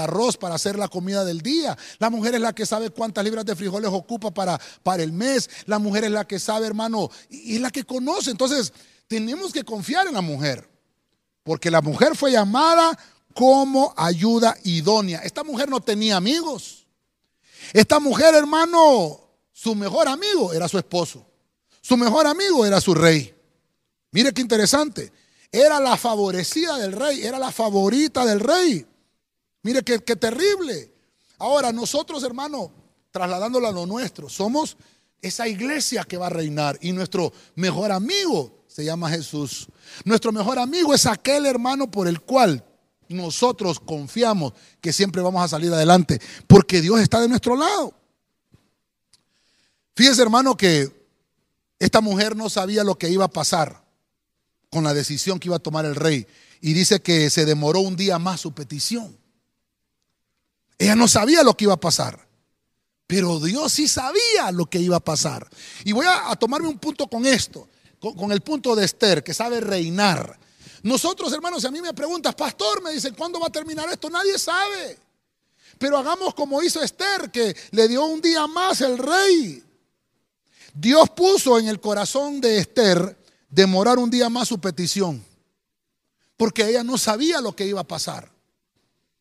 arroz 0.00 0.36
para 0.36 0.54
hacer 0.54 0.78
la 0.78 0.86
comida 0.86 1.24
del 1.24 1.40
día. 1.40 1.76
La 1.98 2.08
mujer 2.08 2.36
es 2.36 2.40
la 2.40 2.54
que 2.54 2.64
sabe 2.64 2.90
cuántas 2.90 3.24
libras 3.24 3.44
de 3.44 3.56
frijoles 3.56 3.90
ocupa 3.92 4.30
para, 4.30 4.56
para 4.84 5.02
el 5.02 5.12
mes. 5.12 5.50
La 5.66 5.80
mujer 5.80 6.04
es 6.04 6.12
la 6.12 6.28
que 6.28 6.38
sabe, 6.38 6.68
hermano, 6.68 7.10
y 7.28 7.56
es 7.56 7.60
la 7.60 7.72
que 7.72 7.82
conoce. 7.82 8.30
Entonces, 8.30 8.72
tenemos 9.08 9.52
que 9.52 9.64
confiar 9.64 10.06
en 10.06 10.14
la 10.14 10.20
mujer. 10.20 10.70
Porque 11.42 11.72
la 11.72 11.80
mujer 11.80 12.16
fue 12.16 12.30
llamada 12.30 12.96
como 13.32 13.92
ayuda 13.96 14.56
idónea. 14.64 15.20
Esta 15.20 15.44
mujer 15.44 15.68
no 15.68 15.80
tenía 15.80 16.16
amigos. 16.16 16.86
Esta 17.72 18.00
mujer, 18.00 18.34
hermano, 18.34 19.20
su 19.52 19.74
mejor 19.74 20.08
amigo 20.08 20.52
era 20.52 20.68
su 20.68 20.78
esposo. 20.78 21.26
Su 21.80 21.96
mejor 21.96 22.26
amigo 22.26 22.64
era 22.64 22.80
su 22.80 22.94
rey. 22.94 23.34
Mire 24.10 24.32
qué 24.32 24.40
interesante. 24.40 25.12
Era 25.50 25.80
la 25.80 25.96
favorecida 25.96 26.78
del 26.78 26.92
rey, 26.92 27.22
era 27.22 27.38
la 27.38 27.52
favorita 27.52 28.24
del 28.24 28.40
rey. 28.40 28.86
Mire 29.62 29.82
qué, 29.82 29.98
terrible. 29.98 30.92
Ahora, 31.38 31.72
nosotros, 31.72 32.22
hermano, 32.22 32.72
trasladándolo 33.10 33.68
a 33.68 33.72
lo 33.72 33.86
nuestro, 33.86 34.28
somos 34.28 34.76
esa 35.20 35.46
iglesia 35.46 36.04
que 36.04 36.16
va 36.16 36.26
a 36.26 36.30
reinar 36.30 36.78
y 36.80 36.92
nuestro 36.92 37.32
mejor 37.54 37.92
amigo 37.92 38.64
se 38.66 38.84
llama 38.84 39.10
Jesús. 39.10 39.68
Nuestro 40.04 40.32
mejor 40.32 40.58
amigo 40.58 40.94
es 40.94 41.06
aquel 41.06 41.46
hermano 41.46 41.90
por 41.90 42.08
el 42.08 42.20
cual 42.22 42.64
nosotros 43.12 43.80
confiamos 43.80 44.52
que 44.80 44.92
siempre 44.92 45.22
vamos 45.22 45.44
a 45.44 45.48
salir 45.48 45.72
adelante, 45.72 46.20
porque 46.46 46.80
Dios 46.80 47.00
está 47.00 47.20
de 47.20 47.28
nuestro 47.28 47.56
lado. 47.56 47.94
Fíjese 49.94 50.22
hermano 50.22 50.56
que 50.56 50.90
esta 51.78 52.00
mujer 52.00 52.36
no 52.36 52.48
sabía 52.48 52.84
lo 52.84 52.96
que 52.96 53.10
iba 53.10 53.24
a 53.24 53.30
pasar 53.30 53.84
con 54.70 54.84
la 54.84 54.94
decisión 54.94 55.38
que 55.38 55.48
iba 55.48 55.56
a 55.56 55.62
tomar 55.62 55.84
el 55.84 55.94
rey 55.94 56.26
y 56.60 56.72
dice 56.72 57.02
que 57.02 57.28
se 57.28 57.44
demoró 57.44 57.80
un 57.80 57.96
día 57.96 58.18
más 58.18 58.40
su 58.40 58.52
petición. 58.52 59.18
Ella 60.78 60.96
no 60.96 61.08
sabía 61.08 61.42
lo 61.42 61.56
que 61.56 61.64
iba 61.64 61.74
a 61.74 61.80
pasar, 61.80 62.26
pero 63.06 63.38
Dios 63.40 63.72
sí 63.72 63.86
sabía 63.86 64.50
lo 64.52 64.66
que 64.66 64.78
iba 64.78 64.96
a 64.96 65.00
pasar. 65.00 65.48
Y 65.84 65.92
voy 65.92 66.06
a, 66.08 66.34
tomarme 66.36 66.68
un 66.68 66.78
punto 66.78 67.06
con 67.08 67.26
esto, 67.26 67.68
con 68.00 68.32
el 68.32 68.40
punto 68.40 68.74
de 68.74 68.84
Esther, 68.84 69.22
que 69.22 69.34
sabe 69.34 69.60
reinar 69.60 70.38
nosotros, 70.82 71.32
hermanos, 71.32 71.60
si 71.60 71.68
a 71.68 71.70
mí 71.70 71.80
me 71.80 71.94
preguntas, 71.94 72.34
pastor, 72.34 72.82
me 72.82 72.90
dicen, 72.92 73.14
¿cuándo 73.14 73.38
va 73.38 73.46
a 73.46 73.52
terminar 73.52 73.88
esto? 73.90 74.10
Nadie 74.10 74.38
sabe. 74.38 74.98
pero 75.78 75.98
hagamos 75.98 76.34
como 76.34 76.62
hizo 76.62 76.80
Esther, 76.82 77.30
que 77.30 77.56
le 77.72 77.88
dio 77.88 78.04
un 78.04 78.20
día 78.20 78.46
más 78.46 78.80
el 78.82 78.98
rey. 78.98 79.62
Dios 80.74 81.10
puso 81.10 81.58
en 81.58 81.68
el 81.68 81.80
corazón 81.80 82.40
de 82.40 82.58
Esther 82.58 83.16
demorar 83.48 83.98
un 83.98 84.08
día 84.08 84.28
más 84.28 84.48
su 84.48 84.60
petición, 84.60 85.24
porque 86.36 86.68
ella 86.68 86.84
no 86.84 86.98
sabía 86.98 87.40
lo 87.40 87.54
que 87.54 87.66
iba 87.66 87.80
a 87.80 87.86
pasar. 87.86 88.30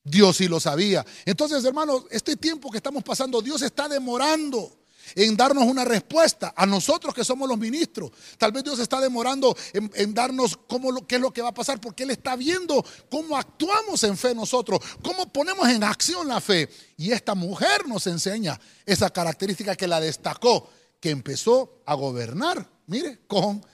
Dios 0.04 0.38
sí 0.38 0.48
lo 0.48 0.60
sabía. 0.60 1.06
Entonces, 1.26 1.64
hermanos, 1.64 2.04
este 2.10 2.36
tiempo 2.36 2.72
que 2.72 2.78
estamos 2.78 3.04
pasando, 3.04 3.42
Dios 3.42 3.62
está 3.62 3.88
demorando 3.88 4.81
en 5.16 5.36
darnos 5.36 5.66
una 5.66 5.86
respuesta 5.86 6.54
a 6.56 6.66
nosotros 6.66 7.14
que 7.14 7.24
somos 7.24 7.48
los 7.48 7.58
ministros. 7.58 8.12
Tal 8.38 8.52
vez 8.52 8.64
Dios 8.64 8.80
está 8.80 9.00
demorando 9.00 9.56
en, 9.74 10.14
darnos 10.14 10.58
cómo, 10.68 11.06
qué 11.08 11.16
es 11.16 11.22
lo 11.22 11.32
que 11.32 11.42
va 11.42 11.50
a 11.50 11.54
pasar, 11.54 11.80
porque 11.80 12.04
Él 12.04 12.12
está 12.12 12.36
viendo 12.36 12.84
cómo 13.10 13.38
actuamos 13.38 14.04
en 14.04 14.18
fe 14.18 14.34
nosotros, 14.36 14.80
cómo 15.02 15.32
ponemos 15.32 15.68
en 15.70 15.84
acción 15.84 16.28
la 16.28 16.42
fe. 16.42 16.70
Y 16.98 17.12
esta 17.12 17.36
mujer 17.36 17.88
nos 17.88 18.08
enseña 18.08 18.60
esa 18.86 19.10
característica 19.10 19.76
que 19.76 19.88
la 19.88 20.00
destacó, 20.00 20.70
que 21.00 21.10
empezó 21.10 21.82
a 21.86 21.96
gobernar, 21.96 22.68
mire, 22.88 23.22
con, 23.28 23.66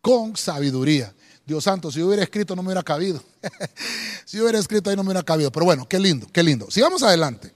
con 0.00 0.36
sabiduría. 0.36 1.14
Dios 1.44 1.64
santo, 1.64 1.90
si 1.90 1.98
yo 1.98 2.06
hubiera 2.06 2.22
escrito 2.22 2.54
no 2.54 2.62
me 2.62 2.68
hubiera 2.68 2.82
cabido. 2.82 3.22
si 4.24 4.36
yo 4.36 4.44
hubiera 4.44 4.58
escrito 4.58 4.88
ahí 4.88 4.96
no 4.96 5.02
me 5.02 5.08
hubiera 5.08 5.24
cabido. 5.24 5.50
Pero 5.50 5.66
bueno, 5.66 5.88
qué 5.88 5.98
lindo, 5.98 6.28
qué 6.32 6.42
lindo. 6.42 6.70
Sigamos 6.70 7.02
adelante. 7.02 7.52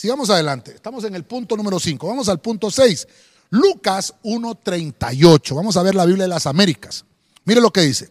Sigamos 0.00 0.30
adelante. 0.30 0.72
Estamos 0.74 1.04
en 1.04 1.14
el 1.14 1.24
punto 1.24 1.58
número 1.58 1.78
5. 1.78 2.08
Vamos 2.08 2.30
al 2.30 2.40
punto 2.40 2.70
6. 2.70 3.06
Lucas 3.50 4.14
1.38. 4.24 5.54
Vamos 5.54 5.76
a 5.76 5.82
ver 5.82 5.94
la 5.94 6.06
Biblia 6.06 6.24
de 6.24 6.28
las 6.28 6.46
Américas. 6.46 7.04
Mire 7.44 7.60
lo 7.60 7.70
que 7.70 7.82
dice. 7.82 8.10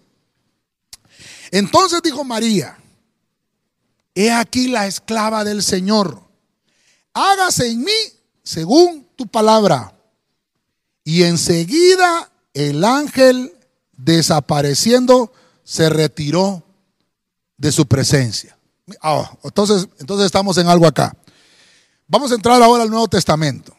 Entonces 1.49 1.99
dijo 2.03 2.23
María, 2.23 2.77
he 4.13 4.31
aquí 4.31 4.67
la 4.67 4.85
esclava 4.85 5.43
del 5.43 5.63
Señor. 5.63 6.21
Hágase 7.11 7.71
en 7.71 7.79
mí 7.79 7.99
según 8.43 9.07
tu 9.15 9.25
palabra. 9.25 9.91
Y 11.03 11.23
enseguida 11.23 12.31
el 12.53 12.83
ángel 12.83 13.51
desapareciendo 13.93 15.33
se 15.63 15.89
retiró 15.89 16.63
de 17.57 17.71
su 17.71 17.87
presencia. 17.87 18.55
Ah, 19.01 19.35
entonces, 19.43 19.87
entonces 19.97 20.27
estamos 20.27 20.55
en 20.59 20.67
algo 20.67 20.85
acá. 20.85 21.15
Vamos 22.11 22.31
a 22.31 22.35
entrar 22.35 22.59
ahora 22.59 22.81
al 22.81 22.89
Nuevo 22.89 23.07
Testamento. 23.07 23.71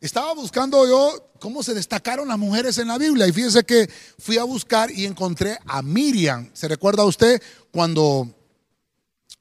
Estaba 0.00 0.32
buscando 0.32 0.86
yo 0.88 1.32
cómo 1.38 1.62
se 1.62 1.74
destacaron 1.74 2.28
las 2.28 2.38
mujeres 2.38 2.78
en 2.78 2.88
la 2.88 2.96
Biblia 2.96 3.26
y 3.26 3.32
fíjense 3.32 3.62
que 3.62 3.90
fui 4.18 4.38
a 4.38 4.44
buscar 4.44 4.90
y 4.90 5.04
encontré 5.04 5.58
a 5.66 5.82
Miriam. 5.82 6.48
¿Se 6.54 6.66
recuerda 6.66 7.04
usted 7.04 7.42
cuando, 7.70 8.26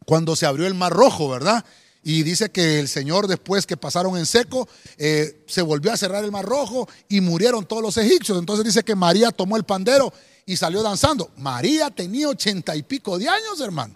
cuando 0.06 0.36
se 0.36 0.46
abrió 0.46 0.68
el 0.68 0.74
Mar 0.74 0.92
Rojo, 0.92 1.30
verdad? 1.30 1.64
Y 2.04 2.24
dice 2.24 2.52
que 2.52 2.82
el 2.82 2.90
Señor 2.90 3.28
después 3.28 3.66
que 3.66 3.78
pasaron 3.78 4.18
en 4.18 4.26
seco, 4.26 4.68
eh, 4.98 5.46
se 5.48 5.62
volvió 5.62 5.94
a 5.94 5.98
cerrar 5.98 6.26
el 6.26 6.34
Mar 6.34 6.44
Rojo 6.44 6.90
y 7.08 7.22
murieron 7.22 7.66
todos 7.66 7.82
los 7.82 7.96
egipcios. 7.96 8.38
Entonces 8.38 8.66
dice 8.66 8.84
que 8.84 8.94
María 8.94 9.32
tomó 9.32 9.56
el 9.56 9.64
pandero 9.64 10.12
y 10.46 10.58
salió 10.58 10.84
danzando. 10.84 11.32
María 11.38 11.90
tenía 11.92 12.28
ochenta 12.28 12.76
y 12.76 12.84
pico 12.84 13.18
de 13.18 13.30
años, 13.30 13.62
hermano. 13.62 13.96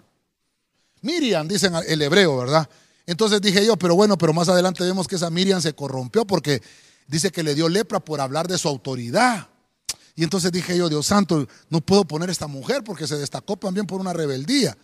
Miriam, 1.02 1.46
dicen 1.46 1.74
el 1.86 2.00
hebreo, 2.00 2.38
¿verdad? 2.38 2.66
Entonces 3.10 3.40
dije 3.40 3.66
yo, 3.66 3.76
pero 3.76 3.96
bueno, 3.96 4.16
pero 4.16 4.32
más 4.32 4.48
adelante 4.48 4.84
vemos 4.84 5.08
que 5.08 5.16
esa 5.16 5.30
Miriam 5.30 5.60
se 5.60 5.72
corrompió 5.72 6.24
porque 6.24 6.62
dice 7.08 7.32
que 7.32 7.42
le 7.42 7.56
dio 7.56 7.68
lepra 7.68 7.98
por 7.98 8.20
hablar 8.20 8.46
de 8.46 8.56
su 8.56 8.68
autoridad. 8.68 9.48
Y 10.14 10.22
entonces 10.22 10.52
dije 10.52 10.78
yo, 10.78 10.88
Dios 10.88 11.06
santo, 11.06 11.48
no 11.70 11.80
puedo 11.80 12.04
poner 12.04 12.30
esta 12.30 12.46
mujer 12.46 12.84
porque 12.84 13.08
se 13.08 13.18
destacó 13.18 13.56
también 13.56 13.84
por 13.84 14.00
una 14.00 14.12
rebeldía. 14.12 14.78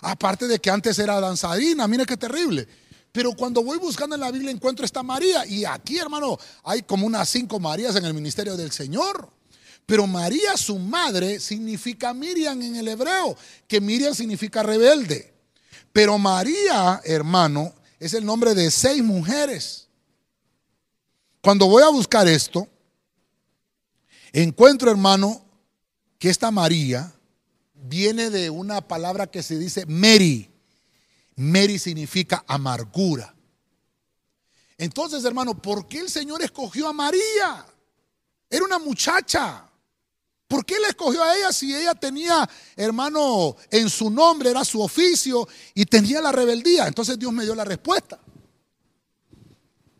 Aparte 0.00 0.46
de 0.46 0.60
que 0.60 0.70
antes 0.70 0.96
era 1.00 1.18
danzadina, 1.18 1.88
mire 1.88 2.06
qué 2.06 2.16
terrible. 2.16 2.68
Pero 3.10 3.32
cuando 3.32 3.64
voy 3.64 3.78
buscando 3.78 4.14
en 4.14 4.20
la 4.20 4.30
Biblia 4.30 4.52
encuentro 4.52 4.84
esta 4.84 5.02
María. 5.02 5.44
Y 5.44 5.64
aquí, 5.64 5.98
hermano, 5.98 6.38
hay 6.62 6.82
como 6.82 7.04
unas 7.04 7.28
cinco 7.28 7.58
Marías 7.58 7.96
en 7.96 8.04
el 8.04 8.14
ministerio 8.14 8.56
del 8.56 8.70
Señor. 8.70 9.28
Pero 9.86 10.06
María, 10.06 10.56
su 10.56 10.78
madre, 10.78 11.40
significa 11.40 12.14
Miriam 12.14 12.62
en 12.62 12.76
el 12.76 12.86
hebreo, 12.86 13.36
que 13.66 13.80
Miriam 13.80 14.14
significa 14.14 14.62
rebelde. 14.62 15.31
Pero 15.92 16.18
María, 16.18 17.00
hermano, 17.04 17.74
es 17.98 18.14
el 18.14 18.24
nombre 18.24 18.54
de 18.54 18.70
seis 18.70 19.02
mujeres. 19.02 19.88
Cuando 21.40 21.66
voy 21.66 21.82
a 21.82 21.88
buscar 21.88 22.26
esto, 22.28 22.66
encuentro, 24.32 24.90
hermano, 24.90 25.44
que 26.18 26.30
esta 26.30 26.50
María 26.50 27.12
viene 27.74 28.30
de 28.30 28.48
una 28.48 28.80
palabra 28.86 29.26
que 29.26 29.42
se 29.42 29.58
dice 29.58 29.84
Mary. 29.86 30.50
Mary 31.34 31.78
significa 31.78 32.44
amargura. 32.46 33.34
Entonces, 34.78 35.24
hermano, 35.24 35.60
¿por 35.60 35.86
qué 35.88 35.98
el 35.98 36.08
Señor 36.08 36.42
escogió 36.42 36.88
a 36.88 36.92
María? 36.92 37.66
Era 38.48 38.64
una 38.64 38.78
muchacha. 38.78 39.68
¿Por 40.52 40.66
qué 40.66 40.78
le 40.78 40.88
escogió 40.88 41.24
a 41.24 41.34
ella 41.34 41.50
si 41.50 41.74
ella 41.74 41.94
tenía, 41.94 42.46
hermano, 42.76 43.56
en 43.70 43.88
su 43.88 44.10
nombre, 44.10 44.50
era 44.50 44.66
su 44.66 44.82
oficio 44.82 45.48
y 45.72 45.86
tenía 45.86 46.20
la 46.20 46.30
rebeldía? 46.30 46.86
Entonces 46.86 47.18
Dios 47.18 47.32
me 47.32 47.44
dio 47.44 47.54
la 47.54 47.64
respuesta. 47.64 48.20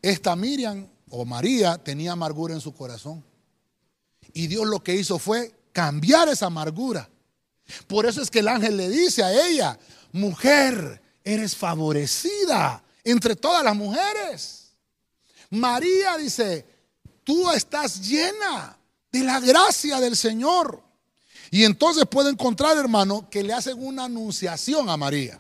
Esta 0.03 0.37
Miriam 0.37 0.87
o 1.09 1.25
María 1.25 1.79
tenía 1.79 2.13
amargura 2.13 2.53
en 2.53 2.61
su 2.61 2.75
corazón. 2.75 3.25
Y 4.35 4.47
Dios 4.47 4.67
lo 4.67 4.83
que 4.83 4.95
hizo 4.95 5.19
fue 5.19 5.55
cambiar 5.73 6.29
esa 6.29 6.49
amargura. 6.49 7.09
Por 7.87 8.05
eso 8.05 8.21
es 8.21 8.31
que 8.31 8.41
el 8.41 8.49
ángel 8.49 8.77
le 8.77 8.91
dice 8.91 9.23
a 9.23 9.49
ella, 9.49 9.79
mujer, 10.13 11.01
eres 11.25 11.57
favorecida 11.57 12.85
entre 13.05 13.37
todas 13.37 13.65
las 13.65 13.75
mujeres. 13.75 14.75
María 15.49 16.19
dice, 16.19 16.67
tú 17.25 17.51
estás 17.51 18.07
llena 18.07 18.77
de 19.13 19.21
la 19.23 19.39
gracia 19.41 20.01
del 20.01 20.17
Señor. 20.17 20.83
Y 21.51 21.65
entonces 21.65 22.05
puede 22.11 22.31
encontrar, 22.31 22.79
hermano, 22.79 23.29
que 23.31 23.43
le 23.43 23.53
hacen 23.53 23.77
una 23.79 24.05
anunciación 24.05 24.89
a 24.89 24.97
María. 24.97 25.39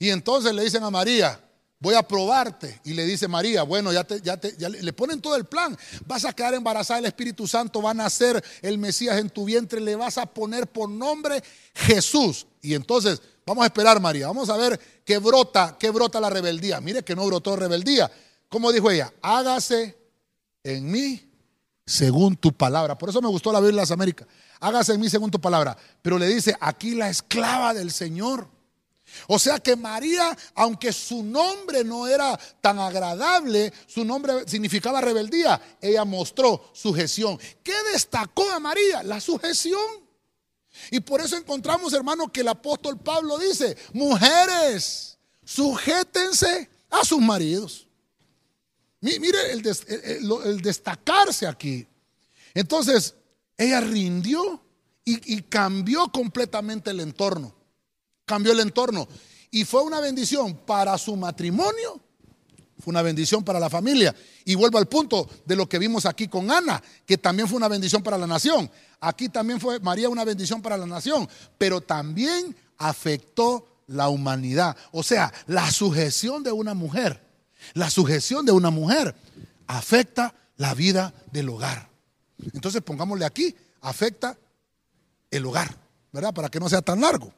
Y 0.00 0.10
entonces 0.10 0.52
le 0.52 0.64
dicen 0.64 0.82
a 0.82 0.90
María, 0.90 1.40
voy 1.78 1.94
a 1.94 2.02
probarte. 2.02 2.80
Y 2.84 2.94
le 2.94 3.04
dice 3.06 3.28
María, 3.28 3.62
bueno, 3.62 3.92
ya, 3.92 4.02
te, 4.02 4.20
ya, 4.20 4.36
te, 4.36 4.56
le 4.68 4.92
ponen 4.92 5.20
todo 5.20 5.36
el 5.36 5.44
plan. 5.44 5.78
Vas 6.06 6.24
a 6.24 6.32
quedar 6.32 6.54
embarazada, 6.54 6.98
el 6.98 7.06
Espíritu 7.06 7.46
Santo 7.46 7.80
va 7.80 7.92
a 7.92 7.94
nacer 7.94 8.42
el 8.62 8.78
Mesías 8.78 9.16
en 9.18 9.30
tu 9.30 9.44
vientre, 9.44 9.80
le 9.80 9.94
vas 9.94 10.18
a 10.18 10.26
poner 10.26 10.66
por 10.66 10.88
nombre 10.88 11.40
Jesús. 11.72 12.48
Y 12.60 12.74
entonces, 12.74 13.22
vamos 13.46 13.62
a 13.62 13.66
esperar, 13.66 14.00
María, 14.00 14.26
vamos 14.26 14.50
a 14.50 14.56
ver 14.56 14.78
qué 15.04 15.18
brota, 15.18 15.76
qué 15.78 15.90
brota 15.90 16.20
la 16.20 16.30
rebeldía. 16.30 16.80
Mire 16.80 17.04
que 17.04 17.14
no 17.14 17.24
brotó 17.26 17.54
rebeldía. 17.54 18.10
Como 18.48 18.72
dijo 18.72 18.90
ella, 18.90 19.12
hágase 19.22 19.96
en 20.64 20.90
mí 20.90 21.27
según 21.88 22.36
tu 22.36 22.52
palabra. 22.52 22.98
Por 22.98 23.08
eso 23.08 23.22
me 23.22 23.28
gustó 23.28 23.50
la 23.50 23.60
Biblia 23.60 23.76
de 23.76 23.82
las 23.82 23.90
Américas. 23.90 24.28
Hágase 24.60 24.92
en 24.92 25.00
mí 25.00 25.08
según 25.08 25.30
tu 25.30 25.40
palabra. 25.40 25.76
Pero 26.02 26.18
le 26.18 26.26
dice, 26.26 26.54
aquí 26.60 26.94
la 26.94 27.08
esclava 27.08 27.72
del 27.72 27.90
Señor. 27.90 28.46
O 29.26 29.38
sea 29.38 29.58
que 29.58 29.74
María, 29.74 30.36
aunque 30.54 30.92
su 30.92 31.22
nombre 31.22 31.82
no 31.82 32.06
era 32.06 32.38
tan 32.60 32.78
agradable, 32.78 33.72
su 33.86 34.04
nombre 34.04 34.46
significaba 34.46 35.00
rebeldía, 35.00 35.60
ella 35.80 36.04
mostró 36.04 36.70
sujeción. 36.74 37.38
¿Qué 37.62 37.72
destacó 37.90 38.50
a 38.50 38.60
María? 38.60 39.02
La 39.02 39.18
sujeción. 39.18 39.80
Y 40.90 41.00
por 41.00 41.22
eso 41.22 41.38
encontramos, 41.38 41.94
hermano, 41.94 42.30
que 42.30 42.42
el 42.42 42.48
apóstol 42.48 42.98
Pablo 42.98 43.38
dice, 43.38 43.78
mujeres, 43.94 45.18
sujétense 45.42 46.68
a 46.90 47.02
sus 47.02 47.20
maridos. 47.20 47.87
Mire 49.00 49.52
el, 49.52 50.62
destacarse 50.62 51.46
aquí. 51.46 51.86
Entonces, 52.54 53.14
ella 53.56 53.80
rindió 53.80 54.62
y, 55.04 55.42
cambió 55.42 56.08
completamente 56.08 56.90
el 56.90 57.00
entorno. 57.00 57.54
Cambió 58.24 58.52
el 58.52 58.60
entorno. 58.60 59.08
Y 59.50 59.64
fue 59.64 59.82
una 59.82 60.00
bendición 60.00 60.54
para 60.66 60.98
su 60.98 61.16
matrimonio, 61.16 62.00
fue 62.78 62.90
una 62.90 63.00
bendición 63.00 63.42
para 63.42 63.58
la 63.58 63.70
familia. 63.70 64.14
Y 64.44 64.54
vuelvo 64.54 64.78
al 64.78 64.86
punto 64.86 65.28
de 65.46 65.56
lo 65.56 65.68
que 65.68 65.78
vimos 65.78 66.04
aquí 66.04 66.28
con 66.28 66.50
Ana, 66.50 66.82
que 67.06 67.16
también 67.16 67.48
fue 67.48 67.56
una 67.56 67.68
bendición 67.68 68.02
para 68.02 68.18
la 68.18 68.26
nación. 68.26 68.70
Aquí 69.00 69.28
también 69.28 69.60
fue 69.60 69.80
María 69.80 70.08
una 70.08 70.24
bendición 70.24 70.60
para 70.60 70.76
la 70.76 70.86
nación, 70.86 71.28
pero 71.56 71.80
también 71.80 72.54
afectó 72.76 73.66
la 73.86 74.08
humanidad. 74.08 74.76
O 74.92 75.02
sea, 75.02 75.32
la 75.46 75.70
sujeción 75.70 76.42
de 76.42 76.52
una 76.52 76.74
mujer 76.74 77.27
la 77.74 77.90
sujeción 77.90 78.46
de 78.46 78.52
una 78.52 78.70
mujer 78.70 79.14
afecta 79.66 80.34
la 80.56 80.74
vida 80.74 81.14
del 81.32 81.48
hogar. 81.48 81.88
Entonces 82.54 82.82
pongámosle 82.82 83.24
aquí, 83.24 83.54
afecta 83.80 84.36
el 85.30 85.46
hogar, 85.46 85.76
¿verdad? 86.12 86.34
Para 86.34 86.48
que 86.48 86.60
no 86.60 86.68
sea 86.68 86.82
tan 86.82 87.00
largo. 87.00 87.32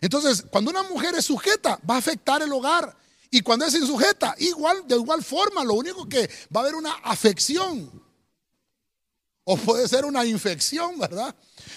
Entonces, 0.00 0.44
cuando 0.50 0.70
una 0.70 0.82
mujer 0.82 1.14
es 1.14 1.24
sujeta, 1.24 1.80
va 1.88 1.94
a 1.94 1.98
afectar 1.98 2.42
el 2.42 2.52
hogar. 2.52 2.94
Y 3.30 3.40
cuando 3.40 3.64
es 3.64 3.74
insujeta, 3.74 4.34
igual, 4.38 4.86
de 4.86 4.96
igual 4.96 5.24
forma, 5.24 5.64
lo 5.64 5.74
único 5.74 6.08
que 6.08 6.28
va 6.54 6.60
a 6.60 6.64
haber 6.64 6.74
una 6.74 6.92
afección. 7.02 7.90
O 9.44 9.56
puede 9.56 9.88
ser 9.88 10.04
una 10.04 10.24
infección, 10.24 10.98
¿verdad? 10.98 11.34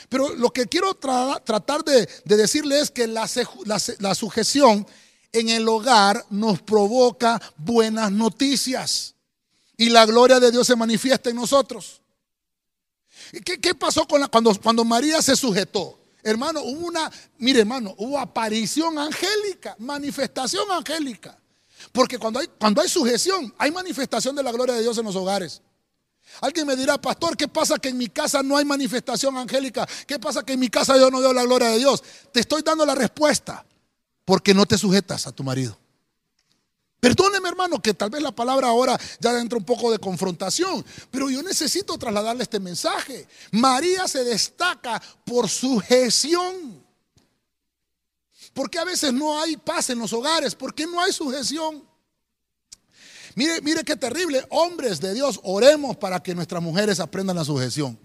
Pero 0.09 0.33
lo 0.35 0.51
que 0.51 0.67
quiero 0.67 0.93
tratar 0.95 1.83
de, 1.83 2.07
decirle 2.25 2.79
es 2.79 2.91
que 2.91 3.07
la, 3.07 3.29
la 3.99 4.15
sujeción 4.15 4.85
en 5.39 5.49
el 5.49 5.67
hogar 5.67 6.25
nos 6.29 6.61
provoca 6.61 7.41
buenas 7.57 8.11
noticias 8.11 9.15
y 9.77 9.89
la 9.89 10.05
gloria 10.05 10.39
de 10.39 10.51
Dios 10.51 10.65
se 10.67 10.75
manifiesta 10.75 11.29
en 11.29 11.35
nosotros. 11.35 12.01
¿Qué, 13.43 13.75
pasó 13.75 14.07
con 14.07 14.21
la, 14.21 14.27
cuando, 14.27 14.53
cuando 14.61 14.85
María 14.85 15.21
se 15.21 15.35
sujetó? 15.35 15.99
Hermano, 16.23 16.61
hubo 16.61 16.87
una, 16.87 17.11
mire 17.37 17.61
hermano, 17.61 17.93
hubo 17.97 18.17
aparición 18.17 18.97
angélica, 18.97 19.75
manifestación 19.79 20.69
angélica. 20.71 21.37
Porque 21.91 22.17
cuando 22.17 22.39
hay, 22.39 22.47
cuando 22.59 22.81
hay 22.81 22.89
sujeción, 22.89 23.53
hay 23.57 23.71
manifestación 23.71 24.35
de 24.35 24.43
la 24.43 24.51
gloria 24.51 24.75
de 24.75 24.81
Dios 24.81 24.97
en 24.97 25.05
los 25.05 25.15
hogares. 25.15 25.61
Alguien 26.41 26.67
me 26.67 26.75
dirá, 26.75 26.99
pastor, 26.99 27.35
¿qué 27.37 27.47
pasa 27.47 27.77
que 27.77 27.89
en 27.89 27.97
mi 27.97 28.07
casa 28.07 28.43
no 28.43 28.57
hay 28.57 28.65
manifestación 28.65 29.37
angélica? 29.37 29.87
¿Qué 30.05 30.19
pasa 30.19 30.43
que 30.43 30.53
en 30.53 30.59
mi 30.59 30.69
casa 30.69 30.97
yo 30.97 31.09
no 31.09 31.19
veo 31.19 31.33
la 31.33 31.43
gloria 31.43 31.69
de 31.69 31.79
Dios? 31.79 32.03
Te 32.31 32.41
estoy 32.41 32.61
dando 32.61 32.85
la 32.85 32.95
respuesta, 32.95 33.65
porque 34.27 34.53
no 34.53 34.65
te 34.65 34.77
sujetas 34.77 35.25
a 35.25 35.31
tu 35.31 35.41
marido. 35.41 35.77
Perdóneme 36.99 37.47
hermano 37.47 37.81
que 37.81 37.93
tal 37.93 38.09
vez 38.09 38.21
la 38.21 38.33
palabra 38.33 38.67
ahora 38.67 38.99
ya 39.21 39.39
entra 39.39 39.57
un 39.57 39.63
poco 39.63 39.89
de 39.89 39.99
confrontación, 39.99 40.83
pero 41.09 41.29
yo 41.29 41.41
necesito 41.41 41.97
trasladarle 41.97 42.43
este 42.43 42.59
mensaje. 42.59 43.25
María 43.51 44.05
se 44.05 44.25
destaca 44.25 45.01
por 45.23 45.47
sujeción. 45.47 46.83
¿Por 48.53 48.69
qué 48.69 48.79
a 48.79 48.83
veces 48.83 49.13
no 49.13 49.41
hay 49.41 49.55
paz 49.55 49.91
en 49.91 49.99
los 49.99 50.11
hogares? 50.11 50.55
¿Por 50.55 50.75
qué 50.75 50.85
no 50.85 50.99
hay 51.01 51.13
sujeción? 51.13 51.81
Mire, 53.35 53.61
mire 53.61 53.85
qué 53.85 53.95
terrible. 53.95 54.45
Hombres 54.49 54.99
de 54.99 55.13
Dios, 55.13 55.39
oremos 55.43 55.95
para 55.95 56.21
que 56.21 56.35
nuestras 56.35 56.61
mujeres 56.61 56.99
aprendan 56.99 57.37
la 57.37 57.45
sujeción. 57.45 57.97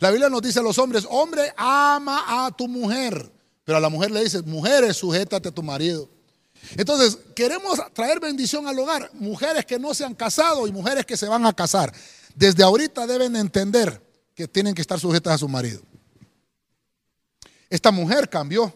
La 0.00 0.10
Biblia 0.10 0.30
nos 0.30 0.40
dice 0.40 0.60
a 0.60 0.62
los 0.62 0.78
hombres, 0.78 1.06
hombre, 1.10 1.52
ama 1.54 2.46
a 2.46 2.50
tu 2.50 2.66
mujer. 2.66 3.35
Pero 3.66 3.78
a 3.78 3.80
la 3.80 3.88
mujer 3.88 4.12
le 4.12 4.22
dice, 4.22 4.42
mujeres, 4.42 4.96
sujétate 4.96 5.48
a 5.48 5.52
tu 5.52 5.60
marido. 5.60 6.08
Entonces, 6.76 7.18
queremos 7.34 7.80
traer 7.92 8.20
bendición 8.20 8.68
al 8.68 8.78
hogar. 8.78 9.10
Mujeres 9.14 9.66
que 9.66 9.76
no 9.76 9.92
se 9.92 10.04
han 10.04 10.14
casado 10.14 10.68
y 10.68 10.72
mujeres 10.72 11.04
que 11.04 11.16
se 11.16 11.26
van 11.26 11.44
a 11.44 11.52
casar. 11.52 11.92
Desde 12.36 12.62
ahorita 12.62 13.08
deben 13.08 13.34
entender 13.34 14.00
que 14.36 14.46
tienen 14.46 14.72
que 14.72 14.82
estar 14.82 15.00
sujetas 15.00 15.34
a 15.34 15.38
su 15.38 15.48
marido. 15.48 15.82
Esta 17.68 17.90
mujer 17.90 18.30
cambió 18.30 18.72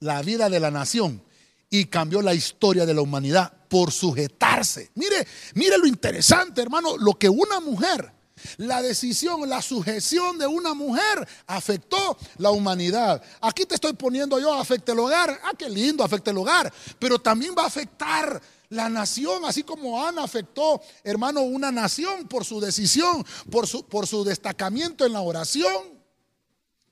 la 0.00 0.20
vida 0.22 0.50
de 0.50 0.58
la 0.58 0.72
nación 0.72 1.22
y 1.70 1.84
cambió 1.84 2.20
la 2.20 2.34
historia 2.34 2.84
de 2.84 2.94
la 2.94 3.02
humanidad 3.02 3.52
por 3.68 3.92
sujetarse. 3.92 4.90
Mire, 4.96 5.24
mire 5.54 5.78
lo 5.78 5.86
interesante, 5.86 6.62
hermano, 6.62 6.96
lo 6.98 7.16
que 7.16 7.28
una 7.28 7.60
mujer, 7.60 8.12
la 8.56 8.82
decisión, 8.82 9.48
la 9.48 9.62
sujeción 9.62 10.38
de 10.38 10.46
una 10.46 10.74
mujer 10.74 11.28
afectó 11.46 12.16
la 12.38 12.50
humanidad. 12.50 13.22
Aquí 13.40 13.64
te 13.66 13.74
estoy 13.74 13.92
poniendo 13.92 14.38
yo, 14.38 14.52
afecta 14.52 14.92
el 14.92 14.98
hogar. 14.98 15.40
Ah, 15.44 15.52
qué 15.56 15.68
lindo, 15.68 16.04
afecta 16.04 16.30
el 16.30 16.38
hogar. 16.38 16.72
Pero 16.98 17.18
también 17.18 17.54
va 17.56 17.64
a 17.64 17.66
afectar 17.66 18.40
la 18.72 18.88
nación, 18.88 19.44
así 19.44 19.62
como 19.62 20.02
Ana 20.02 20.24
afectó, 20.24 20.80
hermano, 21.04 21.42
una 21.42 21.70
nación 21.70 22.26
por 22.26 22.44
su 22.44 22.58
decisión, 22.58 23.24
por 23.50 23.66
su, 23.66 23.84
por 23.84 24.06
su 24.06 24.24
destacamiento 24.24 25.04
en 25.04 25.12
la 25.12 25.20
oración. 25.20 26.00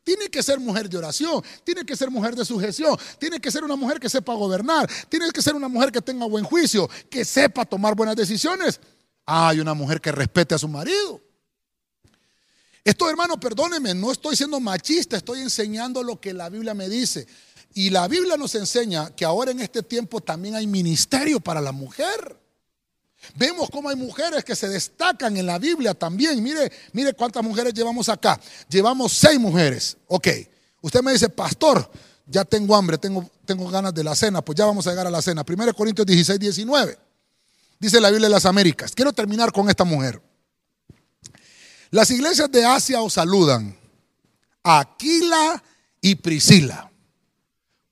Tiene 0.05 0.29
que 0.29 0.43
ser 0.43 0.61
mujer 0.61 0.89
de 0.89 0.99
oración, 0.99 1.43
tiene 1.65 1.85
que 1.85 1.97
ser 1.97 2.11
mujer 2.11 2.35
de 2.35 2.45
sujeción, 2.45 2.99
tiene 3.19 3.41
que 3.41 3.51
ser 3.51 3.65
una 3.65 3.77
mujer 3.77 3.99
que 3.99 4.09
sepa 4.09 4.35
gobernar, 4.35 4.91
tiene 5.09 5.31
que 5.31 5.41
ser 5.41 5.55
una 5.55 5.69
mujer 5.69 5.93
que 5.93 6.03
tenga 6.03 6.27
buen 6.27 6.45
juicio, 6.45 6.89
que 7.09 7.25
sepa 7.25 7.65
tomar 7.65 7.95
buenas 7.95 8.17
decisiones. 8.17 8.81
Hay 9.25 9.61
una 9.61 9.73
mujer 9.75 10.01
que 10.01 10.13
respete 10.13 10.55
a 10.55 10.59
su 10.59 10.69
marido. 10.69 11.21
Esto, 12.91 13.09
hermano, 13.09 13.39
perdóneme, 13.39 13.95
no 13.95 14.11
estoy 14.11 14.35
siendo 14.35 14.59
machista, 14.59 15.17
estoy 15.17 15.43
enseñando 15.43 16.03
lo 16.03 16.21
que 16.21 16.33
la 16.33 16.49
Biblia 16.49 16.75
me 16.75 16.89
dice. 16.89 17.25
Y 17.73 17.89
la 17.91 18.09
Biblia 18.09 18.37
nos 18.37 18.57
enseña 18.57 19.15
que 19.15 19.25
ahora 19.25 19.53
en 19.53 19.61
este 19.61 19.85
tiempo 19.85 20.21
también 20.21 20.57
hay 20.57 20.67
ministerio 20.67 21.39
para 21.39 21.61
la 21.61 21.71
mujer. 21.71 22.37
Vemos 23.37 23.71
cómo 23.71 23.91
hay 23.91 23.95
mujeres 23.95 24.45
que 24.45 24.57
se 24.57 24.69
destacan 24.69 25.37
en 25.37 25.47
la 25.47 25.61
Biblia 25.61 25.95
también. 25.95 26.43
Mire, 26.43 26.73
mire 26.93 27.13
cuántas 27.13 27.45
mujeres 27.45 27.73
llevamos 27.73 28.09
acá. 28.09 28.41
Llevamos 28.69 29.13
seis 29.13 29.39
mujeres. 29.39 29.97
Ok. 30.09 30.27
Usted 30.81 31.01
me 31.01 31.13
dice, 31.13 31.29
pastor, 31.29 31.89
ya 32.27 32.45
tengo 32.45 32.75
hambre, 32.75 32.99
tengo, 32.99 33.31
tengo 33.45 33.71
ganas 33.71 33.95
de 33.95 34.03
la 34.03 34.17
cena. 34.17 34.43
Pues 34.43 34.59
ya 34.59 34.67
vamos 34.67 34.85
a 34.89 34.91
llegar 34.91 35.07
a 35.07 35.11
la 35.11 35.23
cena. 35.23 35.45
1 35.49 35.75
Corintios 35.75 36.07
16, 36.09 36.41
19. 36.41 36.99
Dice 37.79 38.01
la 38.01 38.11
Biblia 38.11 38.27
de 38.27 38.35
las 38.35 38.47
Américas. 38.47 38.97
Quiero 38.97 39.13
terminar 39.13 39.53
con 39.53 39.71
esta 39.71 39.85
mujer. 39.85 40.21
Las 41.91 42.11
iglesias 42.11 42.51
de 42.51 42.65
Asia 42.65 43.03
os 43.03 43.15
saludan. 43.15 43.77
Aquila 44.63 45.63
y 46.01 46.15
Priscila. 46.17 46.91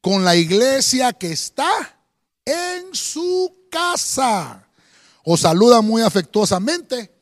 Con 0.01 0.25
la 0.25 0.37
iglesia 0.37 1.13
que 1.13 1.33
está 1.33 1.99
en 2.45 2.95
su 2.95 3.67
casa 3.71 4.65
os 5.25 5.41
saluda 5.41 5.83
muy 5.83 6.03
afectuosamente 6.03 7.13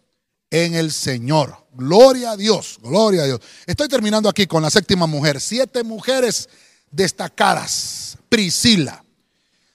en 0.51 0.75
el 0.75 0.93
Señor. 0.93 1.67
Gloria 1.73 2.33
a 2.33 2.37
Dios, 2.37 2.79
gloria 2.83 3.23
a 3.23 3.27
Dios. 3.27 3.41
Estoy 3.67 3.89
terminando 3.89 4.29
aquí 4.29 4.47
con 4.47 4.63
la 4.63 4.71
séptima 4.71 5.07
mujer. 5.07 5.41
Siete 5.41 5.83
mujeres 5.83 6.49
destacadas. 6.91 8.19
Priscila. 8.29 9.03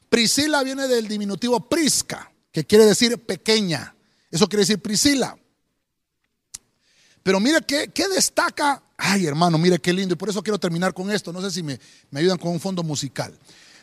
Priscila 0.09 0.63
viene 0.63 0.87
del 0.87 1.07
diminutivo 1.07 1.59
prisca, 1.69 2.31
que 2.51 2.65
quiere 2.65 2.85
decir 2.85 3.17
pequeña. 3.17 3.95
Eso 4.29 4.47
quiere 4.47 4.61
decir 4.61 4.81
Priscila. 4.81 5.37
Pero 7.23 7.39
mire 7.39 7.59
qué, 7.67 8.07
destaca. 8.13 8.81
Ay, 8.97 9.25
hermano, 9.25 9.57
mire 9.57 9.79
qué 9.79 9.93
lindo. 9.93 10.13
Y 10.13 10.17
por 10.17 10.29
eso 10.29 10.41
quiero 10.41 10.59
terminar 10.59 10.93
con 10.93 11.11
esto. 11.11 11.31
No 11.31 11.41
sé 11.41 11.51
si 11.51 11.63
me, 11.63 11.79
me 12.09 12.19
ayudan 12.19 12.37
con 12.37 12.51
un 12.51 12.59
fondo 12.59 12.83
musical. 12.83 13.37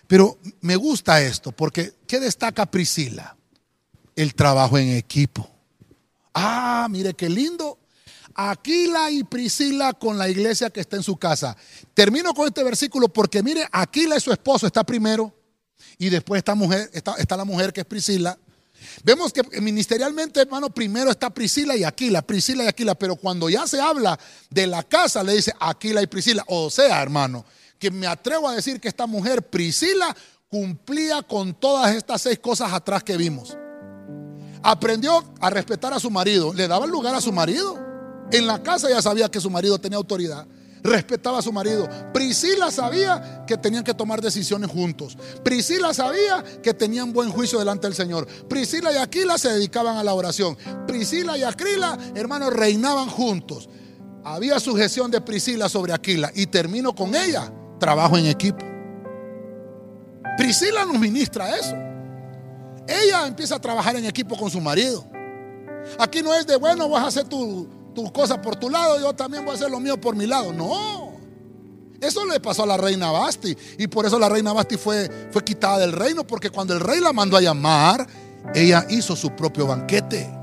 Pero 0.07 0.39
me 0.61 0.77
gusta 0.77 1.21
esto, 1.21 1.53
porque 1.53 1.95
¿qué 2.07 2.19
destaca 2.19 2.67
Priscila? 2.67 3.37
el 4.19 4.35
trabajo 4.35 4.77
en 4.77 4.97
equipo. 4.97 5.49
Ah, 6.35 6.89
mire 6.91 7.15
qué 7.15 7.29
lindo. 7.29 7.79
Aquila 8.35 9.13
y 9.13 9.23
Priscila 9.23 9.93
con 9.93 10.19
la 10.19 10.29
iglesia 10.29 10.71
que 10.71 10.81
está 10.81 10.97
en 10.97 11.05
su 11.05 11.17
casa. 11.17 11.57
Termino 11.95 12.35
con 12.35 12.49
este 12.49 12.65
versículo 12.65 13.09
porque 13.09 13.45
mire, 13.45 13.69
Aquila 13.71 14.17
y 14.17 14.21
su 14.21 14.33
esposo 14.33 14.67
está 14.67 14.83
primero 14.83 15.33
y 15.99 16.09
después 16.09 16.39
esta 16.39 16.57
mujer, 16.57 16.91
está, 16.93 17.15
está 17.15 17.37
la 17.37 17.45
mujer 17.45 17.73
que 17.73 17.83
es 17.83 17.87
Priscila. 17.87 18.37
Vemos 19.05 19.33
que 19.33 19.43
ministerialmente, 19.61 20.41
hermano, 20.41 20.71
primero 20.71 21.11
está 21.11 21.31
Priscila 21.31 21.77
y 21.77 21.85
Aquila, 21.85 22.23
Priscila 22.23 22.65
y 22.65 22.67
Aquila, 22.67 22.95
pero 22.95 23.17
cuando 23.17 23.49
ya 23.49 23.67
se 23.67 23.81
habla 23.81 24.19
de 24.51 24.67
la 24.67 24.83
casa, 24.83 25.23
le 25.23 25.35
dice 25.35 25.53
Aquila 25.61 26.03
y 26.03 26.07
Priscila. 26.07 26.45
O 26.49 26.71
sea, 26.71 27.03
hermano, 27.03 27.45
que 27.79 27.91
me 27.91 28.07
atrevo 28.07 28.49
a 28.49 28.55
decir 28.55 28.81
que 28.81 28.89
esta 28.89 29.07
mujer, 29.07 29.43
Priscila, 29.43 30.17
cumplía 30.49 31.23
con 31.23 31.55
todas 31.55 31.95
estas 31.95 32.23
seis 32.23 32.39
cosas 32.39 32.73
atrás 32.73 33.05
que 33.05 33.17
vimos. 33.17 33.57
Aprendió 34.63 35.25
a 35.41 35.51
respetar 35.51 35.93
a 35.93 36.01
su 36.01 36.11
marido. 36.11 36.53
Le 36.53 36.67
daba 36.67 36.87
lugar 36.87 37.15
a 37.15 37.21
su 37.21 37.33
marido. 37.33 37.79
En 38.33 38.47
la 38.47 38.63
casa 38.63 38.91
ya 38.91 39.01
sabía 39.01 39.31
que 39.31 39.41
su 39.41 39.51
marido 39.51 39.79
tenía 39.79 39.97
autoridad. 39.97 40.47
Respetaba 40.83 41.39
a 41.39 41.43
su 41.43 41.53
marido. 41.53 41.89
Priscila 42.13 42.71
sabía 42.71 43.45
que 43.47 43.57
tenían 43.57 43.85
que 43.85 43.95
tomar 43.95 44.21
decisiones 44.21 44.71
juntos. 44.71 45.17
Priscila 45.43 45.93
sabía 45.93 46.45
que 46.63 46.75
tenían 46.75 47.13
buen 47.13 47.31
juicio 47.31 47.59
delante 47.59 47.87
del 47.87 47.95
Señor. 47.95 48.27
Priscila 48.49 48.93
y 48.93 48.97
Aquila 48.97 49.39
se 49.39 49.51
dedicaban 49.51 49.97
a 49.97 50.05
la 50.05 50.15
oración. 50.15 50.57
Priscila 50.87 51.37
y 51.37 51.43
Aquila, 51.43 51.99
hermanos, 52.15 52.53
reinaban 52.53 53.09
juntos. 53.09 53.69
Había 54.25 54.61
sujeción 54.61 55.11
de 55.11 55.21
Priscila 55.21 55.69
sobre 55.69 55.93
Aquila. 55.93 56.31
Y 56.35 56.47
termino 56.47 56.95
con 56.95 57.15
ella. 57.15 57.53
Trabajo 57.79 58.17
en 58.19 58.27
equipo. 58.27 58.65
Priscila 60.37 60.85
nos 60.85 60.99
ministra 60.99 61.57
eso. 61.57 61.75
Ella 62.87 63.27
empieza 63.27 63.57
a 63.57 63.61
trabajar 63.61 63.97
en 63.97 64.07
equipo 64.07 64.37
con 64.37 64.51
su 64.51 64.61
marido. 64.61 65.05
Aquí 65.99 66.23
no 66.23 66.35
es 66.35 66.47
de, 66.47 66.57
bueno, 66.57 66.89
vas 66.89 67.05
a 67.05 67.07
hacer 67.09 67.25
tu, 67.25 67.69
tu 67.99 68.13
cosa 68.13 68.41
por 68.41 68.55
tu 68.55 68.71
lado, 68.71 69.01
yo 69.01 69.13
también 69.13 69.45
voy 69.45 69.53
a 69.53 69.57
hacer 69.57 69.69
lo 69.69 69.81
mío 69.81 70.01
por 70.01 70.15
mi 70.15 70.25
lado. 70.25 70.53
No. 70.53 71.15
Eso 72.01 72.25
le 72.27 72.39
pasó 72.39 72.63
a 72.63 72.67
la 72.67 72.77
reina 72.77 73.11
Basti. 73.11 73.57
Y 73.77 73.89
por 73.89 74.07
eso 74.07 74.21
la 74.21 74.29
reina 74.29 74.53
Basti 74.53 74.77
fue, 74.77 75.11
fue 75.33 75.43
quitada 75.43 75.79
del 75.79 75.91
reino. 75.91 76.25
Porque 76.25 76.51
cuando 76.51 76.75
el 76.75 76.81
rey 76.81 77.01
la 77.01 77.13
mandó 77.13 77.37
a 77.37 77.41
llamar, 77.41 78.07
ella 78.55 78.87
hizo 78.89 79.17
su 79.17 79.31
propio 79.33 79.67
banquete. 79.67 80.38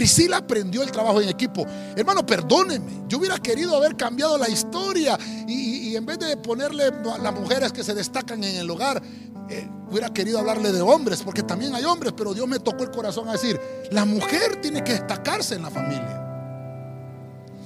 Priscila 0.00 0.38
aprendió 0.38 0.82
el 0.82 0.90
trabajo 0.90 1.20
en 1.20 1.28
equipo. 1.28 1.66
Hermano, 1.94 2.24
perdóneme. 2.24 3.02
Yo 3.06 3.18
hubiera 3.18 3.36
querido 3.36 3.76
haber 3.76 3.98
cambiado 3.98 4.38
la 4.38 4.48
historia. 4.48 5.18
Y, 5.46 5.94
en 5.94 6.06
vez 6.06 6.18
de 6.18 6.38
ponerle 6.38 6.84
a 6.84 7.18
las 7.18 7.34
mujeres 7.34 7.70
que 7.70 7.84
se 7.84 7.92
destacan 7.92 8.42
en 8.42 8.56
el 8.56 8.70
hogar, 8.70 9.02
eh, 9.50 9.68
hubiera 9.90 10.08
querido 10.08 10.38
hablarle 10.38 10.72
de 10.72 10.80
hombres, 10.80 11.20
porque 11.22 11.42
también 11.42 11.74
hay 11.74 11.84
hombres, 11.84 12.14
pero 12.16 12.32
Dios 12.32 12.48
me 12.48 12.58
tocó 12.60 12.84
el 12.84 12.90
corazón 12.90 13.28
a 13.28 13.32
decir, 13.32 13.60
la 13.90 14.06
mujer 14.06 14.62
tiene 14.62 14.82
que 14.82 14.92
destacarse 14.92 15.56
en 15.56 15.64
la 15.64 15.70
familia. 15.70 16.26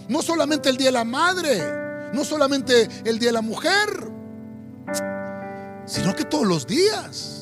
No 0.08 0.20
solamente 0.20 0.70
el 0.70 0.76
Día 0.76 0.88
de 0.88 0.92
la 0.92 1.04
Madre, 1.04 1.62
no 2.12 2.24
solamente 2.24 2.88
el 3.04 3.20
Día 3.20 3.28
de 3.28 3.34
la 3.34 3.42
Mujer, 3.42 4.10
sino 5.86 6.16
que 6.16 6.24
todos 6.24 6.48
los 6.48 6.66
días. 6.66 7.33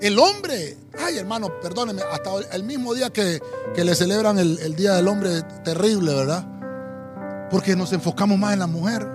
El 0.00 0.18
hombre, 0.18 0.76
ay 0.98 1.16
hermano, 1.16 1.48
perdóneme, 1.60 2.02
hasta 2.02 2.30
el 2.52 2.64
mismo 2.64 2.92
día 2.94 3.10
que, 3.10 3.40
le 3.76 3.94
celebran 3.94 4.38
el, 4.38 4.58
el 4.58 4.76
Día 4.76 4.94
del 4.94 5.08
Hombre, 5.08 5.42
terrible, 5.64 6.14
¿verdad? 6.14 7.48
Porque 7.50 7.76
nos 7.76 7.92
enfocamos 7.92 8.38
más 8.38 8.52
en 8.52 8.58
la 8.58 8.66
mujer. 8.66 9.06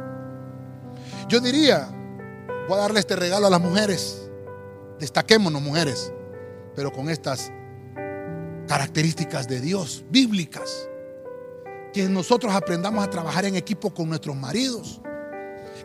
Yo 1.27 1.39
diría, 1.39 1.87
voy 2.67 2.77
a 2.77 2.81
darle 2.81 2.99
este 2.99 3.15
regalo 3.15 3.47
a 3.47 3.49
las 3.49 3.61
mujeres. 3.61 4.29
Destaquémonos, 4.99 5.61
mujeres, 5.61 6.11
pero 6.75 6.91
con 6.91 7.09
estas 7.09 7.51
características 8.67 9.47
de 9.47 9.61
Dios, 9.61 10.03
bíblicas. 10.09 10.87
Que 11.93 12.07
nosotros 12.07 12.53
aprendamos 12.53 13.03
a 13.03 13.09
trabajar 13.09 13.45
en 13.45 13.55
equipo 13.55 13.93
con 13.93 14.09
nuestros 14.09 14.35
maridos. 14.35 15.01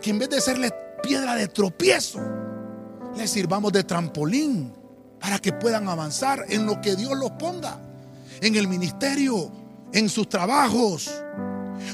Que 0.00 0.10
en 0.10 0.18
vez 0.18 0.30
de 0.30 0.40
serles 0.40 0.72
piedra 1.02 1.34
de 1.34 1.48
tropiezo, 1.48 2.20
les 3.16 3.30
sirvamos 3.30 3.72
de 3.72 3.82
trampolín 3.82 4.75
para 5.20 5.38
que 5.38 5.52
puedan 5.52 5.88
avanzar 5.88 6.44
en 6.48 6.66
lo 6.66 6.80
que 6.80 6.96
Dios 6.96 7.16
los 7.16 7.32
ponga, 7.32 7.80
en 8.40 8.54
el 8.56 8.68
ministerio, 8.68 9.50
en 9.92 10.08
sus 10.08 10.28
trabajos. 10.28 11.10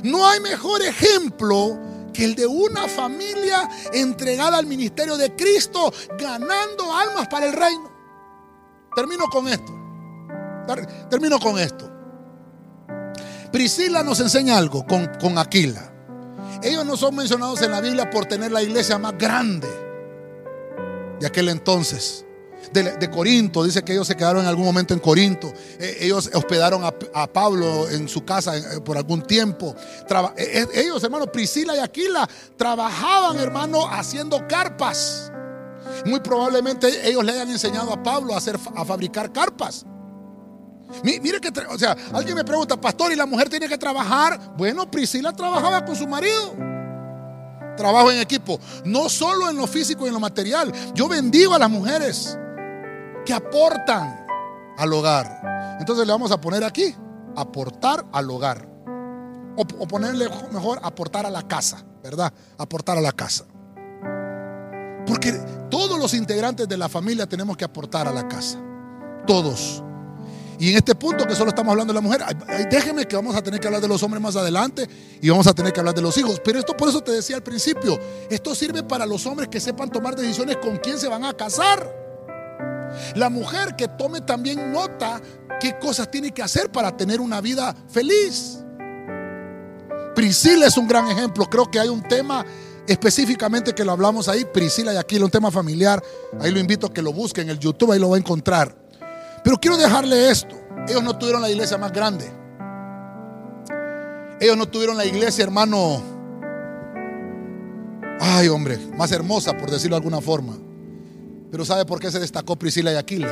No 0.02 0.28
hay 0.28 0.40
mejor 0.40 0.82
ejemplo 0.82 1.78
que 2.12 2.24
el 2.24 2.34
de 2.34 2.46
una 2.46 2.88
familia 2.88 3.68
entregada 3.92 4.58
al 4.58 4.66
ministerio 4.66 5.16
de 5.16 5.34
Cristo, 5.34 5.92
ganando 6.18 6.94
almas 6.94 7.28
para 7.28 7.46
el 7.46 7.52
reino. 7.52 7.90
Termino 8.94 9.24
con 9.26 9.48
esto. 9.48 9.72
Termino 11.08 11.38
con 11.38 11.58
esto. 11.58 11.90
Priscila 13.50 14.02
nos 14.02 14.20
enseña 14.20 14.56
algo 14.56 14.86
con, 14.86 15.10
con 15.20 15.38
Aquila. 15.38 15.90
Ellos 16.62 16.84
no 16.84 16.96
son 16.96 17.16
mencionados 17.16 17.60
en 17.62 17.70
la 17.70 17.80
Biblia 17.80 18.08
por 18.10 18.26
tener 18.26 18.52
la 18.52 18.62
iglesia 18.62 18.98
más 18.98 19.16
grande 19.18 19.68
de 21.18 21.26
aquel 21.26 21.48
entonces 21.48 22.24
de, 22.72 23.10
Corinto. 23.10 23.64
Dice 23.64 23.82
que 23.82 23.92
ellos 23.92 24.06
se 24.06 24.16
quedaron 24.16 24.42
en 24.42 24.48
algún 24.48 24.64
momento 24.64 24.94
en 24.94 25.00
Corinto. 25.00 25.52
Eh, 25.78 25.98
ellos 26.00 26.30
hospedaron 26.32 26.82
a, 26.84 27.26
Pablo 27.32 27.88
en 27.88 28.08
su 28.08 28.24
casa 28.24 28.56
eh, 28.56 28.80
por 28.84 28.96
algún 28.96 29.22
tiempo. 29.22 29.74
Eh, 30.36 30.66
ellos, 30.74 31.02
hermanos, 31.02 31.28
Priscila 31.32 31.76
y 31.76 31.80
Aquila, 31.80 32.28
trabajaban, 32.56 33.38
hermano, 33.38 33.86
haciendo 33.88 34.46
carpas. 34.46 35.30
Muy 36.06 36.20
probablemente 36.20 37.08
ellos 37.08 37.24
le 37.24 37.32
hayan 37.32 37.50
enseñado 37.50 37.92
a 37.92 38.02
Pablo 38.02 38.34
a, 38.34 38.38
hacer, 38.38 38.58
a 38.76 38.84
fabricar 38.84 39.32
carpas. 39.32 39.84
Mire 41.02 41.40
que, 41.40 41.50
o 41.70 41.78
sea, 41.78 41.96
alguien 42.12 42.36
me 42.36 42.44
pregunta, 42.44 42.78
pastor, 42.78 43.12
¿y 43.12 43.16
la 43.16 43.24
mujer 43.24 43.48
tiene 43.48 43.68
que 43.68 43.78
trabajar? 43.78 44.38
Bueno, 44.56 44.90
Priscila 44.90 45.32
trabajaba 45.32 45.84
con 45.84 45.96
su 45.96 46.06
marido. 46.06 46.54
Trabajo 47.76 48.10
en 48.10 48.18
equipo, 48.18 48.60
no 48.84 49.08
solo 49.08 49.48
en 49.48 49.56
lo 49.56 49.66
físico 49.66 50.04
y 50.04 50.08
en 50.08 50.14
lo 50.14 50.20
material. 50.20 50.70
Yo 50.94 51.08
bendigo 51.08 51.54
a 51.54 51.58
las 51.58 51.70
mujeres 51.70 52.38
que 53.24 53.32
aportan 53.32 54.26
al 54.76 54.92
hogar. 54.92 55.76
Entonces 55.78 56.06
le 56.06 56.12
vamos 56.12 56.30
a 56.30 56.40
poner 56.40 56.64
aquí, 56.64 56.94
aportar 57.36 58.04
al 58.12 58.30
hogar. 58.30 58.68
O, 59.56 59.86
ponerle 59.86 60.28
mejor, 60.50 60.80
aportar 60.82 61.26
a 61.26 61.30
la 61.30 61.46
casa, 61.46 61.84
¿verdad? 62.02 62.32
Aportar 62.56 62.96
a 62.96 63.02
la 63.02 63.12
casa. 63.12 63.44
Porque 65.06 65.32
todos 65.70 65.98
los 65.98 66.14
integrantes 66.14 66.66
de 66.68 66.76
la 66.76 66.88
familia 66.88 67.26
tenemos 67.26 67.56
que 67.56 67.64
aportar 67.64 68.08
a 68.08 68.12
la 68.12 68.26
casa. 68.28 68.58
Todos. 69.26 69.82
Y 70.58 70.70
en 70.70 70.76
este 70.76 70.94
punto 70.94 71.26
que 71.26 71.34
solo 71.34 71.50
estamos 71.50 71.72
hablando 71.72 71.92
de 71.92 72.00
la 72.00 72.00
mujer, 72.00 72.22
déjeme 72.70 73.04
que 73.04 73.16
vamos 73.16 73.34
a 73.34 73.42
tener 73.42 73.60
que 73.60 73.66
hablar 73.66 73.82
de 73.82 73.88
los 73.88 74.02
hombres 74.02 74.22
más 74.22 74.36
adelante 74.36 74.88
y 75.20 75.28
vamos 75.28 75.46
a 75.46 75.52
tener 75.52 75.72
que 75.72 75.80
hablar 75.80 75.94
de 75.94 76.02
los 76.02 76.16
hijos. 76.16 76.40
Pero 76.42 76.60
esto 76.60 76.76
por 76.76 76.88
eso 76.88 77.02
te 77.02 77.12
decía 77.12 77.36
al 77.36 77.42
principio, 77.42 77.98
esto 78.30 78.54
sirve 78.54 78.82
para 78.82 79.04
los 79.04 79.26
hombres 79.26 79.48
que 79.48 79.60
sepan 79.60 79.90
tomar 79.90 80.14
decisiones 80.14 80.56
con 80.58 80.76
quién 80.78 80.98
se 80.98 81.08
van 81.08 81.24
a 81.24 81.34
casar. 81.34 82.11
La 83.14 83.30
mujer 83.30 83.76
que 83.76 83.88
tome 83.88 84.20
también 84.20 84.72
nota 84.72 85.20
qué 85.60 85.78
cosas 85.78 86.10
tiene 86.10 86.32
que 86.32 86.42
hacer 86.42 86.70
para 86.70 86.96
tener 86.96 87.20
una 87.20 87.40
vida 87.40 87.74
feliz. 87.88 88.58
Priscila 90.14 90.66
es 90.66 90.76
un 90.76 90.88
gran 90.88 91.08
ejemplo. 91.08 91.48
Creo 91.48 91.70
que 91.70 91.78
hay 91.78 91.88
un 91.88 92.02
tema 92.02 92.44
específicamente 92.86 93.74
que 93.74 93.84
lo 93.84 93.92
hablamos 93.92 94.28
ahí. 94.28 94.44
Priscila 94.44 94.92
y 94.92 94.96
aquí 94.96 95.18
un 95.18 95.30
tema 95.30 95.50
familiar. 95.50 96.02
Ahí 96.40 96.50
lo 96.50 96.58
invito 96.58 96.86
a 96.86 96.92
que 96.92 97.02
lo 97.02 97.12
busquen 97.12 97.44
en 97.44 97.50
el 97.50 97.58
YouTube, 97.58 97.92
ahí 97.92 97.98
lo 97.98 98.10
va 98.10 98.16
a 98.16 98.18
encontrar. 98.18 98.76
Pero 99.42 99.58
quiero 99.58 99.76
dejarle 99.76 100.30
esto. 100.30 100.56
Ellos 100.88 101.02
no 101.02 101.16
tuvieron 101.16 101.42
la 101.42 101.50
iglesia 101.50 101.78
más 101.78 101.92
grande. 101.92 102.30
Ellos 104.40 104.56
no 104.56 104.66
tuvieron 104.66 104.96
la 104.96 105.04
iglesia, 105.04 105.44
hermano. 105.44 106.02
Ay, 108.20 108.48
hombre, 108.48 108.78
más 108.96 109.10
hermosa, 109.12 109.56
por 109.56 109.70
decirlo 109.70 109.96
de 109.96 109.98
alguna 109.98 110.20
forma. 110.20 110.58
Pero 111.52 111.66
¿sabe 111.66 111.84
por 111.84 112.00
qué 112.00 112.10
se 112.10 112.18
destacó 112.18 112.56
Priscila 112.56 112.92
y 112.92 112.96
Aquila? 112.96 113.30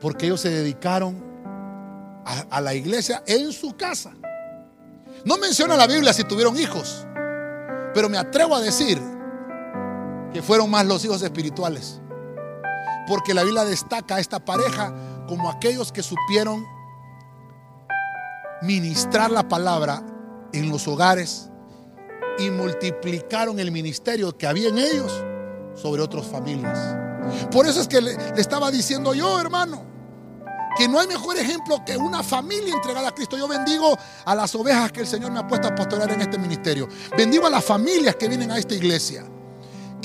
Porque 0.00 0.26
ellos 0.26 0.40
se 0.40 0.50
dedicaron 0.50 1.24
a, 2.50 2.60
la 2.60 2.74
iglesia 2.74 3.22
en 3.28 3.52
su 3.52 3.76
casa. 3.76 4.12
No 5.24 5.38
menciona 5.38 5.76
la 5.76 5.86
Biblia 5.86 6.12
si 6.12 6.24
tuvieron 6.24 6.58
hijos, 6.58 7.06
pero 7.94 8.08
me 8.08 8.18
atrevo 8.18 8.56
a 8.56 8.60
decir 8.60 9.00
que 10.32 10.42
fueron 10.42 10.68
más 10.68 10.84
los 10.84 11.04
hijos 11.04 11.22
espirituales. 11.22 12.00
Porque 13.06 13.34
la 13.34 13.44
Biblia 13.44 13.64
destaca 13.64 14.16
a 14.16 14.20
esta 14.20 14.44
pareja 14.44 14.92
como 15.28 15.48
aquellos 15.48 15.92
que 15.92 16.02
supieron 16.02 16.66
ministrar 18.62 19.30
la 19.30 19.46
palabra 19.46 20.02
en 20.52 20.70
los 20.70 20.88
hogares 20.88 21.50
y 22.40 22.50
multiplicaron 22.50 23.60
el 23.60 23.70
ministerio 23.70 24.36
que 24.36 24.48
había 24.48 24.70
en 24.70 24.78
ellos 24.78 25.24
sobre 25.76 26.02
otras 26.02 26.26
familias. 26.26 26.96
Por 27.50 27.66
eso 27.66 27.80
es 27.80 27.88
que 27.88 28.00
le, 28.00 28.16
estaba 28.36 28.70
diciendo 28.70 29.14
yo, 29.14 29.38
hermano, 29.40 29.84
que 30.76 30.88
no 30.88 30.98
hay 30.98 31.06
mejor 31.06 31.36
ejemplo 31.36 31.82
que 31.84 31.96
una 31.96 32.22
familia 32.22 32.74
entregada 32.74 33.08
a 33.08 33.14
Cristo. 33.14 33.38
Yo 33.38 33.48
bendigo 33.48 33.96
a 34.24 34.34
las 34.34 34.54
ovejas 34.54 34.92
que 34.92 35.00
el 35.00 35.06
Señor 35.06 35.32
me 35.32 35.40
ha 35.40 35.46
puesto 35.46 35.68
a 35.68 35.74
pastorear 35.74 36.10
en 36.12 36.20
este 36.20 36.38
ministerio. 36.38 36.88
Bendigo 37.16 37.46
a 37.46 37.50
las 37.50 37.64
familias 37.64 38.16
que 38.16 38.28
vienen 38.28 38.50
a 38.50 38.58
esta 38.58 38.74
iglesia. 38.74 39.24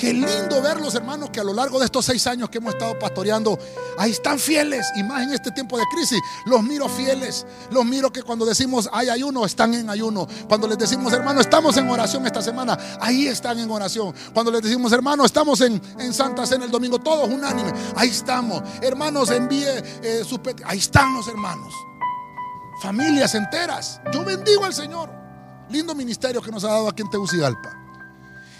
Qué 0.02 0.12
lindo 0.12 0.60
ver 0.60 0.80
los 0.80 0.96
hermanos 0.96 1.30
que 1.30 1.38
a 1.38 1.44
lo 1.44 1.54
largo 1.54 1.78
de 1.78 1.84
estos 1.84 2.04
seis 2.04 2.26
años 2.26 2.50
que 2.50 2.58
hemos 2.58 2.74
estado 2.74 2.98
pastoreando, 2.98 3.56
ahí 3.96 4.10
están 4.10 4.36
fieles. 4.36 4.84
Y 4.96 5.04
más 5.04 5.22
en 5.22 5.32
este 5.32 5.52
tiempo 5.52 5.78
de 5.78 5.84
crisis, 5.94 6.18
los 6.44 6.60
miro 6.60 6.88
fieles. 6.88 7.46
Los 7.70 7.84
miro 7.84 8.12
que 8.12 8.24
cuando 8.24 8.44
decimos 8.44 8.90
hay 8.92 9.10
ayuno, 9.10 9.46
están 9.46 9.74
en 9.74 9.88
ayuno. 9.88 10.26
Cuando 10.48 10.66
les 10.66 10.76
decimos, 10.76 11.12
hermano, 11.12 11.40
estamos 11.40 11.76
en 11.76 11.88
oración 11.88 12.26
esta 12.26 12.42
semana, 12.42 12.76
ahí 13.00 13.28
están 13.28 13.60
en 13.60 13.70
oración. 13.70 14.12
Cuando 14.34 14.50
les 14.50 14.62
decimos, 14.62 14.90
hermano, 14.90 15.24
estamos 15.24 15.60
en, 15.60 15.80
en 16.00 16.12
Santa 16.12 16.46
Cena 16.46 16.64
el 16.64 16.72
domingo, 16.72 16.98
todos 16.98 17.30
unánime, 17.30 17.72
ahí 17.94 18.08
estamos. 18.08 18.60
Hermanos, 18.80 19.30
envíe 19.30 19.68
eh, 20.02 20.24
sus 20.26 20.40
Ahí 20.64 20.78
están 20.78 21.14
los 21.14 21.28
hermanos. 21.28 21.72
Familias 22.82 23.36
enteras. 23.36 24.00
Yo 24.12 24.24
bendigo 24.24 24.64
al 24.64 24.74
Señor. 24.74 25.10
Lindo 25.70 25.94
ministerio 25.94 26.42
que 26.42 26.50
nos 26.50 26.64
ha 26.64 26.70
dado 26.70 26.88
aquí 26.88 27.02
en 27.02 27.10
Tegucigalpa. 27.10 27.81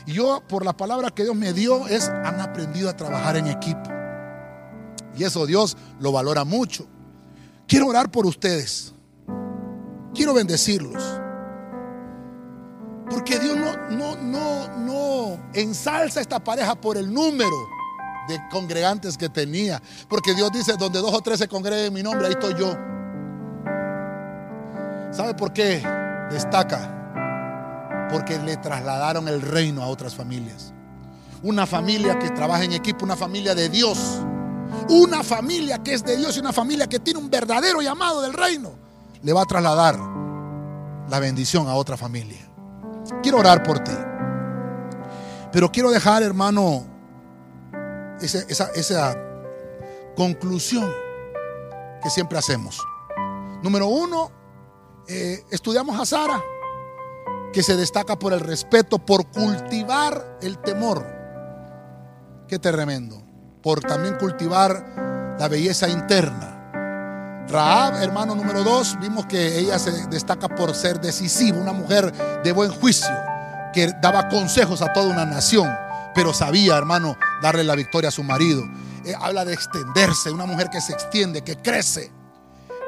Yo, 0.07 0.43
por 0.49 0.65
la 0.65 0.77
palabra 0.77 1.11
que 1.11 1.25
Dios 1.25 1.37
me 1.37 1.53
dio, 1.53 1.87
es 1.87 2.09
han 2.09 2.41
aprendido 2.41 2.89
a 2.89 2.97
trabajar 2.97 3.37
en 3.37 3.47
equipo. 3.47 3.91
Y 5.17 5.25
eso 5.25 5.47
Dios 5.47 5.77
lo 6.01 6.13
valora 6.13 6.45
mucho. 6.45 6.87
Quiero 7.67 7.87
orar 7.87 8.11
por 8.11 8.27
ustedes. 8.27 8.95
Quiero 10.15 10.35
bendecirlos. 10.35 11.03
Porque 13.11 13.39
Dios 13.39 13.57
no, 13.57 13.77
no, 13.91 14.17
no, 14.17 14.79
no 14.79 15.39
ensalza 15.55 16.21
esta 16.21 16.43
pareja 16.43 16.75
por 16.75 16.97
el 16.97 17.13
número 17.13 17.57
de 18.29 18.41
congregantes 18.51 19.19
que 19.19 19.29
tenía. 19.29 19.83
Porque 20.09 20.35
Dios 20.35 20.51
dice, 20.53 20.77
donde 20.79 21.01
dos 21.01 21.13
o 21.13 21.21
tres 21.21 21.39
se 21.39 21.49
congreguen 21.49 21.87
en 21.87 21.93
mi 21.93 22.03
nombre, 22.03 22.27
ahí 22.27 22.33
estoy 22.33 22.55
yo. 22.55 22.73
¿Sabe 25.13 25.35
por 25.35 25.53
qué 25.53 25.83
destaca? 26.31 27.02
Porque 28.13 28.39
le 28.39 28.59
trasladaron 28.59 29.27
el 29.27 29.41
reino 29.41 29.83
a 29.83 29.87
otras 29.87 30.15
familias. 30.15 30.75
Una 31.43 31.67
familia 31.67 32.19
que 32.19 32.31
trabaja 32.31 32.63
en 32.63 32.73
equipo, 32.73 33.05
una 33.05 33.17
familia 33.17 33.55
de 33.55 33.69
Dios. 33.71 33.99
Una 34.89 35.25
familia 35.25 35.79
que 35.79 35.95
es 35.95 36.05
de 36.05 36.17
Dios 36.17 36.37
y 36.37 36.41
una 36.41 36.53
familia 36.53 36.87
que 36.87 37.01
tiene 37.01 37.19
un 37.19 37.31
verdadero 37.31 37.81
llamado 37.81 38.21
del 38.21 38.35
reino. 38.35 38.73
Le 39.23 39.33
va 39.33 39.43
a 39.43 39.47
trasladar 39.47 39.99
la 41.09 41.19
bendición 41.19 41.69
a 41.69 41.75
otra 41.75 41.97
familia. 41.97 42.41
Quiero 43.23 43.39
orar 43.39 43.63
por 43.63 43.81
ti. 43.81 43.97
Pero 45.51 45.73
quiero 45.73 45.91
dejar, 45.91 46.23
hermano, 46.23 46.85
esa, 48.21 49.17
conclusión 50.17 50.93
que 52.03 52.11
siempre 52.11 52.39
hacemos. 52.39 52.79
Número 53.63 53.87
uno, 53.87 54.31
eh, 55.09 55.45
estudiamos 55.51 55.99
a 55.99 56.05
Sara 56.05 56.43
que 57.53 57.63
se 57.63 57.77
destaca 57.77 58.19
por 58.19 58.33
el 58.33 58.41
respeto, 58.41 58.99
por 58.99 59.27
cultivar 59.31 60.39
el 60.41 60.59
temor. 60.59 61.07
Qué 62.49 62.59
tremendo. 62.59 63.23
Por 63.63 63.81
también 63.81 64.17
cultivar 64.17 65.37
la 65.39 65.49
belleza 65.49 65.89
interna. 65.89 67.45
Raab, 67.49 68.03
hermano 68.03 68.35
número 68.35 68.65
dos, 68.65 68.99
vimos 69.01 69.27
que 69.27 69.59
ella 69.59 69.79
se 69.79 70.07
destaca 70.09 70.49
por 70.49 70.75
ser 70.75 71.01
decisiva, 71.01 71.59
una 71.59 71.73
mujer 71.73 72.13
de 72.43 72.53
buen 72.53 72.71
juicio, 72.71 73.15
que 73.75 73.93
daba 74.01 74.29
consejos 74.29 74.81
a 74.81 74.93
toda 74.93 75.13
una 75.13 75.27
nación, 75.27 75.69
pero 76.15 76.33
sabía, 76.33 76.77
hermano, 76.77 77.17
darle 77.43 77.65
la 77.65 77.75
victoria 77.75 78.09
a 78.09 78.13
su 78.13 78.23
marido. 78.23 78.63
Eh, 79.05 79.15
habla 79.21 79.45
de 79.45 79.53
extenderse, 79.53 80.31
una 80.31 80.47
mujer 80.47 80.71
que 80.71 80.81
se 80.81 80.93
extiende, 80.93 81.43
que 81.43 81.57
crece. 81.57 82.11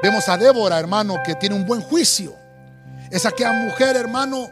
Vemos 0.01 0.27
a 0.29 0.37
Débora, 0.37 0.79
hermano, 0.79 1.15
que 1.23 1.35
tiene 1.35 1.55
un 1.55 1.65
buen 1.65 1.81
juicio 1.81 2.33
es 3.11 3.25
aquella 3.25 3.53
mujer, 3.53 3.95
hermano, 3.95 4.49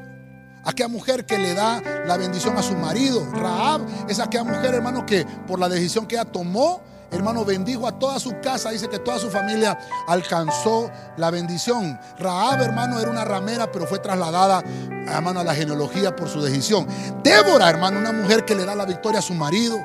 aquella 0.64 0.90
mujer 0.90 1.26
que 1.26 1.38
le 1.38 1.54
da 1.54 1.82
la 2.06 2.18
bendición 2.18 2.58
a 2.58 2.64
su 2.64 2.76
marido. 2.76 3.26
Raab 3.32 3.82
es 4.08 4.20
aquella 4.20 4.44
mujer, 4.44 4.74
hermano, 4.76 5.06
que 5.06 5.26
por 5.48 5.60
la 5.60 5.70
decisión 5.70 6.06
que 6.06 6.16
ella 6.16 6.26
tomó, 6.26 6.82
hermano, 7.12 7.46
bendijo 7.46 7.88
a 7.88 7.98
toda 8.00 8.20
su 8.20 8.40
casa. 8.42 8.72
Dice 8.72 8.90
que 8.90 9.00
toda 9.00 9.20
su 9.20 9.30
familia 9.30 9.78
alcanzó 10.08 10.90
la 11.18 11.32
bendición. 11.32 12.00
Raab, 12.20 12.62
hermano, 12.62 13.00
era 13.00 13.12
una 13.12 13.26
ramera, 13.26 13.72
pero 13.72 13.86
fue 13.86 14.00
trasladada, 14.00 14.64
hermano, 15.08 15.42
a 15.42 15.44
la 15.44 15.56
genealogía 15.56 16.16
por 16.16 16.30
su 16.30 16.42
decisión. 16.42 16.88
Débora, 17.24 17.70
hermano, 17.70 18.00
una 18.00 18.12
mujer 18.12 18.46
que 18.46 18.56
le 18.56 18.66
da 18.66 18.76
la 18.76 18.86
victoria 18.86 19.20
a 19.20 19.24
su 19.24 19.34
marido. 19.34 19.78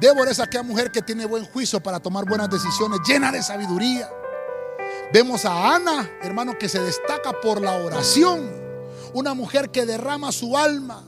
Débora 0.00 0.30
es 0.30 0.40
aquella 0.40 0.62
mujer 0.62 0.90
que 0.90 1.02
tiene 1.02 1.26
buen 1.26 1.44
juicio 1.44 1.80
para 1.80 2.00
tomar 2.00 2.24
buenas 2.24 2.48
decisiones, 2.48 3.00
llena 3.06 3.32
de 3.32 3.42
sabiduría. 3.42 4.08
Vemos 5.12 5.44
a 5.44 5.74
Ana, 5.74 6.08
hermano, 6.22 6.56
que 6.56 6.68
se 6.68 6.80
destaca 6.80 7.32
por 7.40 7.60
la 7.60 7.72
oración. 7.72 8.48
Una 9.12 9.34
mujer 9.34 9.70
que 9.70 9.84
derrama 9.84 10.30
su 10.30 10.56
alma, 10.56 11.02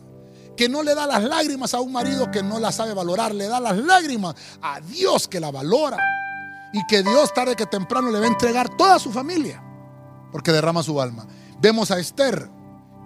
que 0.56 0.68
no 0.68 0.82
le 0.82 0.94
da 0.94 1.06
las 1.06 1.22
lágrimas 1.22 1.72
a 1.72 1.80
un 1.80 1.92
marido 1.92 2.30
que 2.30 2.42
no 2.42 2.58
la 2.58 2.72
sabe 2.72 2.94
valorar, 2.94 3.32
le 3.32 3.46
da 3.46 3.60
las 3.60 3.76
lágrimas 3.76 4.34
a 4.60 4.80
Dios 4.80 5.28
que 5.28 5.38
la 5.38 5.52
valora. 5.52 5.98
Y 6.72 6.84
que 6.86 7.02
Dios 7.02 7.32
tarde 7.32 7.54
que 7.54 7.66
temprano 7.66 8.10
le 8.10 8.18
va 8.18 8.24
a 8.24 8.28
entregar 8.28 8.76
toda 8.76 8.98
su 8.98 9.12
familia, 9.12 9.62
porque 10.32 10.50
derrama 10.50 10.82
su 10.82 11.00
alma. 11.00 11.26
Vemos 11.60 11.90
a 11.90 11.98
Esther, 12.00 12.50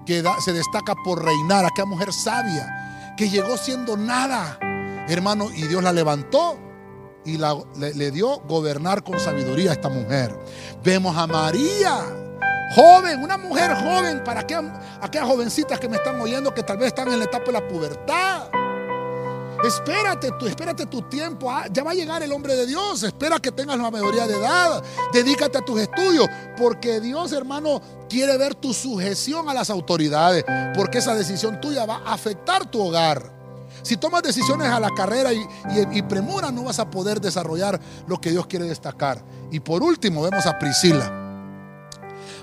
que 0.06 0.24
se 0.44 0.52
destaca 0.52 0.94
por 1.04 1.22
reinar, 1.22 1.66
aquella 1.66 1.86
mujer 1.86 2.12
sabia, 2.12 3.14
que 3.18 3.28
llegó 3.28 3.56
siendo 3.56 3.96
nada, 3.96 4.56
hermano, 5.08 5.50
y 5.52 5.62
Dios 5.66 5.82
la 5.82 5.92
levantó 5.92 6.58
y 7.26 7.38
le, 7.38 8.10
dio 8.10 8.38
gobernar 8.40 9.02
con 9.02 9.18
sabiduría 9.18 9.70
a 9.70 9.74
esta 9.74 9.88
mujer. 9.88 10.34
Vemos 10.82 11.16
a 11.16 11.26
María, 11.26 12.04
joven, 12.74 13.22
una 13.22 13.36
mujer 13.36 13.74
joven, 13.74 14.22
para 14.24 14.40
aquellas, 14.40 15.28
jovencitas 15.28 15.80
que 15.80 15.88
me 15.88 15.96
están 15.96 16.20
oyendo 16.20 16.54
que 16.54 16.62
tal 16.62 16.78
vez 16.78 16.88
están 16.88 17.12
en 17.12 17.18
la 17.18 17.24
etapa 17.24 17.46
de 17.46 17.52
la 17.52 17.68
pubertad. 17.68 18.48
Espérate, 19.64 20.30
tú, 20.38 20.46
espérate 20.46 20.86
tu 20.86 21.02
tiempo. 21.02 21.50
Ah, 21.50 21.66
ya 21.72 21.82
va 21.82 21.90
a 21.90 21.94
llegar 21.94 22.22
el 22.22 22.30
hombre 22.30 22.54
de 22.54 22.66
Dios. 22.66 23.02
Espera 23.02 23.38
que 23.40 23.50
tengas 23.50 23.78
la 23.78 23.90
mayoría 23.90 24.26
de 24.26 24.36
edad. 24.36 24.82
Dedícate 25.12 25.58
a 25.58 25.62
tus 25.62 25.80
estudios. 25.80 26.28
Porque 26.56 27.00
Dios, 27.00 27.32
hermano, 27.32 27.80
quiere 28.08 28.36
ver 28.36 28.54
tu 28.54 28.74
sujeción 28.74 29.48
a 29.48 29.54
las 29.54 29.70
autoridades. 29.70 30.44
Porque 30.74 30.98
esa 30.98 31.14
decisión 31.14 31.60
tuya 31.60 31.86
va 31.86 32.02
a 32.04 32.12
afectar 32.12 32.70
tu 32.70 32.82
hogar. 32.82 33.35
Si 33.86 33.96
tomas 33.98 34.20
decisiones 34.20 34.66
a 34.66 34.80
la 34.80 34.90
carrera 34.90 35.30
y, 35.32 36.02
premura, 36.02 36.50
no 36.50 36.64
vas 36.64 36.80
a 36.80 36.90
poder 36.90 37.20
desarrollar 37.20 37.80
lo 38.08 38.20
que 38.20 38.32
Dios 38.32 38.48
quiere 38.48 38.64
destacar. 38.64 39.22
Y 39.52 39.60
por 39.60 39.80
último, 39.80 40.22
vemos 40.22 40.44
a 40.44 40.58
Priscila. 40.58 41.08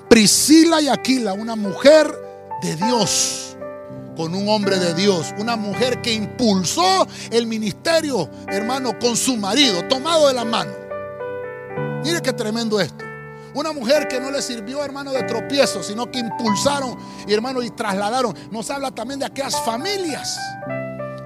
Priscila 0.10 0.82
y 0.82 0.88
Aquila, 0.88 1.34
una 1.34 1.58
mujer 1.58 2.10
de 2.62 2.78
Dios 2.78 3.58
con 4.16 4.34
un 4.34 4.48
hombre 4.48 4.80
de 4.80 4.94
Dios, 4.94 5.34
una 5.38 5.58
mujer 5.58 6.02
que 6.02 6.14
impulsó 6.14 7.06
el 7.30 7.46
ministerio, 7.46 8.30
hermano, 8.48 8.98
con 8.98 9.18
su 9.18 9.36
marido, 9.36 9.86
tomado 9.90 10.30
de 10.30 10.36
la 10.36 10.46
mano. 10.46 10.72
Mire 12.06 12.22
qué 12.22 12.32
tremendo 12.32 12.80
esto. 12.80 13.04
Una 13.54 13.74
mujer 13.74 14.08
que 14.08 14.18
no 14.18 14.32
le 14.32 14.42
sirvió, 14.42 14.82
hermano, 14.82 15.12
de 15.12 15.24
tropiezo, 15.24 15.84
sino 15.84 16.10
que 16.10 16.20
impulsaron, 16.20 16.98
y 17.28 17.34
hermano, 17.34 17.62
y 17.62 17.70
trasladaron. 17.70 18.34
Nos 18.50 18.70
habla 18.70 18.92
también 18.92 19.20
de 19.20 19.26
aquellas 19.26 19.60
familias 19.66 20.40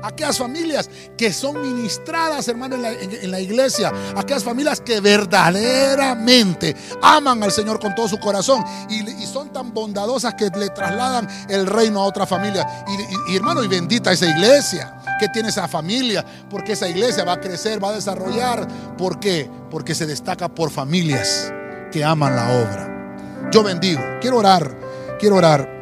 aquellas 0.03 0.37
familias 0.37 0.89
que 1.17 1.31
son 1.33 1.61
ministradas, 1.61 2.47
hermano, 2.47 2.75
en 2.75 3.31
la, 3.31 3.39
iglesia, 3.39 3.91
aquellas 4.15 4.43
familias 4.43 4.81
que 4.81 4.99
verdaderamente 4.99 6.75
aman 7.01 7.43
al 7.43 7.51
Señor 7.51 7.79
con 7.79 7.95
todo 7.95 8.07
su 8.07 8.19
corazón 8.19 8.63
y, 8.89 9.05
son 9.27 9.51
tan 9.51 9.73
bondadosas 9.73 10.33
que 10.35 10.49
le 10.57 10.69
trasladan 10.69 11.27
el 11.49 11.67
reino 11.67 12.01
a 12.01 12.05
otra 12.05 12.25
familia. 12.25 12.85
Y, 13.27 13.35
hermano, 13.35 13.63
y 13.63 13.67
bendita 13.67 14.11
esa 14.11 14.25
iglesia 14.25 14.95
que 15.19 15.27
tiene 15.29 15.49
esa 15.49 15.67
familia, 15.67 16.23
porque 16.49 16.73
esa 16.73 16.87
iglesia 16.87 17.25
va 17.25 17.33
a 17.33 17.41
crecer, 17.41 17.83
va 17.83 17.89
a 17.89 17.93
desarrollar. 17.93 18.67
¿Por 18.97 19.19
qué? 19.19 19.49
Porque 19.69 19.93
se 19.93 20.05
destaca 20.05 20.47
por 20.47 20.71
familias 20.71 21.51
que 21.91 22.03
aman 22.03 22.35
la 22.35 22.49
obra. 22.51 23.49
Yo 23.51 23.63
bendigo, 23.63 24.01
quiero 24.21 24.37
orar, 24.37 24.77
quiero 25.19 25.35
orar. 25.35 25.77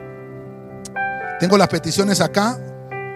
Tengo 1.40 1.58
las 1.58 1.68
peticiones 1.68 2.22
acá. 2.22 2.58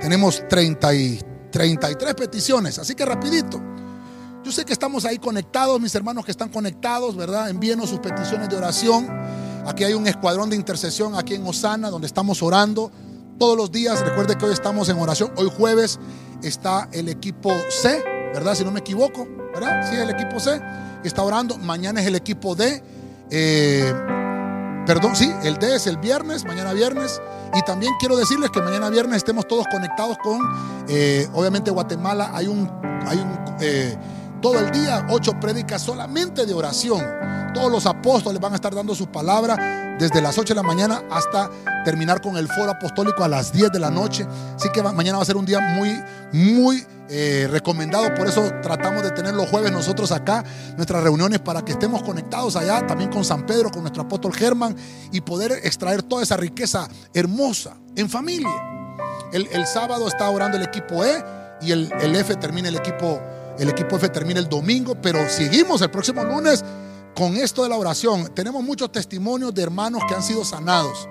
Tenemos 0.01 0.43
30 0.47 0.93
y 0.95 1.19
33 1.51 2.13
peticiones, 2.15 2.79
así 2.79 2.95
que 2.95 3.05
rapidito. 3.05 3.61
Yo 4.43 4.51
sé 4.51 4.63
que 4.63 4.71
estamos 4.71 5.03
ahí 5.03 5.17
conectados, 5.17 5.79
mis 5.81 5.93
hermanos 5.93 6.23
que 6.23 6.31
están 6.31 6.49
conectados, 6.49 7.15
¿verdad? 7.17 7.49
Envíenos 7.49 7.89
sus 7.89 7.99
peticiones 7.99 8.49
de 8.49 8.55
oración. 8.55 9.07
Aquí 9.67 9.83
hay 9.83 9.93
un 9.93 10.07
escuadrón 10.07 10.49
de 10.49 10.55
intercesión 10.55 11.15
aquí 11.15 11.35
en 11.35 11.45
Osana, 11.45 11.89
donde 11.89 12.07
estamos 12.07 12.41
orando 12.41 12.91
todos 13.37 13.57
los 13.57 13.71
días. 13.71 13.99
Recuerde 13.99 14.37
que 14.37 14.45
hoy 14.45 14.53
estamos 14.53 14.87
en 14.87 14.97
oración. 14.97 15.31
Hoy 15.35 15.51
jueves 15.55 15.99
está 16.41 16.87
el 16.93 17.09
equipo 17.09 17.51
C, 17.69 18.01
¿verdad? 18.33 18.55
Si 18.55 18.63
no 18.63 18.71
me 18.71 18.79
equivoco, 18.79 19.27
¿verdad? 19.53 19.89
Sí, 19.89 19.97
el 19.97 20.09
equipo 20.09 20.39
C 20.39 20.61
está 21.03 21.23
orando. 21.23 21.57
Mañana 21.57 21.99
es 21.99 22.07
el 22.07 22.15
equipo 22.15 22.55
D. 22.55 22.81
Eh, 23.29 23.93
Perdón, 24.89 25.15
sí, 25.15 25.31
el 25.43 25.59
D 25.59 25.75
es 25.75 25.85
el 25.85 25.97
viernes, 25.97 26.45
mañana 26.45 26.73
viernes. 26.73 27.21
Y 27.53 27.61
también 27.61 27.93
quiero 27.99 28.17
decirles 28.17 28.49
que 28.49 28.59
mañana 28.59 28.89
viernes 28.89 29.17
estemos 29.17 29.47
todos 29.47 29.67
conectados 29.71 30.17
con, 30.17 30.41
eh, 30.87 31.27
obviamente, 31.31 31.69
Guatemala. 31.69 32.31
Hay 32.33 32.47
un, 32.47 32.67
hay 33.05 33.19
un 33.19 33.37
eh, 33.61 33.95
todo 34.41 34.59
el 34.59 34.71
día, 34.71 35.05
ocho 35.09 35.39
prédicas 35.39 35.81
solamente 35.81 36.45
de 36.45 36.53
oración. 36.53 37.05
Todos 37.53 37.71
los 37.71 37.85
apóstoles 37.85 38.39
van 38.39 38.53
a 38.53 38.55
estar 38.55 38.73
dando 38.73 38.93
su 38.93 39.07
palabra 39.07 39.95
desde 39.99 40.21
las 40.21 40.37
8 40.37 40.53
de 40.53 40.55
la 40.55 40.63
mañana 40.63 41.03
hasta 41.09 41.49
terminar 41.83 42.21
con 42.21 42.37
el 42.37 42.47
foro 42.47 42.71
apostólico 42.71 43.23
a 43.23 43.27
las 43.27 43.51
10 43.51 43.71
de 43.71 43.79
la 43.79 43.89
noche. 43.89 44.25
Así 44.55 44.69
que 44.71 44.81
mañana 44.81 45.17
va 45.17 45.23
a 45.23 45.25
ser 45.25 45.35
un 45.35 45.45
día 45.45 45.59
muy, 45.59 46.01
muy 46.31 46.85
eh, 47.09 47.47
recomendado. 47.49 48.13
Por 48.15 48.27
eso 48.27 48.51
tratamos 48.61 49.03
de 49.03 49.11
tener 49.11 49.33
los 49.33 49.49
jueves 49.49 49.71
nosotros 49.71 50.11
acá, 50.11 50.43
nuestras 50.77 51.03
reuniones, 51.03 51.39
para 51.39 51.63
que 51.63 51.71
estemos 51.71 52.03
conectados 52.03 52.55
allá, 52.55 52.85
también 52.85 53.09
con 53.09 53.25
San 53.25 53.45
Pedro, 53.45 53.71
con 53.71 53.81
nuestro 53.81 54.03
apóstol 54.03 54.33
Germán, 54.33 54.75
y 55.11 55.21
poder 55.21 55.51
extraer 55.63 56.03
toda 56.03 56.23
esa 56.23 56.37
riqueza 56.37 56.87
hermosa 57.13 57.75
en 57.95 58.09
familia. 58.09 58.49
El, 59.31 59.67
sábado 59.67 60.07
está 60.07 60.29
orando 60.29 60.57
el 60.57 60.63
equipo 60.63 61.03
E 61.03 61.23
y 61.61 61.71
el, 61.71 61.91
el 62.01 62.15
F 62.15 62.35
termina 62.35 62.67
el 62.67 62.75
equipo, 62.75 63.21
el 63.59 63.69
equipo 63.69 63.97
F 63.97 64.07
termina 64.09 64.39
el 64.39 64.47
domingo, 64.47 64.95
pero 65.01 65.27
seguimos 65.29 65.81
el 65.81 65.91
próximo 65.91 66.23
lunes 66.23 66.63
con 67.15 67.35
esto 67.35 67.63
de 67.63 67.69
la 67.69 67.75
oración. 67.75 68.33
Tenemos 68.33 68.63
muchos 68.63 68.91
testimonios 68.91 69.53
de 69.53 69.61
hermanos 69.61 70.01
que 70.07 70.15
han 70.15 70.23
sido 70.23 70.45
sanados. 70.45 71.09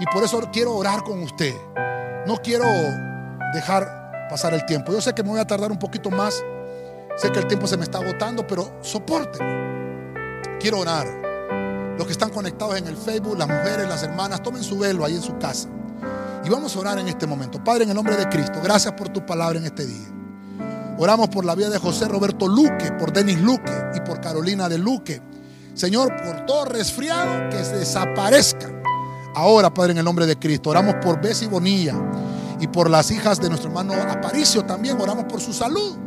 Y 0.00 0.04
por 0.06 0.24
eso 0.24 0.40
quiero 0.52 0.74
orar 0.74 1.04
con 1.04 1.22
usted. 1.22 1.54
No 2.26 2.36
quiero 2.42 2.66
dejar 3.54 4.28
pasar 4.28 4.52
el 4.54 4.66
tiempo. 4.66 4.92
Yo 4.92 5.00
sé 5.00 5.14
que 5.14 5.22
me 5.22 5.30
voy 5.30 5.40
a 5.40 5.46
tardar 5.46 5.70
un 5.70 5.78
poquito 5.78 6.10
más. 6.10 6.42
Sé 7.16 7.30
que 7.30 7.38
el 7.38 7.46
tiempo 7.46 7.66
se 7.68 7.76
me 7.76 7.84
está 7.84 7.98
agotando, 7.98 8.44
pero 8.46 8.78
soporte. 8.82 9.38
Quiero 10.58 10.80
orar. 10.80 11.06
Los 11.96 12.06
que 12.06 12.12
están 12.12 12.30
conectados 12.30 12.76
en 12.76 12.88
el 12.88 12.96
Facebook, 12.96 13.38
las 13.38 13.48
mujeres, 13.48 13.88
las 13.88 14.02
hermanas, 14.02 14.42
tomen 14.42 14.62
su 14.62 14.78
velo 14.78 15.04
ahí 15.04 15.14
en 15.14 15.22
su 15.22 15.38
casa. 15.38 15.68
Y 16.44 16.50
vamos 16.50 16.76
a 16.76 16.80
orar 16.80 16.98
en 16.98 17.08
este 17.08 17.26
momento. 17.26 17.62
Padre, 17.62 17.84
en 17.84 17.90
el 17.90 17.96
nombre 17.96 18.16
de 18.16 18.28
Cristo, 18.28 18.60
gracias 18.62 18.92
por 18.94 19.08
tu 19.08 19.24
palabra 19.24 19.58
en 19.58 19.64
este 19.64 19.86
día. 19.86 20.06
Oramos 20.98 21.28
por 21.28 21.44
la 21.44 21.54
vida 21.54 21.68
de 21.68 21.78
José 21.78 22.08
Roberto 22.08 22.48
Luque, 22.48 22.90
por 22.98 23.12
Denis 23.12 23.38
Luque 23.38 23.72
y 23.94 24.00
por 24.00 24.18
Carolina 24.20 24.66
de 24.66 24.78
Luque. 24.78 25.20
Señor, 25.74 26.16
por 26.24 26.46
todo 26.46 26.64
resfriado 26.64 27.50
que 27.50 27.62
se 27.64 27.76
desaparezca. 27.76 28.72
Ahora, 29.34 29.72
Padre, 29.74 29.92
en 29.92 29.98
el 29.98 30.04
nombre 30.04 30.24
de 30.24 30.38
Cristo, 30.38 30.70
oramos 30.70 30.94
por 31.02 31.20
Bessie 31.20 31.48
Bonilla 31.48 31.94
y 32.60 32.66
por 32.68 32.88
las 32.88 33.10
hijas 33.10 33.38
de 33.38 33.50
nuestro 33.50 33.68
hermano 33.68 33.92
Aparicio 33.92 34.64
también. 34.64 34.98
Oramos 34.98 35.26
por 35.26 35.38
su 35.38 35.52
salud 35.52 35.98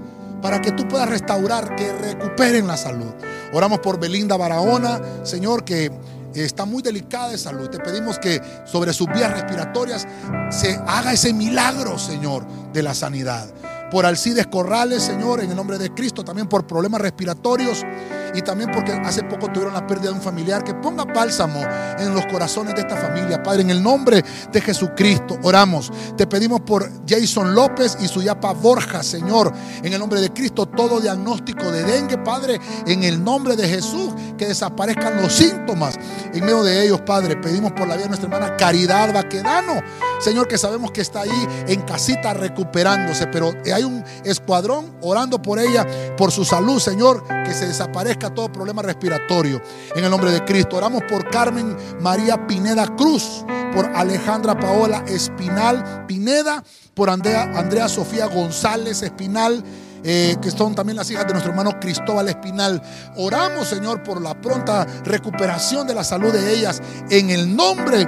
para 0.41 0.59
que 0.59 0.71
tú 0.71 0.87
puedas 0.87 1.07
restaurar, 1.07 1.75
que 1.75 1.93
recuperen 1.93 2.65
la 2.65 2.75
salud. 2.75 3.13
Oramos 3.53 3.79
por 3.79 3.99
Belinda 3.99 4.37
Barahona, 4.37 4.99
Señor, 5.21 5.63
que 5.63 5.91
está 6.33 6.65
muy 6.65 6.81
delicada 6.81 7.29
de 7.29 7.37
salud. 7.37 7.69
Te 7.69 7.77
pedimos 7.77 8.17
que 8.17 8.41
sobre 8.65 8.91
sus 8.93 9.07
vías 9.09 9.31
respiratorias 9.31 10.07
se 10.49 10.81
haga 10.87 11.13
ese 11.13 11.31
milagro, 11.31 11.99
Señor, 11.99 12.47
de 12.73 12.81
la 12.81 12.95
sanidad 12.95 13.47
por 13.89 14.05
Alcides 14.05 14.47
Corrales, 14.47 15.03
Señor, 15.03 15.41
en 15.41 15.49
el 15.49 15.55
nombre 15.55 15.77
de 15.77 15.93
Cristo, 15.93 16.23
también 16.23 16.47
por 16.47 16.65
problemas 16.65 17.01
respiratorios 17.01 17.85
y 18.33 18.41
también 18.41 18.69
porque 18.71 18.91
hace 18.91 19.23
poco 19.23 19.47
tuvieron 19.47 19.73
la 19.73 19.85
pérdida 19.87 20.09
de 20.09 20.15
un 20.15 20.21
familiar. 20.21 20.63
Que 20.63 20.73
ponga 20.73 21.05
bálsamo 21.05 21.61
en 21.97 22.13
los 22.13 22.25
corazones 22.27 22.75
de 22.75 22.81
esta 22.81 22.95
familia, 22.95 23.41
Padre, 23.41 23.61
en 23.61 23.69
el 23.69 23.81
nombre 23.81 24.23
de 24.51 24.61
Jesucristo. 24.61 25.37
Oramos. 25.43 25.91
Te 26.15 26.27
pedimos 26.27 26.61
por 26.61 26.89
Jason 27.07 27.53
López 27.55 27.97
y 28.01 28.07
su 28.07 28.21
yapa 28.21 28.53
Borja, 28.53 29.03
Señor, 29.03 29.51
en 29.83 29.93
el 29.93 29.99
nombre 29.99 30.21
de 30.21 30.31
Cristo, 30.31 30.65
todo 30.65 30.99
diagnóstico 30.99 31.71
de 31.71 31.83
dengue, 31.83 32.17
Padre, 32.17 32.59
en 32.85 33.03
el 33.03 33.23
nombre 33.23 33.55
de 33.55 33.67
Jesús, 33.67 34.13
que 34.37 34.47
desaparezcan 34.47 35.21
los 35.21 35.33
síntomas 35.33 35.95
en 36.33 36.41
medio 36.41 36.63
de 36.63 36.85
ellos, 36.85 37.01
Padre. 37.01 37.37
Pedimos 37.37 37.71
por 37.71 37.87
la 37.87 37.95
vida 37.95 38.03
de 38.03 38.09
nuestra 38.09 38.29
hermana 38.29 38.57
Caridad 38.57 39.13
Baquedano, 39.13 39.81
Señor, 40.19 40.47
que 40.47 40.57
sabemos 40.57 40.91
que 40.91 41.01
está 41.01 41.21
ahí 41.21 41.47
en 41.67 41.81
casita 41.81 42.33
recuperándose, 42.33 43.27
pero 43.27 43.53
hay 43.73 43.78
hay 43.79 43.85
un 43.85 44.03
escuadrón 44.23 44.93
orando 45.01 45.41
por 45.41 45.59
ella, 45.59 45.85
por 46.15 46.31
su 46.31 46.45
salud, 46.45 46.79
Señor, 46.79 47.23
que 47.27 47.53
se 47.53 47.67
desaparezca 47.67 48.33
todo 48.33 48.51
problema 48.51 48.81
respiratorio. 48.81 49.61
En 49.95 50.03
el 50.03 50.11
nombre 50.11 50.31
de 50.31 50.43
Cristo, 50.45 50.77
oramos 50.77 51.03
por 51.09 51.29
Carmen 51.29 51.75
María 51.99 52.45
Pineda 52.45 52.85
Cruz, 52.95 53.45
por 53.73 53.85
Alejandra 53.95 54.59
Paola 54.59 55.03
Espinal 55.07 56.05
Pineda, 56.07 56.63
por 56.93 57.09
Andrea, 57.09 57.43
Andrea 57.55 57.87
Sofía 57.89 58.27
González 58.27 59.01
Espinal. 59.01 59.63
Eh, 60.01 60.37
que 60.41 60.49
son 60.49 60.73
también 60.75 60.95
las 60.95 61.11
hijas 61.11 61.27
de 61.27 61.33
nuestro 61.33 61.51
hermano 61.51 61.77
Cristóbal 61.77 62.29
Espinal. 62.29 62.81
Oramos, 63.17 63.67
Señor, 63.67 64.01
por 64.01 64.21
la 64.21 64.39
pronta 64.39 64.87
recuperación 65.03 65.85
de 65.85 65.93
la 65.93 66.05
salud 66.05 66.31
de 66.31 66.53
ellas 66.53 66.81
en 67.09 67.29
el 67.29 67.53
nombre 67.53 68.07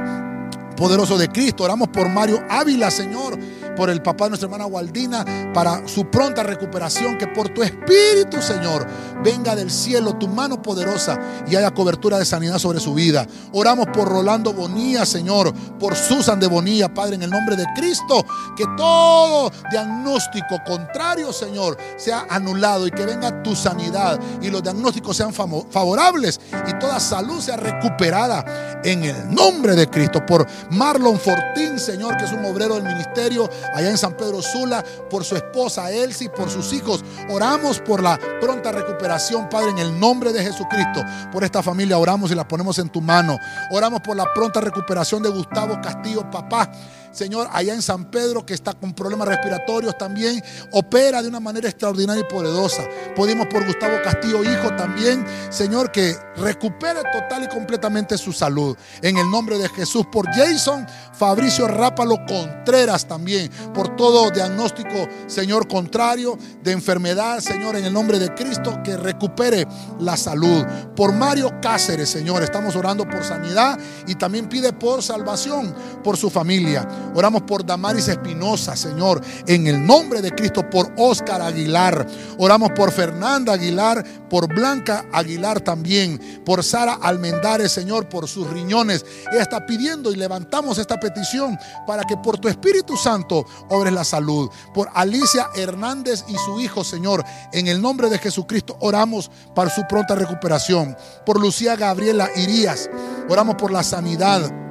poderoso 0.77 1.17
de 1.17 1.27
Cristo. 1.27 1.65
Oramos 1.65 1.89
por 1.89 2.07
Mario 2.07 2.41
Ávila, 2.49 2.89
Señor 2.89 3.37
por 3.75 3.89
el 3.89 4.01
papá 4.01 4.25
de 4.25 4.31
nuestra 4.31 4.47
hermana 4.47 4.65
Waldina, 4.65 5.51
para 5.53 5.87
su 5.87 6.09
pronta 6.09 6.43
recuperación, 6.43 7.17
que 7.17 7.27
por 7.27 7.49
tu 7.49 7.63
espíritu, 7.63 8.41
Señor, 8.41 8.87
venga 9.23 9.55
del 9.55 9.71
cielo 9.71 10.15
tu 10.15 10.27
mano 10.27 10.61
poderosa 10.61 11.19
y 11.47 11.55
haya 11.55 11.71
cobertura 11.71 12.17
de 12.17 12.25
sanidad 12.25 12.59
sobre 12.59 12.79
su 12.79 12.93
vida. 12.93 13.27
Oramos 13.53 13.87
por 13.93 14.07
Rolando 14.07 14.53
Bonilla, 14.53 15.05
Señor, 15.05 15.53
por 15.79 15.95
Susan 15.95 16.39
de 16.39 16.47
Bonilla, 16.47 16.93
Padre, 16.93 17.15
en 17.15 17.23
el 17.23 17.29
nombre 17.29 17.55
de 17.55 17.65
Cristo, 17.75 18.25
que 18.55 18.65
todo 18.77 19.51
diagnóstico 19.71 20.57
contrario, 20.65 21.31
Señor, 21.33 21.77
sea 21.97 22.25
anulado 22.29 22.87
y 22.87 22.91
que 22.91 23.05
venga 23.05 23.43
tu 23.43 23.55
sanidad 23.55 24.19
y 24.41 24.49
los 24.49 24.63
diagnósticos 24.63 25.17
sean 25.17 25.33
favorables 25.33 26.39
y 26.67 26.73
toda 26.79 26.99
salud 26.99 27.39
sea 27.41 27.57
recuperada 27.57 28.81
en 28.83 29.03
el 29.03 29.33
nombre 29.33 29.75
de 29.75 29.87
Cristo. 29.87 30.25
Por 30.25 30.45
Marlon 30.71 31.19
Fortín, 31.19 31.79
Señor, 31.79 32.17
que 32.17 32.25
es 32.25 32.31
un 32.31 32.45
obrero 32.45 32.75
del 32.75 32.83
ministerio 32.83 33.49
allá 33.73 33.89
en 33.89 33.97
San 33.97 34.15
Pedro 34.15 34.41
Sula, 34.41 34.83
por 35.09 35.23
su 35.23 35.35
esposa 35.35 35.91
Elsie, 35.91 36.29
por 36.29 36.49
sus 36.49 36.73
hijos. 36.73 37.03
Oramos 37.29 37.79
por 37.79 38.01
la 38.01 38.19
pronta 38.39 38.71
recuperación, 38.71 39.10
Padre, 39.49 39.71
en 39.71 39.79
el 39.79 39.99
nombre 39.99 40.31
de 40.31 40.43
Jesucristo. 40.43 41.03
Por 41.31 41.43
esta 41.43 41.61
familia 41.61 41.97
oramos 41.97 42.31
y 42.31 42.35
la 42.35 42.47
ponemos 42.47 42.79
en 42.79 42.89
tu 42.89 43.01
mano. 43.01 43.37
Oramos 43.71 44.01
por 44.01 44.15
la 44.15 44.25
pronta 44.33 44.61
recuperación 44.61 45.21
de 45.21 45.29
Gustavo 45.29 45.79
Castillo, 45.81 46.29
papá. 46.29 46.71
Señor, 47.11 47.47
allá 47.51 47.73
en 47.73 47.81
San 47.81 48.09
Pedro, 48.09 48.45
que 48.45 48.53
está 48.53 48.73
con 48.73 48.93
problemas 48.93 49.27
respiratorios 49.27 49.97
también, 49.97 50.41
opera 50.71 51.21
de 51.21 51.27
una 51.27 51.39
manera 51.39 51.67
extraordinaria 51.67 52.23
y 52.27 52.31
poderosa. 52.31 52.83
Podemos 53.15 53.47
por 53.47 53.65
Gustavo 53.65 53.97
Castillo, 54.03 54.43
hijo 54.43 54.75
también, 54.75 55.25
Señor, 55.49 55.91
que 55.91 56.15
recupere 56.37 57.01
total 57.11 57.43
y 57.43 57.47
completamente 57.47 58.17
su 58.17 58.31
salud. 58.31 58.77
En 59.01 59.17
el 59.17 59.29
nombre 59.29 59.57
de 59.57 59.69
Jesús, 59.69 60.05
por 60.11 60.27
Jason 60.27 60.87
Fabricio 61.13 61.67
Rápalo 61.67 62.17
Contreras 62.25 63.07
también, 63.07 63.51
por 63.73 63.95
todo 63.95 64.31
diagnóstico, 64.31 65.07
Señor, 65.27 65.67
contrario 65.67 66.37
de 66.63 66.71
enfermedad, 66.71 67.39
Señor, 67.39 67.75
en 67.75 67.85
el 67.85 67.93
nombre 67.93 68.19
de 68.19 68.33
Cristo, 68.33 68.81
que 68.83 68.97
recupere 68.97 69.67
la 69.99 70.17
salud. 70.17 70.65
Por 70.95 71.13
Mario 71.13 71.51
Cáceres, 71.61 72.09
Señor, 72.09 72.43
estamos 72.43 72.75
orando 72.75 73.07
por 73.07 73.23
sanidad 73.23 73.77
y 74.07 74.15
también 74.15 74.47
pide 74.47 74.73
por 74.73 75.03
salvación 75.03 75.73
por 76.03 76.17
su 76.17 76.29
familia. 76.29 76.87
Oramos 77.13 77.41
por 77.43 77.65
Damaris 77.65 78.07
Espinosa, 78.07 78.75
Señor, 78.75 79.21
en 79.47 79.67
el 79.67 79.85
nombre 79.85 80.21
de 80.21 80.31
Cristo, 80.31 80.69
por 80.69 80.91
Oscar 80.97 81.41
Aguilar. 81.41 82.07
Oramos 82.37 82.71
por 82.71 82.91
Fernanda 82.91 83.53
Aguilar, 83.53 84.03
por 84.29 84.47
Blanca 84.47 85.05
Aguilar 85.11 85.59
también, 85.59 86.41
por 86.45 86.63
Sara 86.63 86.93
Almendares, 86.93 87.71
Señor, 87.71 88.07
por 88.07 88.27
sus 88.27 88.49
riñones. 88.49 89.05
Ella 89.31 89.41
está 89.41 89.65
pidiendo 89.65 90.11
y 90.11 90.15
levantamos 90.15 90.77
esta 90.77 90.99
petición 90.99 91.57
para 91.85 92.03
que 92.03 92.17
por 92.17 92.37
tu 92.37 92.47
Espíritu 92.47 92.95
Santo 92.95 93.45
obres 93.69 93.93
la 93.93 94.03
salud. 94.03 94.49
Por 94.73 94.89
Alicia 94.93 95.47
Hernández 95.55 96.23
y 96.27 96.35
su 96.37 96.59
hijo, 96.59 96.83
Señor, 96.83 97.23
en 97.51 97.67
el 97.67 97.81
nombre 97.81 98.09
de 98.09 98.19
Jesucristo 98.19 98.77
oramos 98.79 99.29
para 99.53 99.69
su 99.69 99.83
pronta 99.87 100.15
recuperación. 100.15 100.95
Por 101.25 101.39
Lucía 101.39 101.75
Gabriela 101.75 102.29
Irías, 102.35 102.89
oramos 103.29 103.55
por 103.55 103.71
la 103.71 103.83
sanidad 103.83 104.70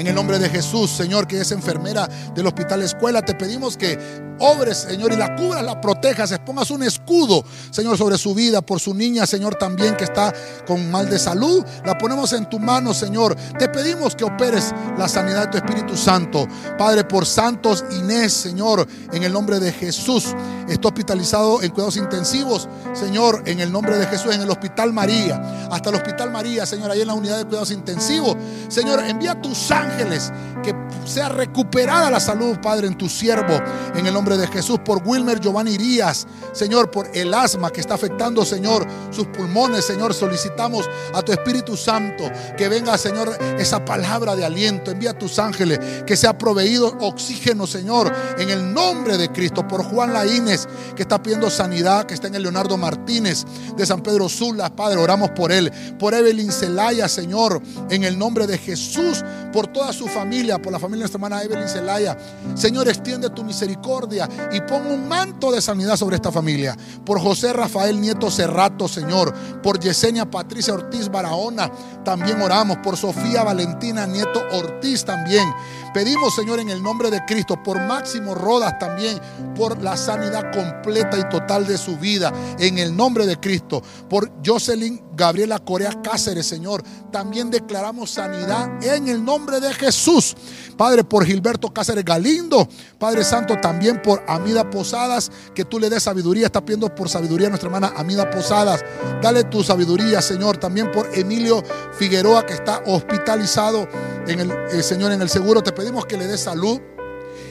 en 0.00 0.06
el 0.06 0.14
nombre 0.14 0.38
de 0.38 0.48
Jesús, 0.48 0.90
Señor, 0.90 1.26
que 1.26 1.42
es 1.42 1.52
enfermera 1.52 2.08
del 2.34 2.46
Hospital 2.46 2.80
Escuela, 2.80 3.20
te 3.20 3.34
pedimos 3.34 3.76
que 3.76 3.98
obres, 4.40 4.78
Señor, 4.78 5.12
y 5.12 5.16
la 5.16 5.36
cubras, 5.36 5.62
la 5.62 5.80
protejas, 5.80 6.38
pongas 6.44 6.70
un 6.70 6.82
escudo, 6.82 7.44
Señor, 7.70 7.96
sobre 7.96 8.18
su 8.18 8.34
vida, 8.34 8.60
por 8.60 8.80
su 8.80 8.94
niña, 8.94 9.26
Señor, 9.26 9.54
también 9.56 9.96
que 9.96 10.04
está 10.04 10.32
con 10.66 10.90
mal 10.90 11.08
de 11.08 11.18
salud. 11.18 11.64
La 11.84 11.96
ponemos 11.96 12.32
en 12.32 12.48
tu 12.48 12.58
mano, 12.58 12.92
Señor. 12.94 13.36
Te 13.58 13.68
pedimos 13.68 14.14
que 14.14 14.24
operes 14.24 14.74
la 14.98 15.08
sanidad 15.08 15.46
de 15.46 15.46
tu 15.48 15.56
Espíritu 15.58 15.96
Santo. 15.96 16.46
Padre, 16.78 17.04
por 17.04 17.26
Santos 17.26 17.84
Inés, 17.92 18.32
Señor, 18.32 18.86
en 19.12 19.22
el 19.22 19.32
nombre 19.32 19.60
de 19.60 19.72
Jesús. 19.72 20.34
Está 20.68 20.88
hospitalizado 20.88 21.62
en 21.62 21.70
cuidados 21.70 21.96
intensivos, 21.96 22.68
Señor, 22.92 23.42
en 23.46 23.60
el 23.60 23.72
nombre 23.72 23.98
de 23.98 24.06
Jesús, 24.06 24.34
en 24.34 24.40
el 24.40 24.50
Hospital 24.50 24.92
María. 24.92 25.68
Hasta 25.70 25.90
el 25.90 25.96
Hospital 25.96 26.30
María, 26.30 26.64
Señor, 26.66 26.90
ahí 26.90 27.00
en 27.00 27.08
la 27.08 27.14
unidad 27.14 27.38
de 27.38 27.44
cuidados 27.44 27.70
intensivos. 27.70 28.36
Señor, 28.68 29.00
envía 29.04 29.40
tus 29.40 29.70
ángeles, 29.70 30.32
que 30.62 30.74
sea 31.04 31.28
recuperada 31.28 32.10
la 32.10 32.20
salud, 32.20 32.58
Padre, 32.62 32.86
en 32.86 32.96
tu 32.96 33.08
siervo, 33.08 33.60
en 33.94 34.06
el 34.06 34.14
nombre 34.14 34.36
de 34.36 34.46
Jesús, 34.46 34.78
por 34.84 35.02
Wilmer 35.06 35.40
Giovanni 35.40 35.72
Irías, 35.72 36.26
Señor, 36.52 36.90
por 36.90 37.08
el 37.14 37.32
asma 37.34 37.70
que 37.70 37.80
está 37.80 37.94
afectando, 37.94 38.44
Señor, 38.44 38.86
sus 39.10 39.26
pulmones, 39.28 39.84
Señor, 39.84 40.14
solicitamos 40.14 40.88
a 41.14 41.22
tu 41.22 41.32
Espíritu 41.32 41.76
Santo 41.76 42.30
que 42.56 42.68
venga, 42.68 42.96
Señor, 42.98 43.36
esa 43.58 43.84
palabra 43.84 44.36
de 44.36 44.44
aliento, 44.44 44.90
envía 44.90 45.10
a 45.10 45.18
tus 45.18 45.38
ángeles, 45.38 45.78
que 46.06 46.16
sea 46.16 46.36
proveído 46.36 46.96
oxígeno, 47.00 47.66
Señor, 47.66 48.12
en 48.38 48.50
el 48.50 48.72
nombre 48.72 49.16
de 49.16 49.30
Cristo, 49.30 49.66
por 49.66 49.84
Juan 49.84 50.12
Laínez, 50.12 50.66
que 50.94 51.02
está 51.02 51.22
pidiendo 51.22 51.50
sanidad, 51.50 52.06
que 52.06 52.14
está 52.14 52.28
en 52.28 52.34
el 52.34 52.42
Leonardo 52.42 52.76
Martínez 52.76 53.44
de 53.76 53.86
San 53.86 54.02
Pedro 54.02 54.28
Sula, 54.28 54.74
Padre, 54.74 55.00
oramos 55.00 55.30
por 55.30 55.52
él, 55.52 55.70
por 55.98 56.14
Evelyn 56.14 56.52
Celaya, 56.52 57.08
Señor, 57.08 57.60
en 57.90 58.04
el 58.04 58.18
nombre 58.18 58.46
de 58.46 58.58
Jesús, 58.58 59.24
por 59.52 59.66
toda 59.66 59.92
su 59.92 60.06
familia, 60.06 60.60
por 60.60 60.72
la 60.72 60.78
familia 60.78 60.89
nuestra 60.98 61.18
hermana 61.18 61.42
Evelyn 61.42 61.68
Zelaya. 61.68 62.16
Señor, 62.54 62.88
extiende 62.88 63.30
tu 63.30 63.44
misericordia 63.44 64.28
y 64.52 64.60
pon 64.62 64.86
un 64.86 65.08
manto 65.08 65.52
de 65.52 65.62
sanidad 65.62 65.96
sobre 65.96 66.16
esta 66.16 66.32
familia. 66.32 66.76
Por 67.04 67.20
José 67.20 67.52
Rafael 67.52 68.00
Nieto 68.00 68.30
Cerrato, 68.30 68.88
Señor. 68.88 69.32
Por 69.62 69.78
Yesenia 69.78 70.30
Patricia 70.30 70.74
Ortiz 70.74 71.08
Barahona, 71.08 71.70
también 72.04 72.40
oramos. 72.40 72.78
Por 72.78 72.96
Sofía 72.96 73.42
Valentina 73.42 74.06
Nieto 74.06 74.42
Ortiz 74.52 75.04
también. 75.04 75.44
Pedimos, 75.92 76.34
Señor, 76.34 76.60
en 76.60 76.68
el 76.68 76.82
nombre 76.82 77.10
de 77.10 77.24
Cristo, 77.24 77.60
por 77.62 77.80
Máximo 77.80 78.34
Rodas 78.34 78.78
también, 78.78 79.20
por 79.56 79.82
la 79.82 79.96
sanidad 79.96 80.52
completa 80.52 81.18
y 81.18 81.28
total 81.28 81.66
de 81.66 81.76
su 81.78 81.96
vida, 81.96 82.32
en 82.58 82.78
el 82.78 82.96
nombre 82.96 83.26
de 83.26 83.38
Cristo. 83.38 83.82
Por 84.08 84.30
Jocelyn 84.44 85.02
Gabriela 85.16 85.58
Corea 85.58 86.00
Cáceres, 86.02 86.46
Señor, 86.46 86.82
también 87.10 87.50
declaramos 87.50 88.10
sanidad 88.10 88.82
en 88.82 89.08
el 89.08 89.24
nombre 89.24 89.60
de 89.60 89.72
Jesús. 89.74 90.36
Padre, 90.76 91.04
por 91.04 91.26
Gilberto 91.26 91.68
Cáceres 91.74 92.04
Galindo, 92.04 92.66
Padre 92.98 93.22
Santo, 93.22 93.58
también 93.60 94.00
por 94.00 94.24
Amida 94.26 94.70
Posadas, 94.70 95.30
que 95.54 95.64
tú 95.64 95.78
le 95.78 95.90
des 95.90 96.02
sabiduría. 96.02 96.46
Está 96.46 96.64
pidiendo 96.64 96.94
por 96.94 97.10
sabiduría 97.10 97.48
a 97.48 97.50
nuestra 97.50 97.66
hermana 97.66 97.92
Amida 97.96 98.30
Posadas. 98.30 98.82
Dale 99.20 99.44
tu 99.44 99.62
sabiduría, 99.62 100.22
Señor. 100.22 100.56
También 100.56 100.90
por 100.90 101.10
Emilio 101.14 101.62
Figueroa, 101.98 102.46
que 102.46 102.54
está 102.54 102.82
hospitalizado 102.86 103.88
en 104.26 104.40
el, 104.40 104.50
eh, 104.50 104.82
Señor 104.82 105.12
en 105.12 105.20
el 105.20 105.28
seguro. 105.28 105.62
Te 105.62 105.72
pedimos 105.80 106.04
que 106.04 106.18
le 106.18 106.26
dé 106.26 106.36
salud 106.36 106.78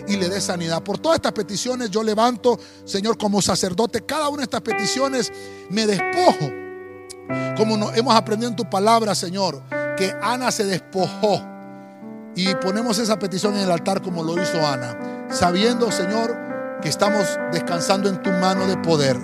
y 0.07 0.15
le 0.15 0.29
dé 0.29 0.39
sanidad. 0.39 0.83
Por 0.83 0.99
todas 0.99 1.15
estas 1.15 1.31
peticiones 1.31 1.89
yo 1.89 2.03
levanto, 2.03 2.59
Señor, 2.85 3.17
como 3.17 3.41
sacerdote, 3.41 4.05
cada 4.05 4.29
una 4.29 4.37
de 4.39 4.43
estas 4.43 4.61
peticiones 4.61 5.31
me 5.71 5.87
despojo. 5.87 6.51
Como 7.57 7.91
hemos 7.91 8.15
aprendido 8.15 8.49
en 8.51 8.55
tu 8.55 8.69
palabra, 8.69 9.15
Señor, 9.15 9.63
que 9.97 10.13
Ana 10.21 10.51
se 10.51 10.65
despojó. 10.65 11.41
Y 12.35 12.53
ponemos 12.55 12.99
esa 12.99 13.17
petición 13.17 13.55
en 13.55 13.61
el 13.61 13.71
altar 13.71 14.01
como 14.03 14.23
lo 14.23 14.39
hizo 14.41 14.65
Ana, 14.65 15.27
sabiendo, 15.31 15.91
Señor, 15.91 16.37
que 16.83 16.89
estamos 16.89 17.25
descansando 17.51 18.09
en 18.09 18.21
tu 18.21 18.29
mano 18.29 18.67
de 18.67 18.77
poder 18.77 19.17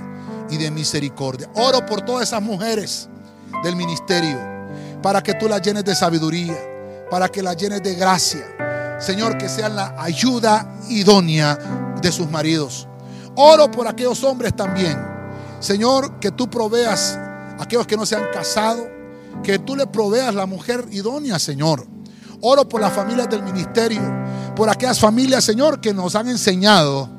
y 0.49 0.57
de 0.57 0.71
misericordia. 0.71 1.47
Oro 1.53 1.85
por 1.85 2.01
todas 2.01 2.27
esas 2.27 2.41
mujeres 2.41 3.07
del 3.63 3.75
ministerio, 3.75 4.39
para 5.03 5.21
que 5.21 5.35
tú 5.35 5.47
las 5.47 5.61
llenes 5.61 5.85
de 5.85 5.93
sabiduría, 5.93 6.57
para 7.11 7.29
que 7.29 7.43
las 7.43 7.55
llenes 7.55 7.83
de 7.83 7.93
gracia. 7.93 8.45
Señor, 8.99 9.37
que 9.37 9.49
sean 9.49 9.75
la 9.75 9.95
ayuda 9.97 10.77
idónea 10.89 11.57
de 12.01 12.11
sus 12.11 12.29
maridos. 12.29 12.87
Oro 13.35 13.69
por 13.69 13.87
aquellos 13.87 14.23
hombres 14.23 14.55
también. 14.55 14.97
Señor, 15.59 16.19
que 16.19 16.31
tú 16.31 16.49
proveas 16.49 17.17
a 17.17 17.63
aquellos 17.63 17.87
que 17.87 17.97
no 17.97 18.05
se 18.05 18.15
han 18.15 18.31
casado, 18.31 18.87
que 19.43 19.59
tú 19.59 19.75
le 19.75 19.87
proveas 19.87 20.33
la 20.33 20.45
mujer 20.45 20.85
idónea, 20.91 21.39
Señor. 21.39 21.85
Oro 22.41 22.67
por 22.67 22.81
las 22.81 22.93
familias 22.93 23.29
del 23.29 23.43
ministerio, 23.43 24.01
por 24.55 24.69
aquellas 24.69 24.99
familias, 24.99 25.43
Señor, 25.43 25.81
que 25.81 25.93
nos 25.93 26.15
han 26.15 26.29
enseñado 26.29 27.09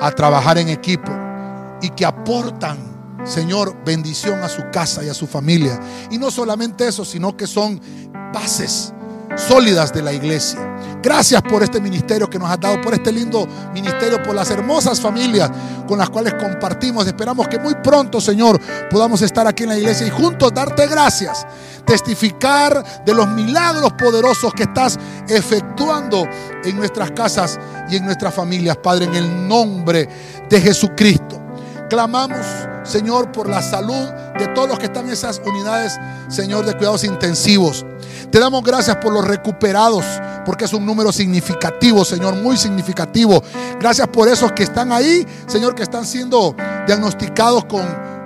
a 0.00 0.10
trabajar 0.12 0.58
en 0.58 0.68
equipo 0.68 1.12
y 1.82 1.90
que 1.90 2.06
aportan, 2.06 2.78
Señor, 3.24 3.76
bendición 3.84 4.42
a 4.42 4.48
su 4.48 4.62
casa 4.72 5.04
y 5.04 5.08
a 5.08 5.14
su 5.14 5.26
familia. 5.26 5.80
Y 6.10 6.18
no 6.18 6.30
solamente 6.30 6.86
eso, 6.86 7.04
sino 7.04 7.36
que 7.36 7.46
son 7.46 7.80
bases 8.32 8.92
sólidas 9.36 9.92
de 9.92 10.02
la 10.02 10.12
iglesia. 10.12 10.58
Gracias 11.02 11.40
por 11.42 11.62
este 11.62 11.80
ministerio 11.80 12.28
que 12.28 12.38
nos 12.38 12.50
has 12.50 12.58
dado, 12.58 12.80
por 12.80 12.94
este 12.94 13.12
lindo 13.12 13.46
ministerio, 13.72 14.22
por 14.22 14.34
las 14.34 14.50
hermosas 14.50 15.00
familias 15.00 15.50
con 15.86 15.98
las 15.98 16.10
cuales 16.10 16.34
compartimos. 16.34 17.06
Esperamos 17.06 17.46
que 17.48 17.58
muy 17.58 17.74
pronto, 17.76 18.20
Señor, 18.20 18.60
podamos 18.90 19.22
estar 19.22 19.46
aquí 19.46 19.62
en 19.64 19.68
la 19.70 19.78
iglesia 19.78 20.06
y 20.06 20.10
juntos 20.10 20.52
darte 20.52 20.86
gracias, 20.86 21.46
testificar 21.84 23.04
de 23.04 23.14
los 23.14 23.28
milagros 23.28 23.92
poderosos 23.92 24.52
que 24.52 24.64
estás 24.64 24.98
efectuando 25.28 26.26
en 26.64 26.76
nuestras 26.76 27.12
casas 27.12 27.58
y 27.88 27.96
en 27.96 28.04
nuestras 28.04 28.34
familias, 28.34 28.76
Padre, 28.78 29.04
en 29.04 29.14
el 29.14 29.48
nombre 29.48 30.08
de 30.48 30.60
Jesucristo. 30.60 31.40
Clamamos, 31.88 32.44
Señor, 32.86 33.32
por 33.32 33.48
la 33.48 33.62
salud 33.62 34.08
de 34.38 34.46
todos 34.48 34.68
los 34.68 34.78
que 34.78 34.86
están 34.86 35.06
en 35.06 35.12
esas 35.12 35.40
unidades, 35.44 35.98
Señor, 36.28 36.64
de 36.64 36.74
cuidados 36.74 37.04
intensivos. 37.04 37.84
Te 38.30 38.38
damos 38.38 38.62
gracias 38.62 38.96
por 38.96 39.12
los 39.12 39.26
recuperados, 39.26 40.04
porque 40.44 40.64
es 40.64 40.72
un 40.72 40.86
número 40.86 41.12
significativo, 41.12 42.04
Señor, 42.04 42.34
muy 42.34 42.56
significativo. 42.56 43.42
Gracias 43.80 44.08
por 44.08 44.28
esos 44.28 44.52
que 44.52 44.62
están 44.62 44.92
ahí, 44.92 45.26
Señor, 45.46 45.74
que 45.74 45.82
están 45.82 46.06
siendo 46.06 46.54
diagnosticados 46.86 47.64
con, 47.64 47.84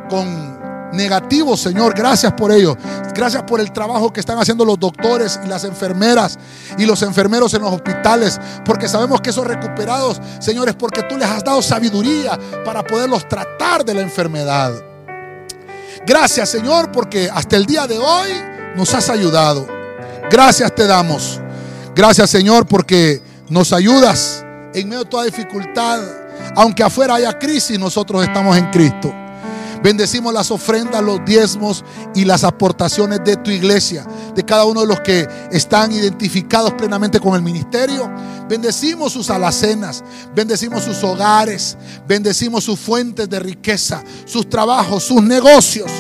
con 0.09 0.60
negativos, 0.93 1.61
Señor. 1.61 1.95
Gracias 1.95 2.33
por 2.33 2.53
ello. 2.53 2.77
Gracias 3.15 3.43
por 3.43 3.61
el 3.61 3.73
trabajo 3.73 4.13
que 4.13 4.21
están 4.21 4.39
haciendo 4.39 4.65
los 4.65 4.79
doctores 4.79 5.39
y 5.45 5.49
las 5.49 5.65
enfermeras 5.65 6.39
y 6.79 6.87
los 6.87 7.03
enfermeros 7.03 7.55
en 7.55 7.63
los 7.63 7.73
hospitales. 7.73 8.41
Porque 8.65 8.89
sabemos 8.89 9.21
que 9.21 9.31
esos 9.31 9.47
recuperados, 9.47 10.21
Señor, 10.39 10.69
es 10.69 10.75
porque 10.75 11.03
tú 11.03 11.17
les 11.17 11.29
has 11.29 11.45
dado 11.45 11.63
sabiduría 11.63 12.39
para 12.65 12.85
poderlos 12.85 13.29
tratar 13.29 13.85
de 13.85 13.95
la 13.95 14.01
enfermedad. 14.01 14.73
Gracias, 16.07 16.49
Señor, 16.49 16.91
porque 16.91 17.29
hasta 17.33 17.57
el 17.57 17.67
día 17.67 17.87
de 17.87 17.99
hoy 17.99 18.31
nos 18.77 18.95
has 18.95 19.11
ayudado. 19.11 19.67
Gracias 20.31 20.75
te 20.75 20.87
damos. 20.87 21.41
Gracias, 21.95 22.31
Señor, 22.31 22.67
porque 22.67 23.21
nos 23.49 23.73
ayudas 23.73 24.45
en 24.73 24.89
medio 24.89 25.05
de 25.05 25.11
toda 25.11 25.25
dificultad. 25.25 26.01
Aunque 26.57 26.83
afuera 26.83 27.15
haya 27.15 27.39
crisis, 27.39 27.79
nosotros 27.79 28.23
estamos 28.23 28.57
en 28.57 28.71
Cristo. 28.71 29.13
Bendecimos 29.83 30.35
las 30.35 30.51
ofrendas, 30.51 31.03
los 31.03 31.25
diezmos 31.25 31.85
y 32.15 32.25
las 32.25 32.45
aportaciones 32.45 33.21
de 33.25 33.37
tu 33.37 33.51
iglesia, 33.51 34.07
de 34.35 34.45
cada 34.45 34.65
uno 34.65 34.83
de 34.83 34.87
los 34.87 35.01
que 35.01 35.27
están 35.51 35.93
identificados 35.93 36.75
plenamente 36.75 37.19
con 37.19 37.35
el 37.35 37.43
ministerio. 37.43 38.11
Bendecimos 38.49 39.13
sus 39.13 39.31
alacenas, 39.31 40.05
bendecimos 40.35 40.83
sus 40.83 41.03
hogares, 41.03 41.79
bendecimos 42.07 42.65
sus 42.65 42.79
fuentes 42.79 43.29
de 43.31 43.41
riqueza, 43.41 44.03
sus 44.27 44.49
trabajos, 44.49 45.05
sus 45.05 45.23
negocios. 45.23 45.91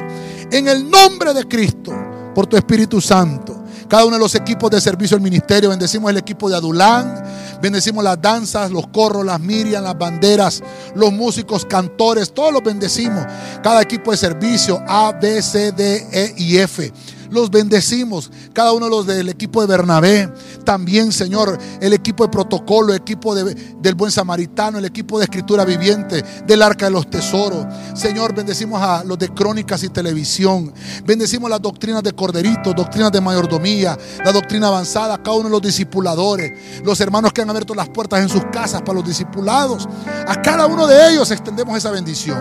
En 0.50 0.68
el 0.68 0.90
nombre 0.90 1.32
de 1.32 1.48
Cristo, 1.48 1.92
por 2.34 2.46
tu 2.46 2.56
Espíritu 2.56 3.00
Santo 3.00 3.60
cada 3.90 4.04
uno 4.04 4.14
de 4.14 4.20
los 4.20 4.36
equipos 4.36 4.70
de 4.70 4.80
servicio 4.80 5.16
del 5.16 5.24
ministerio. 5.24 5.68
Bendecimos 5.68 6.10
el 6.12 6.16
equipo 6.16 6.48
de 6.48 6.54
Adulán, 6.54 7.22
bendecimos 7.60 8.02
las 8.02 8.20
danzas, 8.20 8.70
los 8.70 8.86
corros, 8.88 9.24
las 9.24 9.40
miriam, 9.40 9.84
las 9.84 9.96
banderas, 9.96 10.62
los 10.94 11.12
músicos, 11.12 11.64
cantores, 11.64 12.32
todos 12.32 12.52
los 12.52 12.62
bendecimos. 12.62 13.24
Cada 13.62 13.82
equipo 13.82 14.10
de 14.10 14.16
servicio, 14.16 14.82
A, 14.86 15.12
B, 15.12 15.42
C, 15.42 15.72
D, 15.72 16.06
E 16.12 16.34
y 16.36 16.58
F 16.58 16.92
los 17.30 17.50
bendecimos. 17.50 18.30
Cada 18.52 18.72
uno 18.72 18.86
de 18.86 18.90
los 18.90 19.06
del 19.06 19.28
equipo 19.28 19.60
de 19.60 19.66
Bernabé, 19.66 20.32
también, 20.64 21.12
Señor, 21.12 21.58
el 21.80 21.92
equipo 21.92 22.24
de 22.24 22.30
protocolo, 22.30 22.92
el 22.92 23.00
equipo 23.00 23.34
del 23.34 23.94
buen 23.94 24.10
samaritano, 24.10 24.78
el 24.78 24.84
equipo 24.84 25.18
de 25.18 25.24
escritura 25.24 25.64
viviente, 25.64 26.24
del 26.46 26.62
arca 26.62 26.86
de 26.86 26.92
los 26.92 27.08
tesoros. 27.08 27.66
Señor, 27.94 28.34
bendecimos 28.34 28.80
a 28.82 29.04
los 29.04 29.18
de 29.18 29.28
crónicas 29.28 29.82
y 29.82 29.88
televisión. 29.88 30.72
Bendecimos 31.04 31.50
las 31.50 31.60
doctrinas 31.60 32.02
de 32.02 32.12
corderito, 32.12 32.72
doctrinas 32.72 33.12
de 33.12 33.20
mayordomía, 33.20 33.96
la 34.24 34.32
doctrina 34.32 34.68
avanzada, 34.68 35.22
cada 35.22 35.36
uno 35.36 35.44
de 35.44 35.52
los 35.52 35.62
discipuladores, 35.62 36.52
los 36.84 37.00
hermanos 37.00 37.32
que 37.32 37.42
han 37.42 37.50
abierto 37.50 37.74
las 37.74 37.88
puertas 37.88 38.20
en 38.20 38.28
sus 38.28 38.44
casas 38.52 38.82
para 38.82 38.94
los 38.94 39.06
discipulados. 39.06 39.88
A 40.26 40.40
cada 40.42 40.66
uno 40.66 40.86
de 40.86 41.10
ellos 41.10 41.30
extendemos 41.30 41.76
esa 41.76 41.90
bendición. 41.90 42.38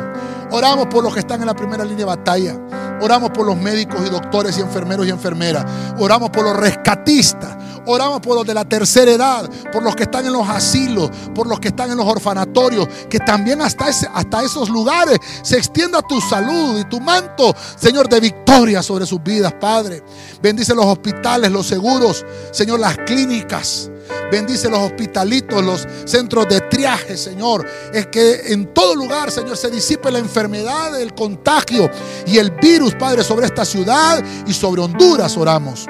Oramos 0.52 0.88
por 0.88 1.04
los 1.04 1.14
que 1.14 1.20
están 1.20 1.42
en 1.42 1.48
la 1.48 1.56
primera 1.56 1.84
línea 1.84 2.00
de 2.00 2.06
batalla. 2.06 2.60
Oramos 3.02 3.30
por 3.30 3.46
los 3.46 3.56
médicos 3.56 4.02
y 4.06 4.10
doctores 4.10 4.58
y 4.58 4.62
enfermeros 4.62 4.79
y 5.06 5.10
enfermeras. 5.10 5.66
Oramos 6.00 6.30
por 6.30 6.44
los 6.44 6.56
rescatistas. 6.56 7.58
Oramos 7.86 8.20
por 8.20 8.36
los 8.36 8.46
de 8.46 8.54
la 8.54 8.66
tercera 8.66 9.12
edad, 9.12 9.50
por 9.72 9.82
los 9.82 9.96
que 9.96 10.04
están 10.04 10.26
en 10.26 10.34
los 10.34 10.48
asilos, 10.48 11.10
por 11.34 11.48
los 11.48 11.60
que 11.60 11.70
están 11.70 11.90
en 11.90 11.98
los 11.98 12.06
orfanatorios, 12.06 12.88
que 13.10 13.20
también 13.20 13.62
hasta, 13.62 13.86
hasta 13.86 14.44
esos 14.44 14.70
lugares 14.70 15.18
se 15.42 15.58
extienda 15.58 16.02
tu 16.02 16.22
salud 16.22 16.80
y 16.80 16.84
tu 16.86 17.00
manto, 17.00 17.56
Señor, 17.78 18.08
de 18.08 18.20
victoria 18.20 18.84
sobre 18.84 19.06
sus 19.06 19.24
vidas, 19.24 19.54
Padre. 19.54 20.04
Bendice 20.42 20.76
los 20.76 20.86
hospitales, 20.86 21.52
los 21.52 21.66
seguros, 21.66 22.26
Señor, 22.52 22.80
las 22.80 22.98
clínicas. 22.98 23.90
Bendice 24.32 24.70
los 24.70 24.80
hospitalitos, 24.80 25.64
los 25.64 25.88
centros 26.06 26.48
de 26.48 26.62
triaje, 26.62 27.18
Señor. 27.18 27.66
Es 27.94 28.08
que 28.08 28.54
en 28.54 28.74
todo 28.74 28.96
lugar, 28.96 29.32
Señor, 29.32 29.58
se 29.58 29.70
disipe 29.70 30.12
la 30.12 30.20
enfermedad, 30.20 31.00
el 31.00 31.14
contagio 31.14 31.90
y 32.28 32.38
el 32.38 32.52
virus, 32.52 32.96
Padre, 32.96 33.24
sobre 33.24 33.46
esta 33.48 33.66
ciudad 33.66 34.24
y 34.46 34.54
sobre 34.54 34.82
Honduras 34.82 35.36
oramos. 35.38 35.88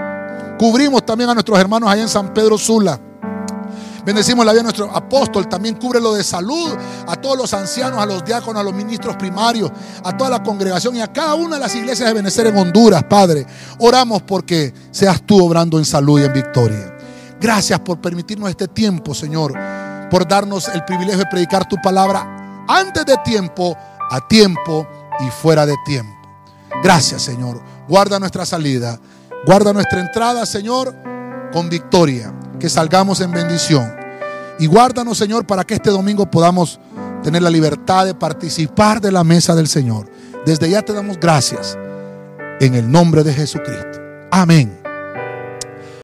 Cubrimos 0.58 1.06
también 1.06 1.30
a 1.30 1.34
nuestros 1.34 1.58
hermanos 1.60 1.90
allá 1.90 2.02
en 2.02 2.10
San 2.10 2.34
Pedro 2.34 2.58
Sula. 2.58 3.00
Bendecimos 4.06 4.46
la 4.46 4.54
vida 4.54 4.62
de 4.62 4.64
nuestro 4.64 4.92
apóstol. 4.96 5.48
También 5.48 5.76
cubre 5.76 6.00
lo 6.00 6.14
de 6.14 6.24
salud 6.24 6.72
a 7.08 7.16
todos 7.16 7.38
los 7.38 7.54
ancianos, 7.54 8.00
a 8.00 8.06
los 8.06 8.26
diáconos, 8.26 8.60
a 8.60 8.64
los 8.64 8.74
ministros 8.74 9.16
primarios, 9.16 9.72
a 10.04 10.18
toda 10.18 10.30
la 10.30 10.44
congregación 10.44 10.96
y 10.96 11.02
a 11.02 11.12
cada 11.12 11.36
una 11.36 11.56
de 11.56 11.62
las 11.62 11.76
iglesias 11.76 12.08
de 12.08 12.14
Benecer 12.14 12.48
en 12.48 12.58
Honduras, 12.58 13.04
Padre. 13.04 13.46
Oramos 13.78 14.22
porque 14.24 14.74
seas 14.92 15.22
tú 15.22 15.46
obrando 15.46 15.78
en 15.78 15.86
salud 15.86 16.20
y 16.20 16.24
en 16.24 16.34
victoria. 16.34 16.99
Gracias 17.40 17.80
por 17.80 18.00
permitirnos 18.00 18.50
este 18.50 18.68
tiempo, 18.68 19.14
Señor, 19.14 19.54
por 20.10 20.28
darnos 20.28 20.68
el 20.68 20.84
privilegio 20.84 21.20
de 21.20 21.26
predicar 21.28 21.68
tu 21.68 21.78
palabra 21.82 22.66
antes 22.68 23.06
de 23.06 23.16
tiempo, 23.24 23.76
a 24.12 24.28
tiempo 24.28 24.88
y 25.20 25.30
fuera 25.30 25.66
de 25.66 25.76
tiempo. 25.86 26.14
Gracias, 26.84 27.22
Señor. 27.22 27.62
Guarda 27.88 28.20
nuestra 28.20 28.46
salida, 28.46 29.00
guarda 29.46 29.74
nuestra 29.74 30.02
entrada, 30.02 30.46
Señor, 30.46 30.96
con 31.52 31.70
victoria. 31.70 32.34
Que 32.60 32.70
salgamos 32.70 33.22
en 33.22 33.32
bendición. 33.32 33.90
Y 34.60 34.68
guárdanos, 34.68 35.18
Señor, 35.18 35.48
para 35.48 35.64
que 35.64 35.76
este 35.76 35.90
domingo 35.90 36.30
podamos 36.30 36.78
tener 37.24 37.42
la 37.42 37.50
libertad 37.50 38.06
de 38.06 38.14
participar 38.14 39.00
de 39.00 39.12
la 39.12 39.24
mesa 39.24 39.56
del 39.56 39.68
Señor. 39.68 40.10
Desde 40.46 40.70
ya 40.70 40.82
te 40.82 40.94
damos 40.94 41.18
gracias 41.18 41.78
en 42.60 42.76
el 42.76 42.92
nombre 42.92 43.24
de 43.24 43.34
Jesucristo. 43.34 44.00
Amén. 44.32 44.79